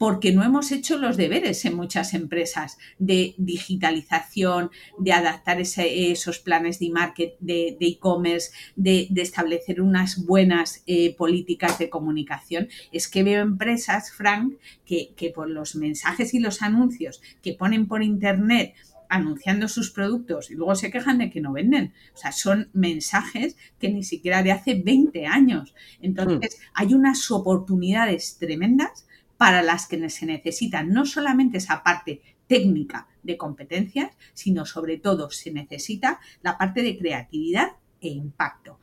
porque 0.03 0.33
no 0.33 0.43
hemos 0.43 0.73
hecho 0.73 0.97
los 0.97 1.15
deberes 1.15 1.63
en 1.63 1.77
muchas 1.77 2.13
empresas 2.13 2.77
de 2.99 3.35
digitalización, 3.37 4.69
de 4.99 5.13
adaptar 5.13 5.61
esos 5.61 6.39
planes 6.39 6.79
de 6.79 6.89
market, 6.89 7.35
de 7.39 7.77
e-commerce, 7.79 8.51
de, 8.75 9.07
establecer 9.15 9.79
unas 9.79 10.25
buenas 10.25 10.83
eh, 10.87 11.15
políticas 11.15 11.79
de 11.79 11.89
comunicación. 11.89 12.67
Es 12.91 13.07
que 13.07 13.23
veo 13.23 13.41
empresas, 13.41 14.11
Frank, 14.11 14.55
que, 14.85 15.31
por 15.33 15.49
los 15.49 15.77
mensajes 15.77 16.33
y 16.33 16.39
los 16.39 16.61
anuncios 16.61 17.21
que 17.41 17.53
ponen 17.53 17.87
por 17.87 18.03
internet 18.03 18.73
anunciando 19.07 19.69
sus 19.69 19.89
productos 19.89 20.51
y 20.51 20.55
luego 20.55 20.75
se 20.75 20.91
quejan 20.91 21.19
de 21.19 21.29
que 21.29 21.39
no 21.39 21.53
venden. 21.53 21.93
O 22.13 22.17
sea, 22.17 22.33
son 22.33 22.69
mensajes 22.73 23.55
que 23.79 23.87
ni 23.87 24.03
siquiera 24.03 24.43
de 24.43 24.51
hace 24.51 24.75
20 24.75 25.27
años. 25.27 25.73
Entonces, 26.01 26.57
hmm. 26.57 26.71
hay 26.73 26.93
unas 26.93 27.31
oportunidades 27.31 28.37
tremendas 28.37 29.05
para 29.37 29.61
las 29.61 29.87
que 29.87 30.09
se 30.09 30.25
necesita 30.25 30.83
no 30.83 31.05
solamente 31.05 31.57
esa 31.57 31.83
parte 31.83 32.21
técnica 32.47 33.07
de 33.23 33.37
competencias, 33.37 34.11
sino 34.33 34.65
sobre 34.65 34.97
todo 34.97 35.29
se 35.31 35.51
necesita 35.51 36.19
la 36.41 36.57
parte 36.57 36.81
de 36.81 36.97
creatividad 36.97 37.69
e 38.01 38.09
impacto. 38.09 38.79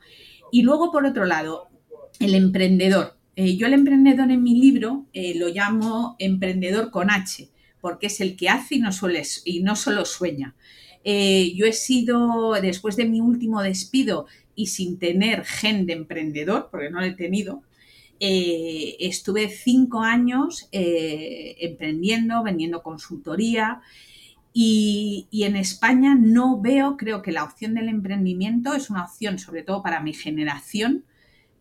Y 0.51 0.63
luego, 0.63 0.91
por 0.91 1.05
otro 1.05 1.25
lado, 1.25 1.69
el 2.19 2.35
emprendedor. 2.35 3.17
Eh, 3.35 3.55
yo 3.55 3.67
el 3.67 3.73
emprendedor 3.73 4.29
en 4.29 4.43
mi 4.43 4.59
libro 4.59 5.07
eh, 5.13 5.33
lo 5.37 5.47
llamo 5.47 6.15
emprendedor 6.19 6.91
con 6.91 7.09
H, 7.09 7.49
porque 7.79 8.07
es 8.07 8.19
el 8.19 8.35
que 8.35 8.49
hace 8.49 8.75
y 8.75 8.79
no, 8.79 8.91
suele, 8.91 9.23
y 9.45 9.61
no 9.61 9.75
solo 9.75 10.05
sueña. 10.05 10.55
Eh, 11.03 11.53
yo 11.55 11.65
he 11.65 11.73
sido, 11.73 12.53
después 12.61 12.95
de 12.95 13.05
mi 13.05 13.21
último 13.21 13.61
despido 13.61 14.27
y 14.53 14.67
sin 14.67 14.99
tener 14.99 15.45
gen 15.45 15.85
de 15.85 15.93
emprendedor, 15.93 16.67
porque 16.69 16.89
no 16.89 16.99
lo 16.99 17.05
he 17.05 17.13
tenido, 17.13 17.63
eh, 18.23 18.97
estuve 18.99 19.49
cinco 19.49 20.01
años 20.01 20.69
eh, 20.71 21.55
emprendiendo, 21.59 22.43
vendiendo 22.43 22.83
consultoría 22.83 23.81
y, 24.53 25.27
en 25.31 25.55
España 25.55 26.13
no 26.13 26.61
veo, 26.61 26.97
creo 26.97 27.23
que 27.23 27.31
la 27.31 27.43
opción 27.43 27.73
del 27.73 27.89
emprendimiento 27.89 28.75
es 28.75 28.91
una 28.91 29.05
opción, 29.05 29.39
sobre 29.39 29.63
todo 29.63 29.81
para 29.81 30.01
mi 30.01 30.13
generación, 30.13 31.03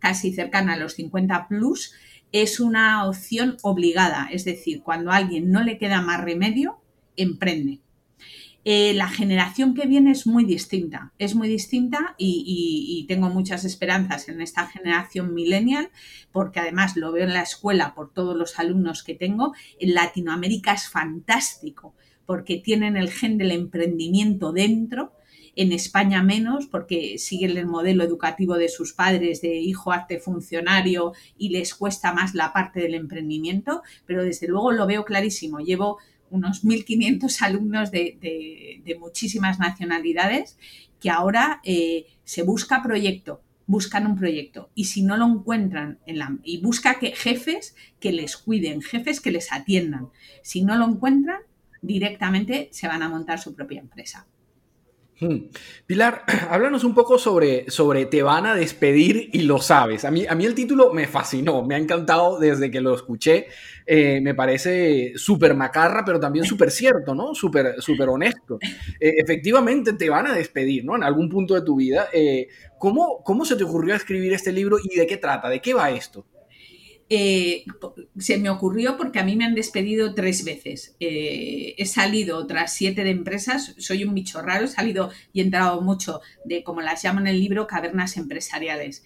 casi 0.00 0.34
cercana 0.34 0.74
a 0.74 0.76
los 0.76 0.94
50 0.94 1.48
plus, 1.48 1.94
es 2.30 2.60
una 2.60 3.08
opción 3.08 3.56
obligada. 3.62 4.28
Es 4.30 4.44
decir, 4.44 4.82
cuando 4.82 5.12
a 5.12 5.16
alguien 5.16 5.50
no 5.50 5.62
le 5.62 5.78
queda 5.78 6.02
más 6.02 6.22
remedio, 6.22 6.78
emprende. 7.16 7.80
Eh, 8.64 8.92
la 8.92 9.08
generación 9.08 9.74
que 9.74 9.86
viene 9.86 10.10
es 10.10 10.26
muy 10.26 10.44
distinta, 10.44 11.14
es 11.18 11.34
muy 11.34 11.48
distinta 11.48 12.14
y, 12.18 13.06
tengo 13.08 13.30
muchas 13.30 13.64
esperanzas 13.64 14.28
en 14.28 14.40
esta 14.42 14.66
generación 14.66 15.34
millennial, 15.34 15.90
porque 16.30 16.60
además 16.60 16.96
lo 16.96 17.10
veo 17.10 17.24
en 17.24 17.32
la 17.32 17.42
escuela 17.42 17.94
por 17.94 18.12
todos 18.12 18.36
los 18.36 18.58
alumnos 18.58 19.02
que 19.02 19.14
tengo. 19.14 19.54
En 19.78 19.94
Latinoamérica 19.94 20.74
es 20.74 20.88
fantástico, 20.88 21.94
porque 22.26 22.58
tienen 22.58 22.96
el 22.96 23.10
gen 23.10 23.38
del 23.38 23.52
emprendimiento 23.52 24.52
dentro. 24.52 25.12
En 25.56 25.72
España 25.72 26.22
menos, 26.22 26.66
porque 26.66 27.18
siguen 27.18 27.56
el 27.56 27.66
modelo 27.66 28.04
educativo 28.04 28.56
de 28.56 28.68
sus 28.68 28.92
padres 28.92 29.40
de 29.40 29.56
hijo 29.56 29.90
arte 29.90 30.20
funcionario 30.20 31.12
y 31.36 31.48
les 31.48 31.74
cuesta 31.74 32.12
más 32.12 32.34
la 32.34 32.52
parte 32.52 32.80
del 32.80 32.94
emprendimiento, 32.94 33.82
pero 34.06 34.22
desde 34.22 34.46
luego 34.46 34.70
lo 34.70 34.86
veo 34.86 35.04
clarísimo. 35.04 35.58
Llevo 35.58 35.98
unos 36.30 36.64
1.500 36.64 37.42
alumnos 37.46 37.90
de, 37.90 38.96
muchísimas 38.98 39.58
nacionalidades 39.58 40.58
que 41.00 41.10
ahora 41.10 41.60
eh, 41.64 42.06
se 42.24 42.42
busca 42.42 42.82
proyecto, 42.82 43.42
buscan 43.66 44.06
un 44.06 44.16
proyecto 44.16 44.70
y 44.74 44.84
si 44.84 45.02
no 45.02 45.16
lo 45.16 45.26
encuentran 45.26 45.98
en 46.06 46.18
la, 46.18 46.36
y 46.42 46.60
busca 46.60 46.98
que 46.98 47.12
jefes 47.12 47.74
que 48.00 48.12
les 48.12 48.36
cuiden, 48.36 48.82
jefes 48.82 49.20
que 49.20 49.30
les 49.30 49.52
atiendan. 49.52 50.08
Si 50.42 50.62
no 50.62 50.76
lo 50.76 50.86
encuentran, 50.86 51.40
directamente 51.80 52.68
se 52.72 52.88
van 52.88 53.02
a 53.02 53.08
montar 53.08 53.38
su 53.40 53.54
propia 53.54 53.80
empresa. 53.80 54.26
Pilar, 55.86 56.24
háblanos 56.50 56.84
un 56.84 56.94
poco 56.94 57.18
sobre, 57.18 57.70
sobre 57.70 58.06
Te 58.06 58.22
van 58.22 58.46
a 58.46 58.54
despedir 58.54 59.28
y 59.32 59.42
lo 59.42 59.58
sabes. 59.58 60.04
A 60.04 60.10
mí, 60.10 60.24
a 60.26 60.34
mí 60.34 60.46
el 60.46 60.54
título 60.54 60.92
me 60.92 61.06
fascinó, 61.06 61.62
me 61.62 61.74
ha 61.74 61.78
encantado 61.78 62.38
desde 62.38 62.70
que 62.70 62.80
lo 62.80 62.94
escuché. 62.94 63.46
Eh, 63.86 64.20
me 64.22 64.34
parece 64.34 65.12
súper 65.16 65.54
macarra, 65.54 66.04
pero 66.04 66.18
también 66.20 66.44
súper 66.44 66.70
cierto, 66.70 67.14
¿no? 67.14 67.34
Súper 67.34 67.76
honesto. 68.08 68.58
Eh, 68.98 69.14
efectivamente, 69.18 69.92
te 69.92 70.08
van 70.08 70.26
a 70.26 70.34
despedir, 70.34 70.84
¿no? 70.84 70.96
En 70.96 71.02
algún 71.02 71.28
punto 71.28 71.54
de 71.54 71.62
tu 71.62 71.76
vida. 71.76 72.08
Eh, 72.12 72.48
¿cómo, 72.78 73.22
¿Cómo 73.22 73.44
se 73.44 73.56
te 73.56 73.64
ocurrió 73.64 73.94
escribir 73.94 74.32
este 74.32 74.52
libro 74.52 74.78
y 74.82 74.96
de 74.96 75.06
qué 75.06 75.16
trata? 75.18 75.48
¿De 75.48 75.60
qué 75.60 75.74
va 75.74 75.90
esto? 75.90 76.24
Eh, 77.12 77.64
se 78.18 78.38
me 78.38 78.50
ocurrió 78.50 78.96
porque 78.96 79.18
a 79.18 79.24
mí 79.24 79.34
me 79.34 79.44
han 79.44 79.56
despedido 79.56 80.14
tres 80.14 80.44
veces. 80.44 80.94
Eh, 81.00 81.74
he 81.76 81.84
salido 81.84 82.38
otras 82.38 82.72
siete 82.72 83.02
de 83.02 83.10
empresas, 83.10 83.74
soy 83.78 84.04
un 84.04 84.14
bicho 84.14 84.40
raro, 84.40 84.66
he 84.66 84.68
salido 84.68 85.10
y 85.32 85.40
he 85.40 85.42
entrado 85.42 85.80
mucho 85.80 86.20
de, 86.44 86.62
como 86.62 86.82
las 86.82 87.02
llaman 87.02 87.26
en 87.26 87.34
el 87.34 87.40
libro, 87.40 87.66
cavernas 87.66 88.16
empresariales. 88.16 89.02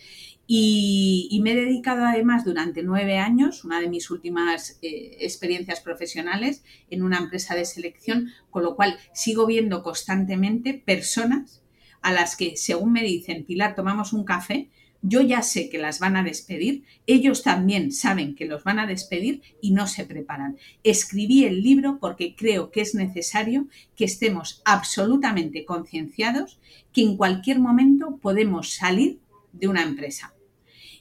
Y, 0.46 1.40
me 1.42 1.52
he 1.52 1.56
dedicado 1.56 2.04
además 2.04 2.44
durante 2.44 2.82
nueve 2.82 3.16
años, 3.16 3.64
una 3.64 3.80
de 3.80 3.88
mis 3.88 4.10
últimas 4.10 4.78
eh, 4.82 5.16
experiencias 5.20 5.80
profesionales, 5.80 6.62
en 6.90 7.02
una 7.02 7.16
empresa 7.16 7.54
de 7.54 7.64
selección, 7.64 8.32
con 8.50 8.62
lo 8.62 8.76
cual 8.76 8.98
sigo 9.14 9.46
viendo 9.46 9.82
constantemente 9.82 10.74
personas 10.74 11.62
a 12.02 12.12
las 12.12 12.36
que, 12.36 12.58
según 12.58 12.92
me 12.92 13.02
dicen, 13.02 13.46
Pilar, 13.46 13.74
tomamos 13.74 14.12
un 14.12 14.24
café, 14.24 14.68
yo 15.06 15.20
ya 15.20 15.42
sé 15.42 15.68
que 15.68 15.76
las 15.76 15.98
van 15.98 16.16
a 16.16 16.24
despedir, 16.24 16.84
ellos 17.06 17.42
también 17.42 17.92
saben 17.92 18.34
que 18.34 18.46
los 18.46 18.64
van 18.64 18.78
a 18.78 18.86
despedir 18.86 19.42
y 19.60 19.72
no 19.72 19.86
se 19.86 20.06
preparan. 20.06 20.56
Escribí 20.82 21.44
el 21.44 21.62
libro 21.62 21.98
porque 22.00 22.34
creo 22.34 22.70
que 22.70 22.80
es 22.80 22.94
necesario 22.94 23.68
que 23.96 24.06
estemos 24.06 24.62
absolutamente 24.64 25.66
concienciados 25.66 26.58
que 26.90 27.02
en 27.02 27.18
cualquier 27.18 27.60
momento 27.60 28.16
podemos 28.16 28.72
salir 28.72 29.20
de 29.52 29.68
una 29.68 29.82
empresa. 29.82 30.32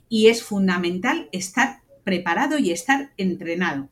Y 0.09 0.27
es 0.27 0.43
fundamental 0.43 1.29
estar 1.31 1.79
preparado 2.03 2.59
y 2.59 2.71
estar 2.71 3.13
entrenado. 3.15 3.87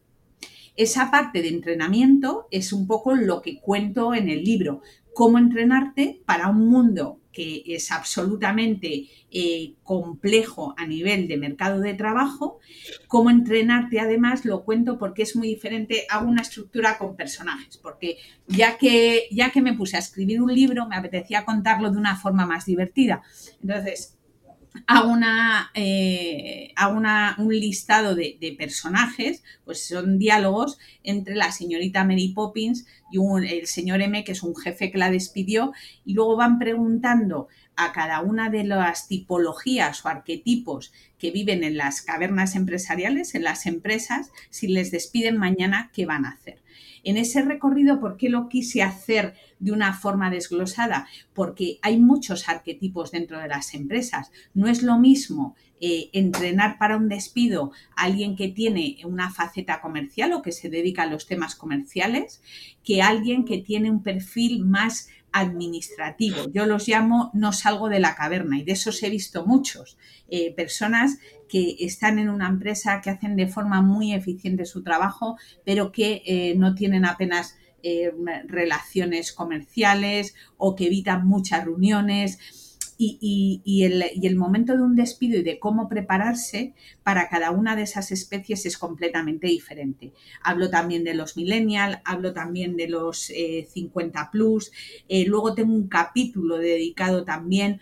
Esa 0.76 1.10
parte 1.10 1.42
de 1.42 1.48
entrenamiento 1.48 2.50
es 2.52 2.74
un 2.74 2.86
poco 2.86 3.16
lo 3.16 3.42
que 3.42 3.62
cuento 3.62 4.14
en 4.14 4.28
el 4.28 4.44
libro, 4.44 4.82
cómo 5.14 5.38
entrenarte 5.38 6.22
para 6.26 6.50
un 6.50 6.68
mundo 6.68 7.21
que 7.32 7.64
es 7.66 7.92
absolutamente 7.92 9.08
eh, 9.32 9.74
complejo 9.84 10.74
a 10.78 10.86
nivel 10.86 11.28
de 11.28 11.38
mercado 11.38 11.80
de 11.80 11.94
trabajo. 11.94 12.60
Cómo 13.08 13.30
entrenarte, 13.30 14.00
además, 14.00 14.46
lo 14.46 14.64
cuento 14.64 14.98
porque 14.98 15.24
es 15.24 15.36
muy 15.36 15.48
diferente 15.48 16.06
a 16.10 16.20
una 16.20 16.42
estructura 16.42 16.98
con 16.98 17.16
personajes, 17.16 17.78
porque 17.78 18.18
ya 18.48 18.78
que, 18.78 19.28
ya 19.32 19.52
que 19.52 19.62
me 19.62 19.74
puse 19.74 19.96
a 19.96 20.00
escribir 20.00 20.42
un 20.42 20.54
libro, 20.54 20.88
me 20.88 20.96
apetecía 20.96 21.46
contarlo 21.46 21.92
de 21.92 21.98
una 21.98 22.18
forma 22.18 22.46
más 22.46 22.66
divertida. 22.66 23.22
Entonces, 23.62 24.18
hago, 24.88 25.12
una, 25.12 25.72
eh, 25.74 26.74
un 27.38 27.50
listado 27.50 28.16
de, 28.16 28.56
personajes, 28.58 29.44
pues 29.66 29.86
son 29.88 30.18
diálogos 30.18 30.78
entre 31.04 31.36
la 31.36 31.52
señorita 31.52 32.04
Mary 32.04 32.30
Poppins 32.30 32.86
y 33.12 33.20
el 33.46 33.68
señor 33.68 34.02
M, 34.02 34.24
que 34.24 34.32
es 34.32 34.44
un 34.44 34.56
jefe 34.56 34.92
que 34.92 34.98
la 34.98 35.12
despidió, 35.12 35.74
y 36.06 36.14
luego 36.14 36.38
van 36.38 36.60
preguntando 36.60 37.48
a 37.76 37.92
cada 37.92 38.22
una 38.22 38.50
de 38.50 38.64
las 38.64 39.08
tipologías 39.08 40.06
o 40.06 40.10
arquetipos 40.10 40.94
que 41.18 41.32
viven 41.32 41.64
en 41.64 41.78
las 41.78 42.02
cavernas 42.02 42.56
empresariales, 42.56 43.36
en 43.36 43.44
las 43.44 43.66
empresas, 43.66 44.32
si 44.50 44.68
les 44.68 44.92
despiden 44.92 45.38
mañana, 45.38 45.90
¿qué 45.94 46.06
van 46.06 46.26
a 46.26 46.32
hacer? 46.32 46.61
En 47.04 47.18
ese 47.18 47.42
recorrido, 47.42 48.00
¿por 48.00 48.18
qué 48.18 48.30
lo 48.30 48.48
quise 48.50 48.84
hacer 48.84 49.36
de 49.60 49.72
una 49.72 49.94
forma 49.94 50.30
desglosada? 50.30 51.08
Porque 51.34 51.80
hay 51.82 52.00
muchos 52.00 52.48
arquetipos 52.50 53.12
dentro 53.12 53.40
de 53.40 53.48
las 53.48 53.74
empresas. 53.74 54.32
No 54.54 54.68
es 54.68 54.84
lo 54.84 54.98
mismo 55.00 55.56
eh, 55.80 56.10
entrenar 56.14 56.78
para 56.78 56.98
un 56.98 57.10
despido 57.10 57.72
a 57.96 58.04
alguien 58.04 58.36
que 58.36 58.50
tiene 58.50 58.98
una 59.04 59.32
faceta 59.32 59.82
comercial 59.82 60.34
o 60.34 60.42
que 60.42 60.52
se 60.52 60.70
dedica 60.70 61.04
a 61.04 61.08
los 61.08 61.26
temas 61.26 61.56
comerciales 61.56 62.42
que 62.84 63.02
alguien 63.02 63.46
que 63.46 63.58
tiene 63.58 63.90
un 63.90 64.04
perfil 64.04 64.64
más 64.64 65.10
administrativo. 65.32 66.52
Yo 66.52 66.66
los 66.66 66.88
llamo 66.88 67.32
no 67.34 67.54
salgo 67.54 67.90
de 67.90 68.00
la 68.00 68.16
caverna 68.16 68.60
y 68.60 68.64
de 68.64 68.74
esos 68.74 69.02
he 69.02 69.10
visto 69.10 69.46
muchos. 69.46 69.98
Eh, 70.30 70.54
personas 70.54 71.18
que 71.52 71.76
están 71.82 72.18
en 72.18 72.30
una 72.30 72.48
empresa 72.48 73.02
que 73.02 73.10
hacen 73.10 73.36
de 73.36 73.48
forma 73.48 73.82
muy 73.82 74.14
eficiente 74.14 74.66
su 74.66 74.84
trabajo, 74.84 75.38
pero 75.66 75.92
que 75.92 76.24
eh, 76.26 76.56
no 76.56 76.76
tienen 76.76 77.04
apenas 77.04 77.58
eh, 77.84 78.14
relaciones 78.48 79.34
comerciales 79.34 80.34
o 80.56 80.76
que 80.78 80.86
evitan 80.88 81.28
muchas 81.28 81.66
reuniones. 81.66 82.40
Y, 83.04 83.82
el, 83.84 84.36
momento 84.36 84.78
de 84.78 84.84
un 84.84 84.96
despido 84.96 85.40
y 85.40 85.42
de 85.42 85.58
cómo 85.58 85.90
prepararse 85.90 86.76
para 87.02 87.30
cada 87.30 87.50
una 87.50 87.76
de 87.76 87.82
esas 87.82 88.12
especies 88.12 88.68
es 88.68 88.78
completamente 88.78 89.48
diferente. 89.48 90.14
Hablo 90.44 90.70
también 90.70 91.04
de 91.04 91.16
los 91.16 91.36
millennials, 91.36 91.98
hablo 92.06 92.32
también 92.32 92.78
de 92.78 92.88
los 92.88 93.32
50 93.74 94.30
plus, 94.30 94.72
luego 95.26 95.56
tengo 95.56 95.74
un 95.74 95.88
capítulo 95.88 96.60
dedicado 96.60 97.26
también 97.26 97.82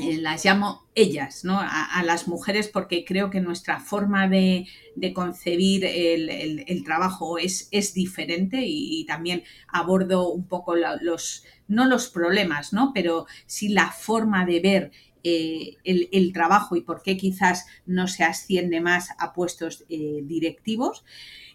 eh, 0.00 0.18
las 0.18 0.44
llamo 0.44 0.86
ellas, 0.94 1.44
¿no? 1.44 1.58
A, 1.60 2.02
las 2.04 2.28
mujeres 2.28 2.68
porque 2.68 3.04
creo 3.04 3.30
que 3.30 3.40
nuestra 3.40 3.80
forma 3.80 4.28
de, 4.28 4.66
concebir 5.14 5.84
el, 5.84 6.82
trabajo 6.84 7.38
es, 7.38 7.68
es 7.70 7.94
diferente 7.94 8.62
y, 8.64 9.04
también 9.06 9.42
abordo 9.68 10.30
un 10.30 10.46
poco 10.46 10.74
los, 10.76 11.44
no 11.68 11.86
los 11.86 12.08
problemas, 12.08 12.72
¿no? 12.72 12.92
Pero 12.94 13.26
sí 13.46 13.68
la 13.68 13.90
forma 13.90 14.44
de 14.44 14.60
ver 14.60 14.90
eh, 15.22 15.76
el, 15.84 16.32
trabajo 16.32 16.76
y 16.76 16.80
por 16.80 17.02
qué 17.02 17.16
quizás 17.16 17.66
no 17.86 18.08
se 18.08 18.24
asciende 18.24 18.80
más 18.80 19.10
a 19.18 19.32
puestos 19.32 19.84
eh, 19.88 20.20
directivos. 20.24 21.04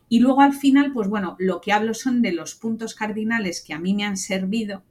Y 0.08 0.20
luego 0.20 0.42
al 0.42 0.54
final, 0.54 0.94
pues 0.94 1.08
bueno, 1.08 1.36
lo 1.40 1.62
que 1.62 1.72
hablo 1.72 1.94
son 1.94 2.22
de 2.22 2.32
los 2.32 2.56
puntos 2.56 2.94
cardinales 2.96 3.62
que 3.62 3.74
a 3.74 3.80
mí 3.80 3.94
me 3.94 4.06
han 4.06 4.18
servido 4.18 4.84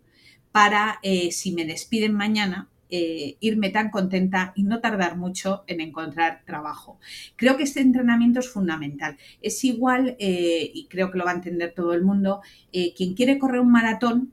para, 0.52 1.00
si 1.30 1.52
me 1.52 1.64
despiden 1.64 2.14
mañana, 2.14 2.68
eh, 2.90 3.38
irme 3.40 3.70
tan 3.70 3.90
contenta 3.90 4.52
y 4.54 4.62
no 4.62 4.80
tardar 4.80 5.16
mucho 5.16 5.64
en 5.66 5.80
encontrar 5.80 6.42
trabajo. 6.44 7.00
Creo 7.34 7.56
que 7.56 7.62
este 7.62 7.80
entrenamiento 7.80 8.40
es 8.40 8.48
fundamental. 8.48 9.16
Es 9.40 9.64
igual, 9.64 10.16
eh, 10.18 10.70
y 10.72 10.86
creo 10.86 11.10
que 11.10 11.18
lo 11.18 11.24
va 11.24 11.32
a 11.32 11.34
entender 11.34 11.72
todo 11.74 11.94
el 11.94 12.02
mundo, 12.02 12.42
eh, 12.72 12.92
quien 12.94 13.14
quiere 13.14 13.38
correr 13.38 13.60
un 13.60 13.72
maratón, 13.72 14.32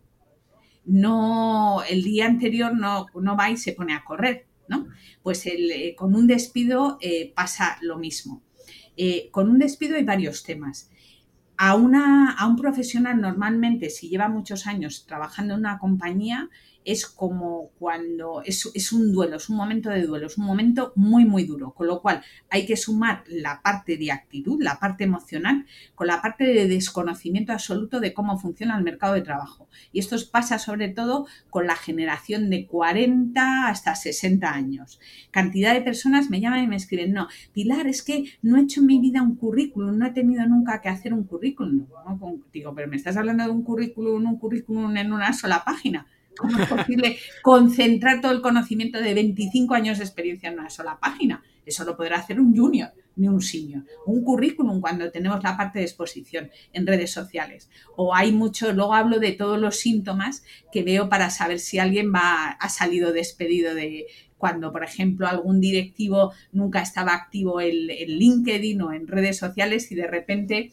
no 0.86 1.82
el 1.90 2.04
día 2.04 2.26
anterior 2.26 2.76
no, 2.76 3.08
no 3.16 3.38
va 3.38 3.50
y 3.50 3.58
se 3.58 3.72
pone 3.72 3.94
a 3.94 4.04
correr, 4.04 4.46
¿no? 4.68 4.88
Pues 5.24 5.46
con 5.96 6.16
un 6.16 6.28
despido 6.28 6.98
pasa 7.36 7.78
lo 7.82 7.98
mismo. 7.98 8.42
con 9.32 9.50
un 9.50 9.60
despido 9.60 9.96
hay 9.96 10.04
varios 10.04 10.44
temas. 10.44 10.92
A, 11.58 11.76
una, 11.76 12.32
a 12.32 12.48
un 12.48 12.56
profesional 12.56 13.22
normalmente, 13.22 13.90
si 13.92 14.10
lleva 14.10 14.28
muchos 14.28 14.66
años 14.66 15.06
trabajando 15.06 15.54
en 15.54 15.60
una 15.62 15.78
compañía, 15.78 16.50
es 16.86 17.06
como 17.06 17.70
cuando 17.80 18.42
es, 18.44 18.70
es, 18.74 18.92
un 18.92 19.12
duelo, 19.12 19.38
es 19.38 19.50
un 19.50 19.58
momento 19.58 19.90
de 19.90 20.04
duelo, 20.04 20.28
es 20.28 20.38
un 20.38 20.46
momento 20.46 20.94
muy, 20.96 21.26
muy 21.26 21.44
duro, 21.44 21.72
con 21.72 21.88
lo 21.88 22.02
cual 22.02 22.24
hay 22.50 22.66
que 22.66 22.78
sumar 22.78 23.24
la 23.28 23.62
parte 23.62 23.98
de 23.98 24.12
actitud, 24.12 24.62
la 24.62 24.80
parte 24.80 25.04
emocional, 25.04 25.66
con 25.96 26.08
la 26.08 26.22
parte 26.22 26.46
de 26.46 26.68
desconocimiento 26.68 27.54
absoluto 27.54 28.00
de 28.00 28.14
cómo 28.14 28.40
funciona 28.40 28.78
el 28.78 28.84
mercado 28.84 29.14
de 29.14 29.22
trabajo. 29.22 29.68
Y 29.92 30.00
esto 30.00 30.16
pasa 30.32 30.60
sobre 30.60 30.90
todo 30.90 31.28
con 31.50 31.68
la 31.68 31.76
generación 31.76 32.50
de 32.50 32.66
40 32.66 33.68
hasta 33.68 33.96
60 33.96 34.52
años. 34.52 35.00
Cantidad 35.32 35.74
de 35.74 35.82
personas 35.82 36.30
me 36.30 36.42
llaman 36.42 36.64
y 36.64 36.68
me 36.68 36.76
escriben, 36.76 37.14
no, 37.14 37.28
Pilar, 37.54 37.88
es 37.88 38.02
que 38.02 38.26
no 38.42 38.58
he 38.58 38.62
hecho 38.62 38.82
en 38.82 38.88
mi 38.88 39.00
vida 39.00 39.22
un 39.22 39.36
currículum, 39.36 39.98
no 39.98 40.08
he 40.08 40.12
tenido 40.12 40.46
nunca 40.48 40.82
que 40.82 40.90
hacer 40.90 41.14
un 41.14 41.24
currículum. 41.24 41.86
Digo, 42.52 42.74
pero 42.76 42.88
me 42.88 42.96
estás 42.96 43.18
hablando 43.18 43.44
de 43.44 43.50
un 43.50 43.64
currículum, 43.64 44.26
un 44.26 44.38
currículum 44.38 44.96
en 44.98 45.14
una 45.14 45.34
sola 45.34 45.64
página. 45.64 46.08
¿Cómo 46.38 46.60
es 46.60 46.68
posible 46.68 47.18
concentrar 47.42 48.22
todo 48.22 48.32
el 48.32 48.42
conocimiento 48.42 49.00
de 49.00 49.14
25 49.14 49.74
años 49.74 49.98
de 49.98 50.06
experiencia 50.06 50.50
en 50.50 50.60
una 50.60 50.70
sola 50.70 51.00
página? 51.00 51.44
Eso 51.66 51.84
lo 51.84 51.96
podrá 51.96 52.18
hacer 52.18 52.40
un 52.40 52.56
junior, 52.56 52.92
ni 53.16 53.28
un 53.28 53.42
senior. 53.42 53.84
Un 54.06 54.24
currículum 54.24 54.82
cuando 54.82 55.12
tenemos 55.12 55.44
la 55.44 55.58
parte 55.58 55.80
de 55.80 55.86
exposición 55.86 56.50
en 56.74 56.88
redes 56.88 57.12
sociales. 57.12 57.70
O 57.96 58.16
hay 58.16 58.32
mucho, 58.32 58.74
luego 58.74 58.94
hablo 58.94 59.20
de 59.20 59.34
todos 59.34 59.60
los 59.60 59.78
síntomas 59.78 60.44
que 60.72 60.84
veo 60.84 61.10
para 61.10 61.30
saber 61.30 61.60
si 61.60 61.80
alguien 61.80 62.12
va, 62.14 62.52
ha 62.52 62.70
salido 62.70 63.14
despedido 63.14 63.76
de 63.76 64.08
cuando, 64.38 64.72
por 64.72 64.84
ejemplo, 64.84 65.28
algún 65.28 65.62
directivo 65.62 66.34
nunca 66.52 66.82
estaba 66.82 67.14
activo 67.14 67.62
en, 67.62 67.92
en 67.92 68.10
LinkedIn 68.10 68.82
o 68.82 68.92
en 68.92 69.08
redes 69.08 69.38
sociales 69.38 69.92
y 69.92 69.96
de 69.96 70.08
repente 70.08 70.72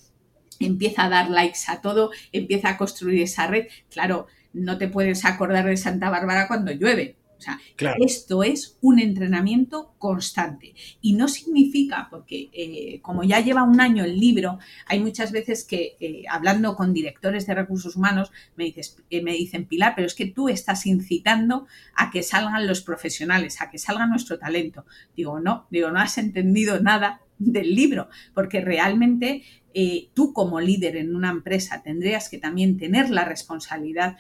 empieza 0.59 1.05
a 1.05 1.09
dar 1.09 1.31
likes 1.31 1.61
a 1.69 1.81
todo, 1.81 2.11
empieza 2.33 2.71
a 2.71 2.79
construir 2.79 3.23
esa 3.23 3.47
red. 3.47 3.67
Claro, 3.91 4.27
no 4.59 4.79
te 4.79 4.89
puedes 4.89 5.25
acordar 5.25 5.67
de 5.67 5.77
Santa 5.77 6.11
Bárbara 6.11 6.49
cuando 6.49 6.73
llueve. 6.73 7.17
O 7.39 7.41
sea, 7.41 7.61
esto 8.01 8.43
es 8.43 8.77
un 8.81 8.99
entrenamiento 8.99 9.95
constante 9.99 10.75
y 11.01 11.15
no 11.15 11.29
significa, 11.29 12.09
porque 12.11 12.51
eh, 12.53 13.01
como 13.01 13.23
ya 13.23 13.39
lleva 13.39 13.63
un 13.63 13.81
año 13.81 14.03
el 14.05 14.19
libro, 14.19 14.59
hay 14.87 14.99
muchas 14.99 15.31
veces 15.31 15.63
que 15.63 15.97
eh, 16.01 16.25
hablando 16.29 16.75
con 16.75 16.93
directores 16.93 17.47
de 17.47 17.55
recursos 17.55 17.95
humanos 17.95 18.33
me, 18.57 18.65
dices, 18.65 18.97
eh, 19.11 19.23
me 19.23 19.35
dicen, 19.35 19.67
Pilar, 19.67 19.93
pero 19.95 20.09
es 20.09 20.15
que 20.15 20.27
tú 20.27 20.49
estás 20.49 20.85
incitando 20.87 21.69
a 21.95 22.11
que 22.11 22.25
salgan 22.25 22.67
los 22.67 22.81
profesionales, 22.81 23.63
a 23.63 23.71
que 23.71 23.79
salga 23.79 24.09
nuestro 24.09 24.41
talento. 24.41 24.85
Digo, 25.17 25.39
no, 25.39 25.69
digo, 25.71 25.93
no 25.93 26.01
has 26.01 26.19
entendido 26.19 26.81
nada 26.81 27.21
del 27.39 27.73
libro, 27.73 28.09
porque 28.35 28.61
realmente 28.61 29.45
tú 30.13 30.33
como 30.33 30.59
líder 30.59 30.97
en 30.97 31.15
una 31.15 31.31
empresa 31.31 31.85
tendrías 31.85 32.29
que 32.29 32.39
también 32.39 32.79
tener 32.79 33.11
la 33.11 33.25
responsabilidad 33.25 34.17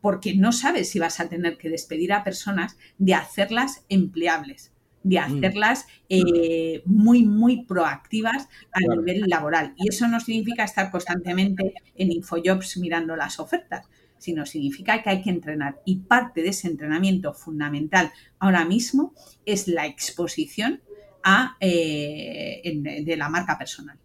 porque 0.00 0.34
no 0.34 0.52
sabes 0.52 0.90
si 0.90 0.98
vas 0.98 1.20
a 1.20 1.28
tener 1.28 1.58
que 1.58 1.68
despedir 1.68 2.12
a 2.12 2.24
personas 2.24 2.76
de 2.98 3.14
hacerlas 3.14 3.84
empleables, 3.88 4.72
de 5.02 5.20
mm. 5.20 5.22
hacerlas 5.22 5.86
eh, 6.08 6.82
muy, 6.84 7.24
muy 7.24 7.64
proactivas 7.64 8.48
a 8.72 8.80
nivel 8.80 9.24
laboral. 9.26 9.74
Y 9.76 9.88
eso 9.88 10.08
no 10.08 10.20
significa 10.20 10.64
estar 10.64 10.90
constantemente 10.90 11.74
en 11.94 12.12
Infojobs 12.12 12.76
mirando 12.78 13.16
las 13.16 13.40
ofertas, 13.40 13.88
sino 14.18 14.44
significa 14.46 15.02
que 15.02 15.10
hay 15.10 15.22
que 15.22 15.30
entrenar. 15.30 15.80
Y 15.84 15.96
parte 16.00 16.42
de 16.42 16.50
ese 16.50 16.68
entrenamiento 16.68 17.32
fundamental 17.32 18.12
ahora 18.38 18.64
mismo 18.64 19.14
es 19.46 19.68
la 19.68 19.86
exposición 19.86 20.82
a, 21.22 21.56
eh, 21.60 22.62
de 23.04 23.16
la 23.16 23.28
marca 23.28 23.58
personal. 23.58 23.98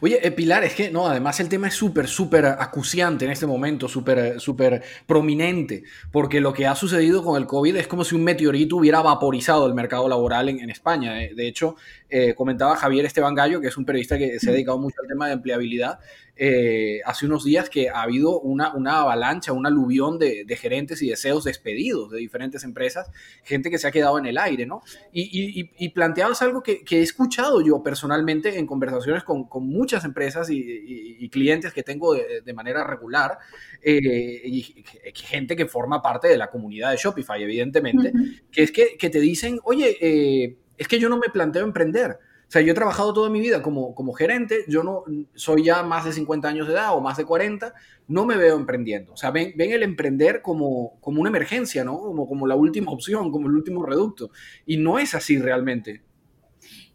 Oye, 0.00 0.18
eh, 0.26 0.32
Pilar, 0.32 0.64
es 0.64 0.74
que 0.74 0.90
no, 0.90 1.06
además 1.06 1.38
el 1.38 1.48
tema 1.48 1.68
es 1.68 1.74
súper, 1.74 2.08
súper 2.08 2.44
acuciante 2.44 3.24
en 3.24 3.30
este 3.30 3.46
momento, 3.46 3.88
súper, 3.88 4.40
súper 4.40 4.82
prominente, 5.06 5.84
porque 6.10 6.40
lo 6.40 6.52
que 6.52 6.66
ha 6.66 6.74
sucedido 6.74 7.22
con 7.22 7.40
el 7.40 7.46
COVID 7.46 7.76
es 7.76 7.86
como 7.86 8.02
si 8.02 8.16
un 8.16 8.24
meteorito 8.24 8.76
hubiera 8.76 9.00
vaporizado 9.00 9.68
el 9.68 9.74
mercado 9.74 10.08
laboral 10.08 10.48
en, 10.48 10.70
España. 10.70 11.14
De 11.14 11.46
hecho, 11.46 11.76
eh, 12.10 12.34
comentaba 12.34 12.74
Javier 12.74 13.04
Esteban 13.04 13.36
Gallo, 13.36 13.60
que 13.60 13.68
es 13.68 13.76
un 13.76 13.84
periodista 13.84 14.18
que 14.18 14.40
se 14.40 14.50
ha 14.50 14.52
dedicado 14.52 14.78
mucho 14.78 14.96
al 15.00 15.06
tema 15.06 15.28
de 15.28 15.34
empleabilidad, 15.34 16.00
eh, 16.36 17.00
hace 17.04 17.26
unos 17.26 17.44
días 17.44 17.70
que 17.70 17.88
ha 17.88 18.02
habido 18.02 18.40
una, 18.40 18.74
una 18.74 19.00
avalancha, 19.00 19.52
un 19.52 19.66
aluvión 19.66 20.18
de, 20.18 20.44
gerentes 20.56 21.02
y 21.02 21.08
deseos 21.08 21.44
despedidos 21.44 22.10
de 22.10 22.18
diferentes 22.18 22.64
empresas, 22.64 23.10
gente 23.44 23.70
que 23.70 23.78
se 23.78 23.86
ha 23.86 23.92
quedado 23.92 24.18
en 24.18 24.26
el 24.26 24.38
aire, 24.38 24.66
¿no? 24.66 24.82
Y, 25.12 25.70
y, 25.78 25.88
planteabas 25.90 26.42
algo 26.42 26.62
que, 26.62 26.84
he 26.90 27.02
escuchado 27.02 27.60
yo 27.60 27.82
personalmente 27.82 28.58
en 28.58 28.66
conversaciones 28.66 29.22
con, 29.22 29.48
muchas 29.64 30.04
empresas 30.04 30.48
y, 30.50 31.28
clientes 31.30 31.72
que 31.72 31.82
tengo 31.82 32.14
de, 32.14 32.52
manera 32.52 32.84
regular, 32.84 33.38
eh, 33.82 34.42
y 34.44 34.84
gente 35.14 35.56
que 35.56 35.66
forma 35.66 36.02
parte 36.02 36.28
de 36.28 36.36
la 36.36 36.50
comunidad 36.50 36.90
de 36.90 36.96
Shopify, 36.96 37.42
evidentemente, 37.42 38.12
que 38.50 38.62
es 38.62 38.72
que, 38.72 39.10
te 39.10 39.20
dicen, 39.20 39.58
oye, 39.64 39.96
eh, 40.00 40.56
es 40.76 40.88
que 40.88 40.98
yo 40.98 41.08
no 41.08 41.18
me 41.18 41.28
planteo 41.28 41.64
emprender. 41.64 42.18
O 42.46 42.50
sea, 42.54 42.62
yo 42.62 42.72
he 42.72 42.74
trabajado 42.74 43.12
toda 43.12 43.30
mi 43.30 43.40
vida 43.40 43.62
como, 43.62 43.94
como 43.94 44.12
gerente, 44.12 44.64
yo 44.68 44.82
no 44.82 45.04
soy 45.34 45.64
ya 45.64 45.82
más 45.82 46.04
de 46.04 46.12
50 46.12 46.46
años 46.48 46.68
de 46.68 46.74
edad 46.74 46.96
o 46.96 47.00
más 47.00 47.16
de 47.16 47.24
40, 47.24 47.74
no 48.08 48.26
me 48.26 48.36
veo 48.36 48.56
emprendiendo. 48.56 49.12
O 49.12 49.16
sea, 49.16 49.30
ven, 49.30 49.54
el 49.56 49.82
emprender 49.82 50.42
como, 50.42 50.98
como 51.00 51.20
una 51.20 51.30
emergencia, 51.30 51.84
¿no? 51.84 51.98
Como, 51.98 52.28
como 52.28 52.46
la 52.46 52.54
última 52.54 52.92
opción, 52.92 53.30
como 53.30 53.48
el 53.48 53.54
último 53.54 53.84
reducto. 53.84 54.30
Y 54.66 54.76
no 54.76 54.98
es 54.98 55.14
así 55.14 55.38
realmente. 55.38 56.02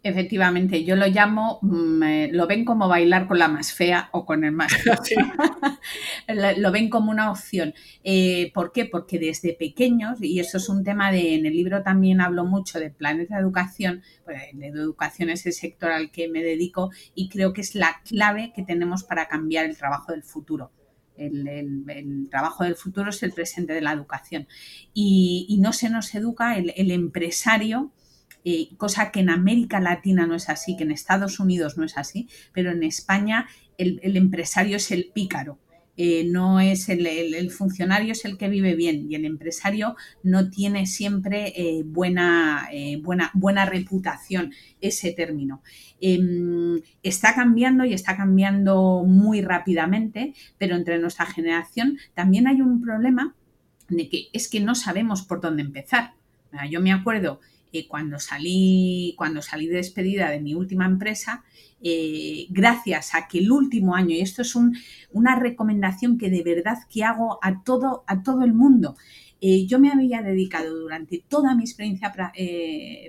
Efectivamente, 0.02 0.86
yo 0.86 0.96
lo 0.96 1.08
llamo, 1.08 1.60
mm, 1.62 2.04
eh, 2.04 2.30
lo 2.32 2.48
ven 2.48 2.64
como 2.64 2.88
bailar 2.88 3.28
con 3.28 3.38
la 3.38 3.50
más 3.50 3.74
fea 3.74 4.08
o 4.14 4.26
con 4.26 4.46
el 4.46 4.54
más 4.54 4.72
lo 6.58 6.72
ven 6.72 6.90
como 6.90 7.12
una 7.12 7.30
opción. 7.30 7.74
Eh, 8.04 8.50
¿Por 8.54 8.72
qué? 8.72 8.86
Porque 8.86 9.20
desde 9.20 9.54
pequeños, 9.54 10.22
y 10.22 10.40
eso 10.40 10.58
es 10.58 10.70
un 10.70 10.86
tema 10.86 11.12
de, 11.12 11.36
en 11.36 11.46
el 11.46 11.54
libro 11.54 11.84
también 11.84 12.22
hablo 12.22 12.46
mucho 12.46 12.80
de 12.80 12.92
planes 12.92 13.28
de 13.28 13.36
educación, 13.36 14.02
pues, 14.24 14.42
de 14.54 14.68
educación 14.68 15.32
es 15.32 15.46
el 15.46 15.54
sector 15.54 15.92
al 15.92 16.12
que 16.12 16.30
me 16.30 16.44
dedico 16.44 16.92
y 17.14 17.28
creo 17.28 17.52
que 17.52 17.62
es 17.62 17.76
la 17.76 18.02
clave 18.08 18.54
que 18.56 18.64
tenemos 18.64 19.04
para 19.04 19.28
cambiar 19.28 19.66
el 19.66 19.78
trabajo 19.78 20.14
del 20.14 20.24
futuro. 20.24 20.72
El, 21.18 22.30
trabajo 22.32 22.64
del 22.64 22.76
futuro 22.76 23.10
es 23.10 23.22
el 23.24 23.34
presente 23.34 23.74
de 23.74 23.82
la 23.82 23.92
educación. 23.92 24.48
Y, 24.94 25.58
no 25.60 25.74
se 25.74 25.90
nos 25.90 26.16
educa 26.16 26.58
el, 26.58 26.72
el 26.78 26.92
empresario 26.92 27.92
eh, 28.52 28.70
cosa 28.78 29.12
que 29.12 29.20
en 29.20 29.30
América 29.30 29.80
Latina 29.80 30.26
no 30.26 30.34
es 30.34 30.50
así, 30.50 30.76
que 30.76 30.84
en 30.84 30.90
Estados 30.90 31.40
Unidos 31.40 31.78
no 31.78 31.84
es 31.84 32.00
así, 32.00 32.28
pero 32.52 32.72
en 32.72 32.82
España 32.82 33.48
el, 33.78 34.00
empresario 34.18 34.78
es 34.78 34.90
el 34.90 35.12
pícaro. 35.14 35.60
Eh, 35.96 36.24
no 36.26 36.60
es 36.60 36.90
el, 36.90 37.52
funcionario 37.52 38.14
es 38.14 38.26
el 38.26 38.40
que 38.40 38.50
vive 38.50 38.74
bien 38.74 39.06
y 39.08 39.14
el 39.14 39.26
empresario 39.26 39.96
no 40.24 40.50
tiene 40.50 40.88
siempre 40.88 41.54
eh, 41.56 41.84
buena, 41.86 42.68
buena, 43.04 43.30
buena 43.36 43.68
reputación 43.68 44.52
ese 44.82 45.12
término. 45.12 45.62
Em, 46.02 46.82
está 47.04 47.36
cambiando 47.36 47.86
y 47.86 47.94
está 47.94 48.18
cambiando 48.18 49.04
muy 49.06 49.42
rápidamente, 49.42 50.34
pero 50.58 50.76
entre 50.76 50.98
nuestra 50.98 51.28
generación 51.28 52.00
también 52.16 52.48
hay 52.48 52.62
un 52.62 52.82
problema 52.82 53.36
de 53.90 54.10
que 54.10 54.30
es 54.34 54.50
que 54.50 54.60
no 54.60 54.74
sabemos 54.74 55.22
por 55.22 55.40
dónde 55.40 55.62
empezar. 55.62 56.14
Yo 56.72 56.82
me 56.82 56.92
acuerdo 56.92 57.42
eh, 57.72 57.88
cuando, 57.88 58.20
salí, 58.20 59.14
cuando 59.18 59.42
salí 59.42 59.68
despedida 59.68 60.30
de 60.30 60.40
mi 60.40 60.56
última 60.56 60.86
empresa, 60.86 61.44
eh, 61.82 62.48
gracias 62.50 63.16
a 63.16 63.28
que 63.28 63.40
el 63.40 63.52
último 63.52 63.96
año, 63.96 64.16
y 64.16 64.22
esto 64.22 64.42
es 64.42 64.56
una 65.12 65.36
recomendación 65.40 66.18
que 66.18 66.30
de 66.30 66.44
verdad 66.44 66.78
que 66.90 67.04
hago 67.04 67.40
a 67.42 67.64
todo, 67.64 68.04
a 68.08 68.24
todo 68.24 68.44
el 68.44 68.54
mundo, 68.54 68.98
eh, 69.42 69.66
yo 69.68 69.80
me 69.80 69.92
había 69.92 70.22
dedicado 70.22 70.76
durante 70.76 71.24
toda 71.28 71.56
mi 71.56 71.64
experiencia 71.64 72.12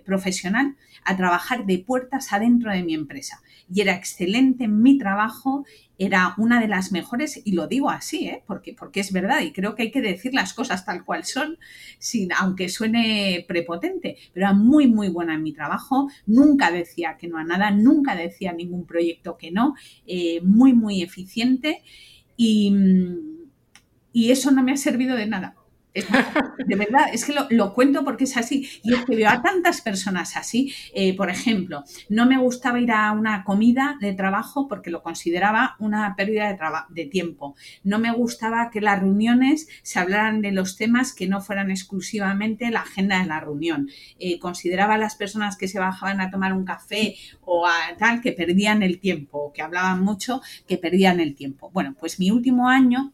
profesional 0.05 0.77
a 1.05 1.17
trabajar 1.17 1.67
de 1.67 1.79
puertas 1.79 2.33
adentro 2.33 2.71
de 2.71 2.85
mi 2.85 2.95
empresa 2.95 3.43
y 3.73 3.81
era 3.81 3.95
excelente 3.95 4.65
en 4.65 4.83
mi 4.83 4.99
trabajo, 4.99 5.65
era 5.99 6.35
una 6.39 6.61
de 6.61 6.69
las 6.69 6.93
mejores, 6.93 7.41
y 7.45 7.53
lo 7.53 7.67
digo 7.69 7.91
así, 7.91 8.27
¿eh? 8.27 8.43
porque, 8.47 8.75
porque 8.75 9.01
es 9.01 9.13
verdad, 9.13 9.43
y 9.43 9.53
creo 9.53 9.75
que 9.75 9.85
hay 9.85 9.91
que 9.91 10.01
decir 10.01 10.35
las 10.35 10.55
cosas 10.55 10.85
tal 10.85 11.05
cual 11.05 11.25
son, 11.25 11.59
sin, 11.99 12.33
aunque 12.33 12.69
suene 12.69 13.45
prepotente, 13.47 14.17
pero 14.33 14.47
era 14.47 14.55
muy, 14.55 14.87
muy 14.87 15.09
buena 15.09 15.35
en 15.35 15.43
mi 15.43 15.53
trabajo, 15.53 16.09
nunca 16.27 16.71
decía 16.71 17.17
que 17.19 17.29
no 17.29 17.39
a 17.39 17.45
nada, 17.45 17.71
nunca 17.71 18.17
decía 18.17 18.53
ningún 18.53 18.87
proyecto 18.87 19.37
que 19.37 19.51
no, 19.51 19.75
eh, 20.07 20.41
muy, 20.43 20.73
muy 20.73 21.03
eficiente, 21.03 21.83
y, 22.37 22.75
y 24.13 24.31
eso 24.31 24.51
no 24.51 24.63
me 24.63 24.73
ha 24.73 24.77
servido 24.77 25.17
de 25.17 25.27
nada 25.27 25.55
de 25.93 26.77
verdad, 26.77 27.07
es 27.13 27.25
que 27.25 27.35
lo, 27.51 27.75
cuento 27.75 28.05
porque 28.05 28.25
es 28.25 28.37
así. 28.37 28.69
Y 28.83 28.95
es 28.95 29.05
que 29.05 29.17
veo 29.17 29.29
a 29.29 29.43
tantas 29.43 29.81
personas 29.81 30.37
así. 30.37 30.73
Eh, 30.95 31.17
por 31.17 31.31
ejemplo, 31.31 31.85
no 32.09 32.27
me 32.27 32.39
gustaba 32.39 32.81
ir 32.81 32.93
a 32.93 33.13
una 33.13 33.45
comida 33.45 33.97
de 34.01 34.13
trabajo 34.13 34.69
porque 34.69 34.91
lo 34.91 35.03
consideraba 35.03 35.77
una 35.79 36.15
pérdida 36.17 36.57
de, 36.91 37.07
tiempo. 37.07 37.57
No 37.83 37.99
me 37.99 38.13
gustaba 38.13 38.71
que 38.71 38.81
las 38.81 39.01
reuniones 39.01 39.69
se 39.83 39.99
hablaran 39.99 40.43
de 40.43 40.53
los 40.53 40.77
temas 40.77 41.13
que 41.13 41.27
no 41.27 41.41
fueran 41.41 41.71
exclusivamente 41.71 42.71
la 42.71 42.81
agenda 42.81 43.21
de 43.21 43.27
la 43.27 43.41
reunión. 43.41 43.89
Eh, 44.19 44.39
consideraba 44.39 44.95
a 44.95 44.99
las 44.99 45.17
personas 45.17 45.57
que 45.57 45.69
se 45.69 45.79
bajaban 45.79 46.21
a 46.21 46.31
tomar 46.31 46.53
un 46.53 46.65
café 46.65 47.17
o 47.41 47.67
a 47.67 47.97
tal 47.99 48.21
que 48.21 48.33
perdían 48.33 48.83
el 48.83 49.01
tiempo, 49.01 49.53
que 49.53 49.63
hablaban 49.63 50.03
mucho, 50.03 50.41
que 50.69 50.77
perdían 50.77 51.21
el 51.21 51.35
tiempo. 51.35 51.71
Bueno, 51.73 51.97
pues 51.99 52.21
mi 52.21 52.31
último 52.31 52.69
año 52.69 53.13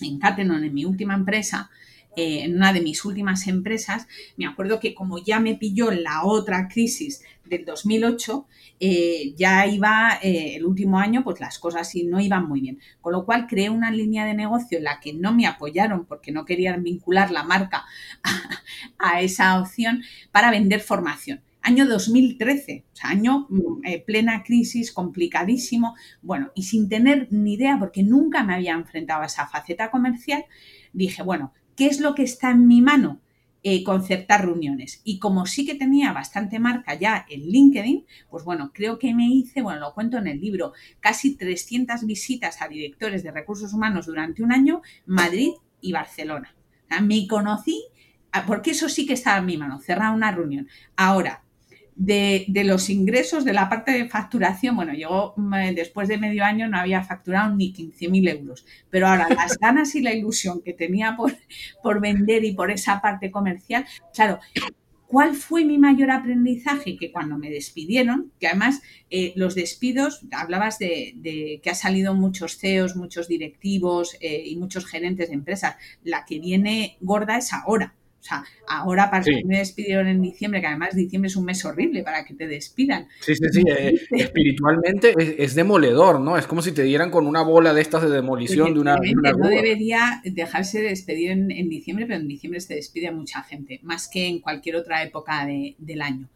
en 0.00 0.18
Catenon, 0.18 0.64
en 0.64 0.74
mi 0.74 0.84
última 0.84 1.14
empresa, 1.14 1.70
eh, 2.14 2.42
en 2.44 2.56
una 2.56 2.74
de 2.74 2.82
mis 2.82 3.04
últimas 3.06 3.46
empresas, 3.46 4.06
me 4.36 4.46
acuerdo 4.46 4.80
que 4.80 4.94
como 4.94 5.18
ya 5.18 5.40
me 5.40 5.54
pilló 5.54 5.90
la 5.90 6.24
otra 6.24 6.68
crisis 6.68 7.22
del 7.46 7.64
2008, 7.64 8.46
eh, 8.80 9.32
ya 9.34 9.66
iba 9.66 10.18
eh, 10.22 10.56
el 10.56 10.66
último 10.66 10.98
año, 10.98 11.24
pues 11.24 11.40
las 11.40 11.58
cosas 11.58 11.90
no 12.04 12.20
iban 12.20 12.46
muy 12.46 12.60
bien. 12.60 12.80
Con 13.00 13.12
lo 13.12 13.24
cual 13.24 13.46
creé 13.46 13.70
una 13.70 13.90
línea 13.90 14.26
de 14.26 14.34
negocio 14.34 14.76
en 14.76 14.84
la 14.84 15.00
que 15.00 15.14
no 15.14 15.32
me 15.32 15.46
apoyaron 15.46 16.04
porque 16.04 16.32
no 16.32 16.44
querían 16.44 16.82
vincular 16.82 17.30
la 17.30 17.44
marca 17.44 17.84
a, 18.98 19.22
esa 19.22 19.58
opción 19.58 20.02
para 20.32 20.50
vender 20.50 20.80
formación 20.80 21.40
año 21.64 21.86
2013, 21.86 22.84
o 22.92 22.96
sea, 22.96 23.10
año 23.10 23.46
mm, 23.48 23.82
plena 24.04 24.42
crisis, 24.42 24.90
complicadísimo, 24.90 25.94
bueno, 26.20 26.50
y 26.56 26.64
sin 26.64 26.88
tener 26.88 27.28
ni 27.30 27.54
idea, 27.54 27.78
porque 27.78 28.02
nunca 28.02 28.42
me 28.42 28.52
había 28.52 28.72
enfrentado 28.72 29.22
a 29.22 29.26
esa 29.26 29.46
faceta 29.46 29.88
comercial, 29.88 30.44
dije, 30.92 31.22
bueno, 31.22 31.52
¿Qué 31.76 31.86
es 31.86 32.00
lo 32.00 32.14
que 32.14 32.22
está 32.22 32.50
en 32.50 32.66
mi 32.66 32.80
mano? 32.80 33.20
Eh, 33.64 33.84
concertar 33.84 34.44
reuniones. 34.44 35.00
Y 35.04 35.20
como 35.20 35.46
sí 35.46 35.64
que 35.64 35.76
tenía 35.76 36.12
bastante 36.12 36.58
marca 36.58 36.94
ya 36.94 37.24
en 37.28 37.42
LinkedIn, 37.42 38.04
pues 38.28 38.42
bueno, 38.44 38.72
creo 38.74 38.98
que 38.98 39.14
me 39.14 39.28
hice, 39.28 39.62
bueno, 39.62 39.78
lo 39.78 39.94
cuento 39.94 40.18
en 40.18 40.26
el 40.26 40.40
libro, 40.40 40.72
casi 40.98 41.36
300 41.36 42.04
visitas 42.04 42.60
a 42.60 42.66
directores 42.66 43.22
de 43.22 43.30
recursos 43.30 43.72
humanos 43.72 44.06
durante 44.06 44.42
un 44.42 44.50
año, 44.50 44.82
Madrid 45.06 45.52
y 45.80 45.92
Barcelona. 45.92 46.56
me 47.02 47.26
conocí, 47.28 47.84
ah, 48.32 48.44
porque 48.46 48.72
eso 48.72 48.88
sí 48.88 49.06
que 49.06 49.12
estaba 49.12 49.38
en 49.38 49.46
mi 49.46 49.56
mano, 49.56 49.78
cerrar 49.78 50.12
una 50.12 50.32
reunión. 50.32 50.66
Ahora, 50.96 51.41
de, 51.94 52.46
los 52.64 52.90
ingresos, 52.90 53.44
de 53.44 53.52
la 53.52 53.68
parte 53.68 53.92
de 53.92 54.08
facturación, 54.08 54.76
bueno, 54.76 54.92
llegó 54.92 55.34
mm, 55.36 55.74
después 55.74 56.08
de 56.08 56.18
medio 56.18 56.44
año 56.44 56.68
no 56.68 56.78
había 56.78 57.02
facturado 57.02 57.54
ni 57.54 57.72
15.000 57.72 58.38
euros, 58.38 58.66
pero 58.90 59.08
ahora 59.08 59.28
las 59.28 59.58
ganas 59.58 59.94
y 59.94 60.00
la 60.00 60.12
ilusión 60.12 60.62
que 60.62 60.72
tenía 60.72 61.16
por, 61.16 61.32
por 61.82 62.00
vender 62.00 62.44
y 62.44 62.52
por 62.52 62.70
esa 62.70 63.00
parte 63.00 63.30
comercial, 63.30 63.84
claro, 64.14 64.40
¿Cuál 65.12 65.34
fue 65.34 65.66
mi 65.66 65.76
mayor 65.76 66.10
aprendizaje? 66.10 66.96
Que 66.96 67.12
cuando 67.12 67.36
me 67.36 67.50
despidieron, 67.50 68.32
que 68.40 68.46
además 68.46 68.80
eh, 69.10 69.34
los 69.36 69.54
despidos, 69.54 70.22
hablabas 70.30 70.78
de, 70.78 71.60
que 71.62 71.68
ha 71.68 71.74
salido 71.74 72.14
muchos 72.14 72.56
CEOs, 72.56 72.96
muchos 72.96 73.28
directivos 73.28 74.16
eh, 74.22 74.42
y 74.46 74.56
muchos 74.56 74.86
gerentes 74.86 75.28
de 75.28 75.34
empresas, 75.34 75.76
la 76.02 76.24
que 76.24 76.40
viene 76.40 76.96
gorda 77.02 77.36
es 77.36 77.52
ahora. 77.52 77.94
O 78.22 78.24
sea, 78.24 78.44
ahora 78.68 79.10
para 79.10 79.24
que 79.24 79.42
me 79.44 79.58
despidieron 79.58 80.06
en 80.06 80.22
diciembre, 80.22 80.60
que 80.60 80.68
además 80.68 80.94
diciembre 80.94 81.26
es 81.26 81.34
un 81.34 81.44
mes 81.44 81.64
horrible 81.64 82.04
para 82.04 82.24
que 82.24 82.34
te 82.34 82.46
despidan. 82.46 83.08
Sí, 83.18 83.34
sí, 83.34 83.44
sí. 83.50 83.62
Eh, 83.68 84.00
espiritualmente 84.12 85.12
es, 85.18 85.56
demoledor, 85.56 86.20
¿no? 86.20 86.38
Es 86.38 86.46
como 86.46 86.62
si 86.62 86.70
te 86.70 86.84
dieran 86.84 87.10
con 87.10 87.26
una 87.26 87.42
bola 87.42 87.74
de 87.74 87.80
estas 87.80 88.02
de 88.02 88.10
demolición 88.10 88.74
de 88.74 88.80
una, 88.80 88.94
No 88.96 89.48
debería 89.48 90.22
dejarse 90.24 90.82
de 90.82 90.90
despedir 90.90 91.32
en, 91.32 91.48
diciembre, 91.68 92.06
pero 92.06 92.20
en 92.20 92.28
diciembre 92.28 92.60
se 92.60 92.76
despide 92.76 93.08
a 93.08 93.12
mucha 93.12 93.42
gente, 93.42 93.80
más 93.82 94.06
que 94.08 94.28
en 94.28 94.38
cualquier 94.38 94.76
otra 94.76 95.02
época 95.02 95.44
del 95.44 96.00
año. 96.00 96.30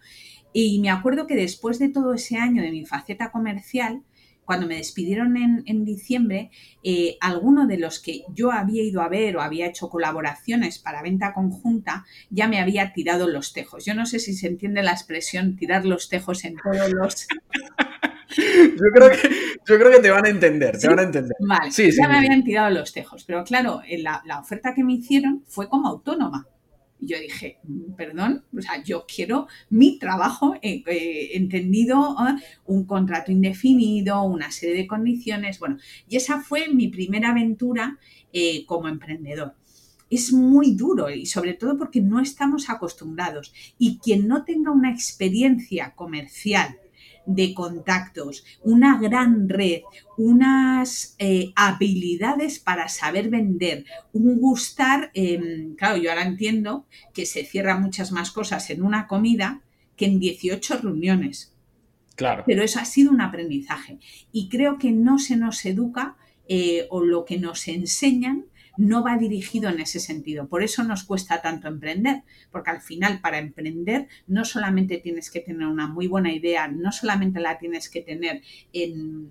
Y 0.52 0.80
me 0.80 0.90
acuerdo 0.90 1.28
que 1.28 1.36
después 1.36 1.78
de 1.78 1.88
todo 1.88 2.14
ese 2.14 2.36
año 2.36 2.62
de 2.62 2.72
mi 2.72 2.84
faceta 2.84 3.30
comercial, 3.30 4.02
cuando 4.46 4.66
me 4.66 4.76
despidieron 4.76 5.36
en, 5.36 5.84
diciembre, 5.84 6.50
eh, 6.82 7.18
alguno 7.20 7.66
de 7.66 7.78
los 7.78 8.00
que 8.00 8.22
yo 8.32 8.52
había 8.52 8.82
ido 8.82 9.02
a 9.02 9.08
ver 9.08 9.36
o 9.36 9.42
había 9.42 9.66
hecho 9.66 9.90
colaboraciones 9.90 10.78
para 10.78 11.02
venta 11.02 11.34
conjunta 11.34 12.06
ya 12.30 12.48
me 12.48 12.60
había 12.60 12.92
tirado 12.92 13.28
los 13.28 13.52
tejos. 13.52 13.84
Yo 13.84 13.94
no 13.94 14.06
sé 14.06 14.20
si 14.20 14.34
se 14.34 14.46
entiende 14.46 14.82
la 14.82 14.92
expresión 14.92 15.56
tirar 15.56 15.84
los 15.84 16.08
tejos 16.08 16.44
en 16.44 16.56
todos 16.56 16.92
los... 16.92 17.26
yo, 18.36 18.86
creo 18.94 19.10
que, 19.10 19.28
yo 19.68 19.78
creo 19.78 19.90
que 19.90 20.00
te 20.00 20.10
van 20.10 20.26
a 20.26 20.28
entender, 20.28 20.78
te 20.78 20.88
van 20.88 21.00
a 21.00 21.02
entender. 21.02 21.36
Vale, 21.40 21.70
ya 21.70 22.08
me 22.08 22.18
habían 22.18 22.44
tirado 22.44 22.70
los 22.70 22.92
tejos, 22.92 23.24
pero 23.24 23.44
claro, 23.44 23.82
la, 23.98 24.22
la 24.24 24.38
oferta 24.38 24.74
que 24.74 24.84
me 24.84 24.94
hicieron 24.94 25.42
fue 25.48 25.68
como 25.68 25.88
autónoma. 25.88 26.46
Y 27.00 27.08
yo 27.08 27.18
dije, 27.18 27.58
mm, 27.64 27.94
perdón, 27.94 28.44
o 28.56 28.60
sea, 28.60 28.82
yo 28.82 29.04
quiero 29.06 29.48
mi 29.70 29.98
trabajo 29.98 30.54
eh, 30.62 30.82
eh, 30.86 31.30
entendido, 31.34 32.16
¿eh? 32.20 32.42
un 32.66 32.84
contrato 32.84 33.32
indefinido, 33.32 34.22
una 34.22 34.50
serie 34.50 34.76
de 34.76 34.86
condiciones, 34.86 35.58
bueno, 35.58 35.78
y 36.08 36.16
esa 36.16 36.40
fue 36.40 36.68
mi 36.68 36.88
primera 36.88 37.30
aventura 37.30 37.98
como 38.66 38.86
emprendedor. 38.88 39.54
Es 40.10 40.30
muy 40.30 40.74
duro 40.74 41.08
y 41.08 41.24
sobre 41.24 41.54
todo 41.54 41.78
porque 41.78 42.02
no 42.02 42.20
estamos 42.20 42.68
acostumbrados. 42.68 43.54
Y 43.78 43.98
quien 43.98 44.28
no 44.28 44.44
tenga 44.44 44.70
una 44.72 44.92
experiencia 44.92 45.94
comercial 45.94 46.78
de 47.26 47.54
contactos, 47.54 48.44
una 48.62 48.98
gran 49.00 49.48
red, 49.48 49.80
unas 50.16 51.16
eh, 51.18 51.52
habilidades 51.56 52.58
para 52.58 52.88
saber 52.88 53.28
vender, 53.28 53.84
un 54.12 54.38
gustar, 54.40 55.10
em, 55.14 55.74
claro, 55.74 55.96
yo 55.96 56.10
ahora 56.10 56.24
entiendo 56.24 56.86
que 57.12 57.26
se 57.26 57.44
cierran 57.44 57.82
muchas 57.82 58.12
más 58.12 58.30
cosas 58.30 58.70
en 58.70 58.82
una 58.82 59.06
comida 59.06 59.62
que 59.96 60.06
en 60.06 60.20
18 60.20 60.78
reuniones. 60.78 61.52
Claro. 62.14 62.44
Pero 62.46 62.62
eso 62.62 62.78
ha 62.78 62.84
sido 62.84 63.10
un 63.10 63.20
aprendizaje 63.20 63.98
y 64.32 64.48
creo 64.48 64.78
que 64.78 64.90
no 64.90 65.18
se 65.18 65.36
nos 65.36 65.64
educa 65.66 66.16
eh, 66.48 66.86
o 66.90 67.02
lo 67.02 67.24
que 67.24 67.38
nos 67.38 67.68
enseñan 67.68 68.46
no 68.76 69.02
va 69.02 69.16
dirigido 69.16 69.70
en 69.70 69.80
ese 69.80 70.00
sentido. 70.00 70.48
Por 70.48 70.62
eso 70.62 70.84
nos 70.84 71.04
cuesta 71.04 71.42
tanto 71.42 71.68
emprender, 71.68 72.22
porque 72.50 72.70
al 72.70 72.80
final 72.80 73.20
para 73.20 73.38
emprender 73.38 74.08
no 74.26 74.44
solamente 74.44 74.98
tienes 74.98 75.30
que 75.30 75.40
tener 75.40 75.66
una 75.66 75.88
muy 75.88 76.06
buena 76.06 76.32
idea, 76.32 76.68
no 76.68 76.92
solamente 76.92 77.40
la 77.40 77.58
tienes 77.58 77.88
que 77.88 78.02
tener 78.02 78.42
en 78.72 79.30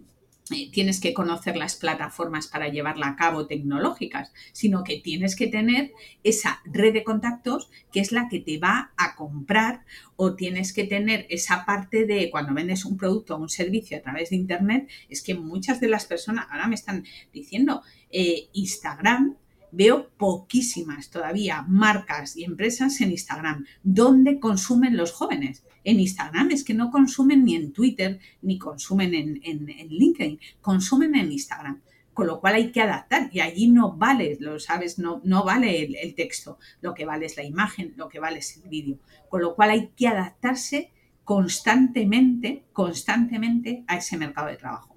tienes 0.72 1.00
que 1.00 1.14
conocer 1.14 1.58
las 1.58 1.76
plataformas 1.76 2.48
para 2.48 2.70
llevarla 2.70 3.08
a 3.08 3.16
cabo 3.16 3.48
tecnológicas, 3.48 4.32
sino 4.54 4.84
que 4.84 5.00
tienes 5.00 5.36
que 5.36 5.48
tener 5.48 5.94
esa 6.24 6.62
red 6.66 6.94
de 6.94 7.04
contactos 7.04 7.70
que 7.92 8.00
es 8.00 8.12
la 8.12 8.30
que 8.30 8.40
te 8.40 8.60
va 8.60 8.92
a 8.96 9.16
comprar 9.16 9.86
o 10.16 10.36
tienes 10.36 10.72
que 10.72 10.84
tener 10.84 11.26
esa 11.30 11.66
parte 11.66 12.06
de 12.06 12.30
cuando 12.30 12.54
vendes 12.54 12.86
un 12.86 12.98
producto 12.98 13.36
o 13.36 13.40
un 13.40 13.50
servicio 13.50 13.98
a 13.98 14.02
través 14.02 14.30
de 14.30 14.36
Internet, 14.36 14.88
es 15.10 15.24
que 15.24 15.34
muchas 15.34 15.80
de 15.80 15.88
las 15.88 16.06
personas 16.06 16.46
ahora 16.52 16.68
me 16.68 16.76
están 16.76 17.06
diciendo 17.34 17.82
eh, 18.12 18.50
Instagram 18.54 19.36
veo 19.72 20.10
poquísimas 20.18 21.10
todavía 21.10 21.64
marcas 21.68 22.38
y 22.38 22.46
empresas 22.46 23.02
en 23.02 23.12
Instagram. 23.12 23.66
¿Dónde 23.84 24.40
consumen 24.40 24.96
los 24.96 25.12
jóvenes? 25.12 25.64
En 25.86 26.00
Instagram 26.02 26.52
es 26.52 26.66
que 26.66 26.74
no 26.74 26.92
consumen 26.92 27.46
ni 27.46 27.56
en 27.56 27.72
Twitter 27.72 28.20
ni 28.42 28.60
consumen 28.60 29.14
en, 29.14 29.90
LinkedIn, 29.90 30.40
consumen 30.60 31.16
en 31.16 31.32
Instagram. 31.32 31.82
Con 32.14 32.28
lo 32.28 32.40
cual 32.40 32.56
hay 32.56 32.72
que 32.72 32.82
adaptar 32.82 33.30
y 33.32 33.42
allí 33.42 33.70
no 33.70 33.94
vale, 33.94 34.38
lo 34.40 34.60
sabes, 34.60 35.00
no, 35.00 35.22
no 35.24 35.44
vale 35.44 35.84
el, 35.84 35.96
el 35.96 36.16
texto, 36.16 36.60
lo 36.82 36.94
que 36.94 37.06
vale 37.06 37.26
es 37.26 37.38
la 37.38 37.44
imagen, 37.44 37.94
lo 37.98 38.10
que 38.10 38.20
vale 38.20 38.40
es 38.40 38.58
el 38.58 38.70
vídeo. 38.70 38.98
Con 39.30 39.42
lo 39.42 39.54
cual 39.54 39.72
hay 39.72 39.92
que 39.96 40.08
adaptarse 40.08 40.92
constantemente, 41.26 42.64
constantemente 42.72 43.84
a 43.88 43.98
ese 43.98 44.18
mercado 44.18 44.48
de 44.48 44.58
trabajo. 44.58 44.96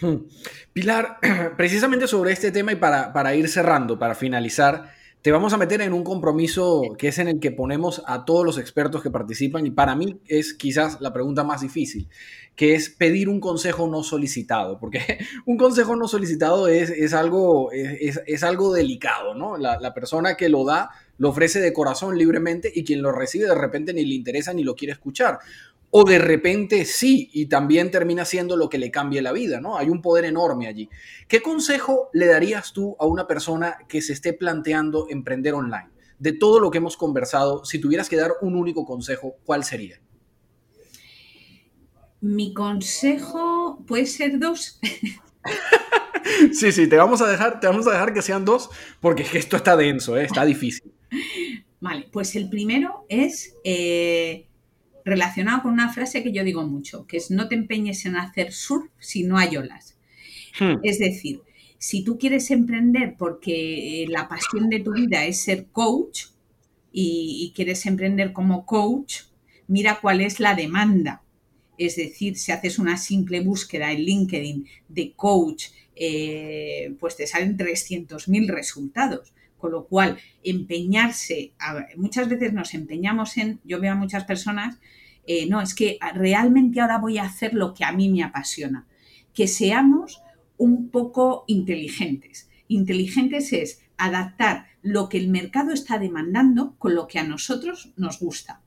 Hmm. 0.00 0.16
Pilar, 0.72 1.18
precisamente 1.56 2.06
sobre 2.06 2.32
este 2.32 2.52
tema 2.52 2.72
y 2.72 2.76
para, 2.76 3.12
para, 3.12 3.34
ir 3.34 3.48
cerrando, 3.48 3.98
para 3.98 4.14
finalizar, 4.14 4.92
te 5.26 5.32
vamos 5.32 5.52
a 5.52 5.56
meter 5.56 5.80
en 5.80 5.92
un 5.92 6.04
compromiso 6.04 6.82
que 6.96 7.08
es 7.08 7.18
en 7.18 7.26
el 7.26 7.40
que 7.40 7.50
ponemos 7.50 8.00
a 8.06 8.24
todos 8.24 8.46
los 8.46 8.58
expertos 8.58 9.02
que 9.02 9.10
participan 9.10 9.66
y 9.66 9.72
para 9.72 9.96
mí 9.96 10.20
es 10.28 10.54
quizás 10.54 11.00
la 11.00 11.12
pregunta 11.12 11.42
más 11.42 11.62
difícil, 11.62 12.08
que 12.54 12.76
es 12.76 12.90
pedir 12.90 13.28
un 13.28 13.40
consejo 13.40 13.88
no 13.88 14.04
solicitado, 14.04 14.78
porque 14.78 15.00
un 15.44 15.56
consejo 15.56 15.96
no 15.96 16.06
solicitado 16.06 16.68
es, 16.68 16.90
es 16.90 17.12
algo, 17.12 17.72
es, 17.72 18.20
es, 18.24 18.44
algo 18.44 18.72
delicado, 18.72 19.34
¿no? 19.34 19.56
La, 19.56 19.80
la 19.80 19.92
persona 19.94 20.36
que 20.36 20.48
lo 20.48 20.64
da 20.64 20.90
lo 21.18 21.30
ofrece 21.30 21.58
de 21.58 21.72
corazón 21.72 22.16
libremente 22.16 22.70
y 22.72 22.84
quien 22.84 23.02
lo 23.02 23.10
recibe 23.10 23.48
de 23.48 23.54
repente 23.56 23.92
ni 23.92 24.04
le 24.04 24.14
interesa 24.14 24.54
ni 24.54 24.62
lo 24.62 24.76
quiere 24.76 24.92
escuchar 24.92 25.40
o 25.98 26.04
de 26.04 26.18
repente 26.18 26.84
sí, 26.84 27.30
y 27.32 27.46
también 27.46 27.90
termina 27.90 28.26
siendo 28.26 28.58
lo 28.58 28.68
que 28.68 28.76
le 28.76 28.90
cambie 28.90 29.22
la 29.22 29.32
vida, 29.32 29.62
¿no? 29.62 29.78
Hay 29.78 29.88
un 29.88 30.02
poder 30.02 30.26
enorme 30.26 30.66
allí. 30.66 30.90
¿Qué 31.26 31.40
consejo 31.40 32.10
le 32.12 32.26
darías 32.26 32.74
tú 32.74 32.96
a 33.00 33.06
una 33.06 33.26
persona 33.26 33.78
que 33.88 34.02
se 34.02 34.12
esté 34.12 34.34
planteando 34.34 35.06
emprender 35.08 35.54
online? 35.54 35.88
De 36.18 36.32
todo 36.32 36.60
lo 36.60 36.70
que 36.70 36.76
hemos 36.76 36.98
conversado, 36.98 37.64
si 37.64 37.78
tuvieras 37.78 38.10
que 38.10 38.16
dar 38.16 38.32
un 38.42 38.56
único 38.56 38.84
consejo, 38.84 39.36
¿cuál 39.46 39.64
sería? 39.64 39.98
Mi 42.20 42.52
consejo 42.52 43.82
puede 43.86 44.04
ser 44.04 44.38
dos. 44.38 44.78
sí, 46.52 46.72
sí, 46.72 46.86
te 46.88 46.96
vamos 46.96 47.22
a 47.22 47.26
dejar, 47.26 47.58
te 47.58 47.68
vamos 47.68 47.86
a 47.86 47.92
dejar 47.92 48.12
que 48.12 48.20
sean 48.20 48.44
dos, 48.44 48.68
porque 49.00 49.24
esto 49.32 49.56
está 49.56 49.78
denso, 49.78 50.18
¿eh? 50.18 50.26
está 50.26 50.44
difícil. 50.44 50.92
Vale, 51.80 52.06
pues 52.12 52.36
el 52.36 52.50
primero 52.50 53.06
es 53.08 53.54
eh, 53.64 54.46
relacionado 55.06 55.62
con 55.62 55.72
una 55.72 55.92
frase 55.92 56.22
que 56.24 56.32
yo 56.32 56.42
digo 56.42 56.66
mucho, 56.66 57.06
que 57.06 57.16
es 57.16 57.30
no 57.30 57.48
te 57.48 57.54
empeñes 57.54 58.04
en 58.06 58.16
hacer 58.16 58.52
surf 58.52 58.90
si 58.98 59.22
no 59.22 59.38
hay 59.38 59.56
olas. 59.56 59.96
Hmm. 60.58 60.80
Es 60.82 60.98
decir, 60.98 61.42
si 61.78 62.02
tú 62.02 62.18
quieres 62.18 62.50
emprender 62.50 63.14
porque 63.16 64.02
eh, 64.02 64.08
la 64.08 64.28
pasión 64.28 64.68
de 64.68 64.80
tu 64.80 64.92
vida 64.92 65.24
es 65.24 65.40
ser 65.40 65.66
coach 65.66 66.24
y, 66.92 67.52
quieres 67.54 67.86
emprender 67.86 68.32
como 68.32 68.66
coach, 68.66 69.20
mira 69.68 70.00
cuál 70.00 70.22
es 70.22 70.40
la 70.40 70.54
demanda. 70.54 71.22
Es 71.78 71.96
decir, 71.96 72.36
si 72.36 72.50
haces 72.50 72.78
una 72.78 72.96
simple 72.96 73.40
búsqueda 73.40 73.92
en 73.92 74.00
LinkedIn 74.00 74.66
de 74.88 75.12
coach, 75.12 75.66
eh, 75.94 76.96
pues 76.98 77.16
te 77.16 77.26
salen 77.26 77.56
300.000 77.56 78.48
resultados. 78.48 79.32
Con 79.66 79.72
lo 79.72 79.88
cual, 79.88 80.16
empeñarse, 80.44 81.52
muchas 81.96 82.28
veces 82.28 82.52
nos 82.52 82.72
empeñamos 82.72 83.36
en, 83.36 83.58
yo 83.64 83.80
veo 83.80 83.94
a 83.94 83.96
muchas 83.96 84.22
personas, 84.22 84.78
eh, 85.26 85.48
no, 85.48 85.60
es 85.60 85.74
que 85.74 85.98
realmente 86.14 86.80
ahora 86.80 86.98
voy 86.98 87.18
a 87.18 87.24
hacer 87.24 87.52
lo 87.52 87.74
que 87.74 87.84
a 87.84 87.90
mí 87.90 88.08
me 88.08 88.22
apasiona. 88.22 88.86
Que 89.34 89.48
seamos 89.48 90.22
un 90.56 90.90
poco 90.90 91.42
inteligentes. 91.48 92.48
Inteligentes 92.68 93.52
es 93.52 93.82
adaptar 93.96 94.66
lo 94.82 95.08
que 95.08 95.18
el 95.18 95.30
mercado 95.30 95.72
está 95.72 95.98
demandando 95.98 96.76
con 96.78 96.94
lo 96.94 97.08
que 97.08 97.18
a 97.18 97.24
nosotros 97.24 97.92
nos 97.96 98.20
gusta. 98.20 98.62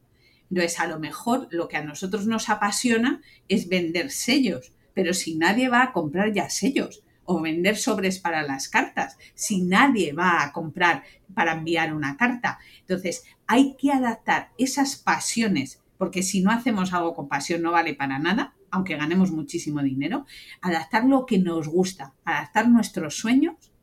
Entonces, 0.50 0.82
a 0.82 0.88
lo 0.88 1.00
mejor 1.00 1.48
lo 1.50 1.70
que 1.70 1.78
a 1.78 1.84
nosotros 1.86 2.28
nos 2.28 2.50
apasiona 2.50 3.22
es 3.48 3.70
vender 3.70 4.12
sellos, 4.12 4.74
pero 4.94 5.14
si 5.14 5.38
nadie 5.38 5.70
va 5.70 5.82
a 5.82 5.94
comprar 5.94 6.34
ya 6.34 6.50
sellos, 6.50 7.04
o 7.32 7.40
vender 7.40 7.78
sobres 7.78 8.18
para 8.18 8.42
las 8.42 8.70
cartas, 8.70 9.16
si 9.36 9.62
nadie 9.62 10.14
va 10.14 10.44
a 10.44 10.52
comprar 10.52 11.04
para 11.36 11.52
enviar 11.52 11.94
una 11.94 12.18
carta. 12.18 12.58
Entonces, 12.80 13.24
hay 13.46 13.76
que 13.78 13.92
adaptar 13.92 14.50
esas 14.58 14.96
pasiones, 14.96 15.80
porque 16.00 16.24
si 16.24 16.42
no 16.42 16.50
hacemos 16.50 16.92
algo 16.92 17.14
con 17.14 17.30
pasión 17.30 17.62
no 17.62 17.72
vale 17.72 17.94
para 17.94 18.18
nada, 18.18 18.56
aunque 18.72 18.98
ganemos 18.98 19.30
muchísimo 19.30 19.84
dinero, 19.84 20.26
adaptar 20.60 21.06
lo 21.06 21.28
que 21.28 21.38
nos 21.38 21.68
gusta, 21.68 22.16
adaptar 22.26 22.68
nuestros 22.68 23.18
sueños, 23.18 23.74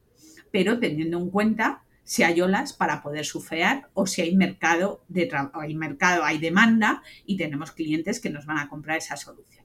pero 0.50 0.80
teniendo 0.80 1.16
en 1.16 1.30
cuenta 1.30 1.84
si 2.02 2.24
hay 2.24 2.40
olas 2.40 2.72
para 2.72 3.00
poder 3.00 3.24
sufear 3.24 3.90
o 3.94 4.08
si 4.08 4.22
hay 4.22 4.34
mercado, 4.34 5.04
de 5.06 5.30
hay 5.52 5.76
mercado, 5.76 6.24
hay 6.24 6.38
demanda 6.38 7.04
y 7.24 7.36
tenemos 7.36 7.70
clientes 7.70 8.18
que 8.18 8.30
nos 8.30 8.44
van 8.44 8.58
a 8.58 8.68
comprar 8.68 8.96
esa 8.98 9.16
solución. 9.16 9.64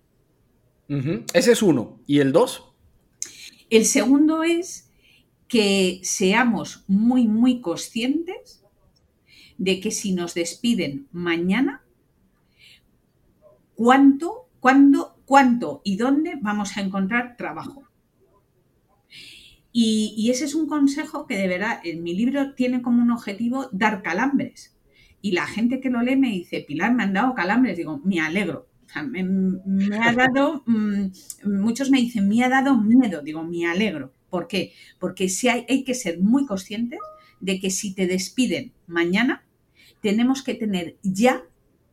Ese 1.34 1.54
es 1.54 1.64
uno. 1.64 2.00
¿Y 2.06 2.20
el 2.20 2.32
dos? 2.32 2.71
El 3.72 3.86
segundo 3.86 4.44
es 4.44 4.92
que 5.48 6.02
seamos 6.04 6.84
muy, 6.90 7.30
muy 7.30 7.62
conscientes 7.62 8.66
de 9.58 9.80
que 9.80 9.92
si 9.92 10.12
nos 10.12 10.34
despiden 10.34 11.08
mañana, 11.14 11.82
cuánto, 13.76 14.50
cuándo, 14.60 15.18
cuánto 15.24 15.82
y 15.86 15.96
dónde 15.96 16.34
vamos 16.42 16.76
a 16.76 16.82
encontrar 16.82 17.38
trabajo. 17.38 17.88
Y, 19.72 20.30
ese 20.30 20.44
es 20.44 20.54
un 20.54 20.68
consejo 20.68 21.26
que 21.26 21.38
de 21.38 21.48
verdad 21.48 21.80
en 21.86 22.04
mi 22.04 22.14
libro 22.14 22.54
tiene 22.56 22.82
como 22.82 23.02
un 23.02 23.12
objetivo 23.12 23.70
dar 23.72 24.04
calambres. 24.04 24.78
Y 25.22 25.32
la 25.32 25.48
gente 25.48 25.80
que 25.80 25.90
lo 25.90 26.02
lee 26.02 26.18
me 26.18 26.32
dice, 26.32 26.66
Pilar, 26.68 26.94
me 26.94 27.04
han 27.04 27.14
dado 27.14 27.34
calambres. 27.36 27.78
Digo, 27.78 28.02
me 28.04 28.20
alegro 28.20 28.71
me, 29.04 29.98
ha 29.98 30.14
dado, 30.14 30.64
mm, 30.66 31.12
muchos 31.46 31.90
me 31.90 32.00
dicen, 32.00 32.28
me 32.28 32.44
ha 32.44 32.50
dado 32.50 32.78
miedo, 32.78 33.22
digo, 33.22 33.44
me 33.44 33.66
alegro. 33.66 34.14
¿Por 34.30 34.48
qué? 34.48 34.74
Porque 35.00 35.30
si 35.30 35.50
hay, 35.50 35.66
hay 35.68 35.84
que 35.84 35.94
ser 35.94 36.20
muy 36.20 36.46
conscientes 36.46 37.00
de 37.40 37.60
que 37.60 37.70
si 37.70 37.94
te 37.94 38.08
despiden 38.08 38.72
mañana, 38.88 39.44
tenemos 40.02 40.44
que 40.44 40.56
tener 40.56 40.98
ya 41.04 41.44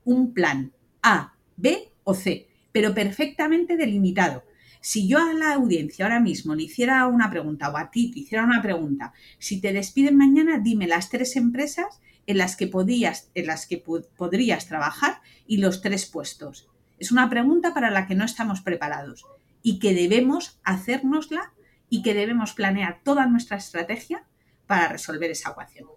un 0.05 0.32
plan 0.32 0.72
A, 1.03 1.34
B 1.57 1.90
o 2.05 2.14
C, 2.14 2.49
pero 2.72 2.94
perfectamente 2.94 3.76
delimitado. 3.76 4.44
Si 4.80 5.09
yo 5.09 5.18
a 5.18 5.32
la 5.34 5.55
audiencia 5.55 6.05
ahora 6.05 6.20
mismo 6.20 6.55
le 6.55 6.64
hiciera 6.64 7.07
una 7.07 7.30
pregunta 7.30 7.70
o 7.70 7.76
a 7.76 7.90
ti 7.90 8.11
te 8.12 8.20
hiciera 8.20 8.44
una 8.44 8.62
pregunta, 8.62 9.12
si 9.38 9.61
te 9.61 9.72
despiden 9.72 10.16
mañana, 10.16 10.61
dime 10.62 10.86
las 10.86 11.11
tres 11.11 11.36
empresas 11.36 12.01
en 12.26 12.38
las 12.38 12.57
que, 12.57 12.68
podías, 12.68 13.30
en 13.34 13.46
las 13.46 13.66
que 13.66 13.82
podrías 14.16 14.66
trabajar 14.68 15.20
y 15.46 15.59
los 15.59 15.80
tres 15.80 16.07
puestos. 16.07 16.68
Es 16.99 17.12
una 17.12 17.30
pregunta 17.30 17.74
para 17.74 17.90
la 17.90 18.07
que 18.07 18.14
no 18.14 18.24
estamos 18.24 18.61
preparados 18.61 19.24
y 19.62 19.78
que 19.78 19.94
debemos 19.94 20.59
hacérnosla 20.64 21.53
y 21.88 22.03
que 22.03 22.14
debemos 22.14 22.53
planear 22.53 23.01
toda 23.05 23.26
nuestra 23.26 23.57
estrategia 23.57 24.24
para 24.66 24.88
resolver 24.88 25.30
esa 25.30 25.51
ecuación. 25.51 25.88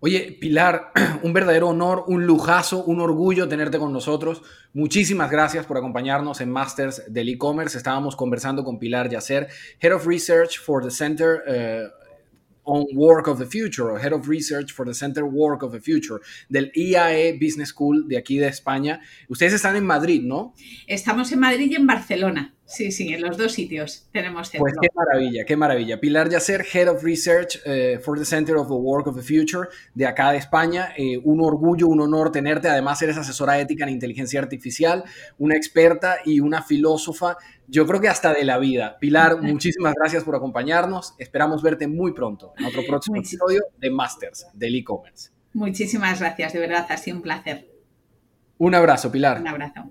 Oye, 0.00 0.36
Pilar, 0.38 0.92
un 1.22 1.32
verdadero 1.32 1.68
honor, 1.68 2.04
un 2.08 2.26
lujazo, 2.26 2.84
un 2.84 3.00
orgullo 3.00 3.48
tenerte 3.48 3.78
con 3.78 3.92
nosotros. 3.92 4.42
Muchísimas 4.74 5.30
gracias 5.30 5.64
por 5.64 5.78
acompañarnos 5.78 6.42
en 6.42 6.50
Masters 6.50 7.04
del 7.08 7.30
E-Commerce. 7.30 7.78
Estábamos 7.78 8.14
conversando 8.14 8.64
con 8.64 8.78
Pilar 8.78 9.08
Yacer, 9.08 9.48
Head 9.80 9.94
of 9.94 10.06
Research 10.06 10.60
for 10.60 10.84
the 10.84 10.90
Center 10.90 11.42
uh, 11.46 12.03
on 12.64 12.86
Work 12.94 13.28
of 13.28 13.38
the 13.38 13.46
Future, 13.46 13.90
o 13.90 13.98
Head 13.98 14.12
of 14.12 14.28
Research 14.28 14.72
for 14.72 14.86
the 14.86 14.94
Center 14.94 15.24
Work 15.24 15.62
of 15.62 15.72
the 15.72 15.80
Future, 15.80 16.20
del 16.48 16.70
IAE 16.74 17.38
Business 17.38 17.68
School 17.68 18.08
de 18.08 18.16
aquí 18.16 18.38
de 18.38 18.48
España. 18.48 19.00
Ustedes 19.28 19.54
están 19.54 19.76
en 19.76 19.86
Madrid, 19.86 20.22
¿no? 20.22 20.54
Estamos 20.86 21.30
en 21.32 21.40
Madrid 21.40 21.70
y 21.70 21.74
en 21.74 21.86
Barcelona. 21.86 22.53
Sí, 22.66 22.90
sí, 22.92 23.12
en 23.12 23.20
los 23.20 23.36
dos 23.36 23.52
sitios 23.52 24.08
tenemos 24.10 24.48
centro. 24.48 24.64
Pues 24.64 24.74
qué 24.80 24.88
maravilla, 24.94 25.44
qué 25.44 25.56
maravilla. 25.56 26.00
Pilar 26.00 26.30
Yacer, 26.30 26.64
Head 26.72 26.88
of 26.88 27.04
Research 27.04 27.60
eh, 27.66 28.00
for 28.02 28.18
the 28.18 28.24
Center 28.24 28.56
of 28.56 28.68
the 28.68 28.74
Work 28.74 29.06
of 29.06 29.16
the 29.16 29.22
Future 29.22 29.68
de 29.94 30.06
acá 30.06 30.32
de 30.32 30.38
España. 30.38 30.94
Eh, 30.96 31.18
un 31.22 31.42
orgullo, 31.42 31.88
un 31.88 32.00
honor 32.00 32.32
tenerte. 32.32 32.68
Además, 32.68 33.02
eres 33.02 33.18
asesora 33.18 33.60
ética 33.60 33.84
en 33.84 33.90
inteligencia 33.90 34.40
artificial, 34.40 35.04
una 35.38 35.56
experta 35.56 36.18
y 36.24 36.40
una 36.40 36.62
filósofa, 36.62 37.36
yo 37.68 37.86
creo 37.86 38.00
que 38.00 38.08
hasta 38.08 38.32
de 38.32 38.44
la 38.44 38.58
vida. 38.58 38.98
Pilar, 38.98 39.40
muchísimas 39.40 39.94
gracias 39.94 40.24
por 40.24 40.34
acompañarnos. 40.34 41.14
Esperamos 41.18 41.62
verte 41.62 41.86
muy 41.86 42.12
pronto 42.12 42.54
en 42.56 42.64
otro 42.66 42.82
próximo 42.86 43.16
episodio 43.16 43.62
de 43.78 43.90
Masters 43.90 44.46
del 44.54 44.74
e-commerce. 44.76 45.30
Muchísimas 45.52 46.20
gracias, 46.20 46.52
de 46.52 46.58
verdad, 46.58 46.86
ha 46.88 46.96
sido 46.96 47.16
un 47.18 47.22
placer. 47.22 47.68
Un 48.58 48.74
abrazo, 48.74 49.10
Pilar. 49.10 49.40
Un 49.40 49.48
abrazo. 49.48 49.90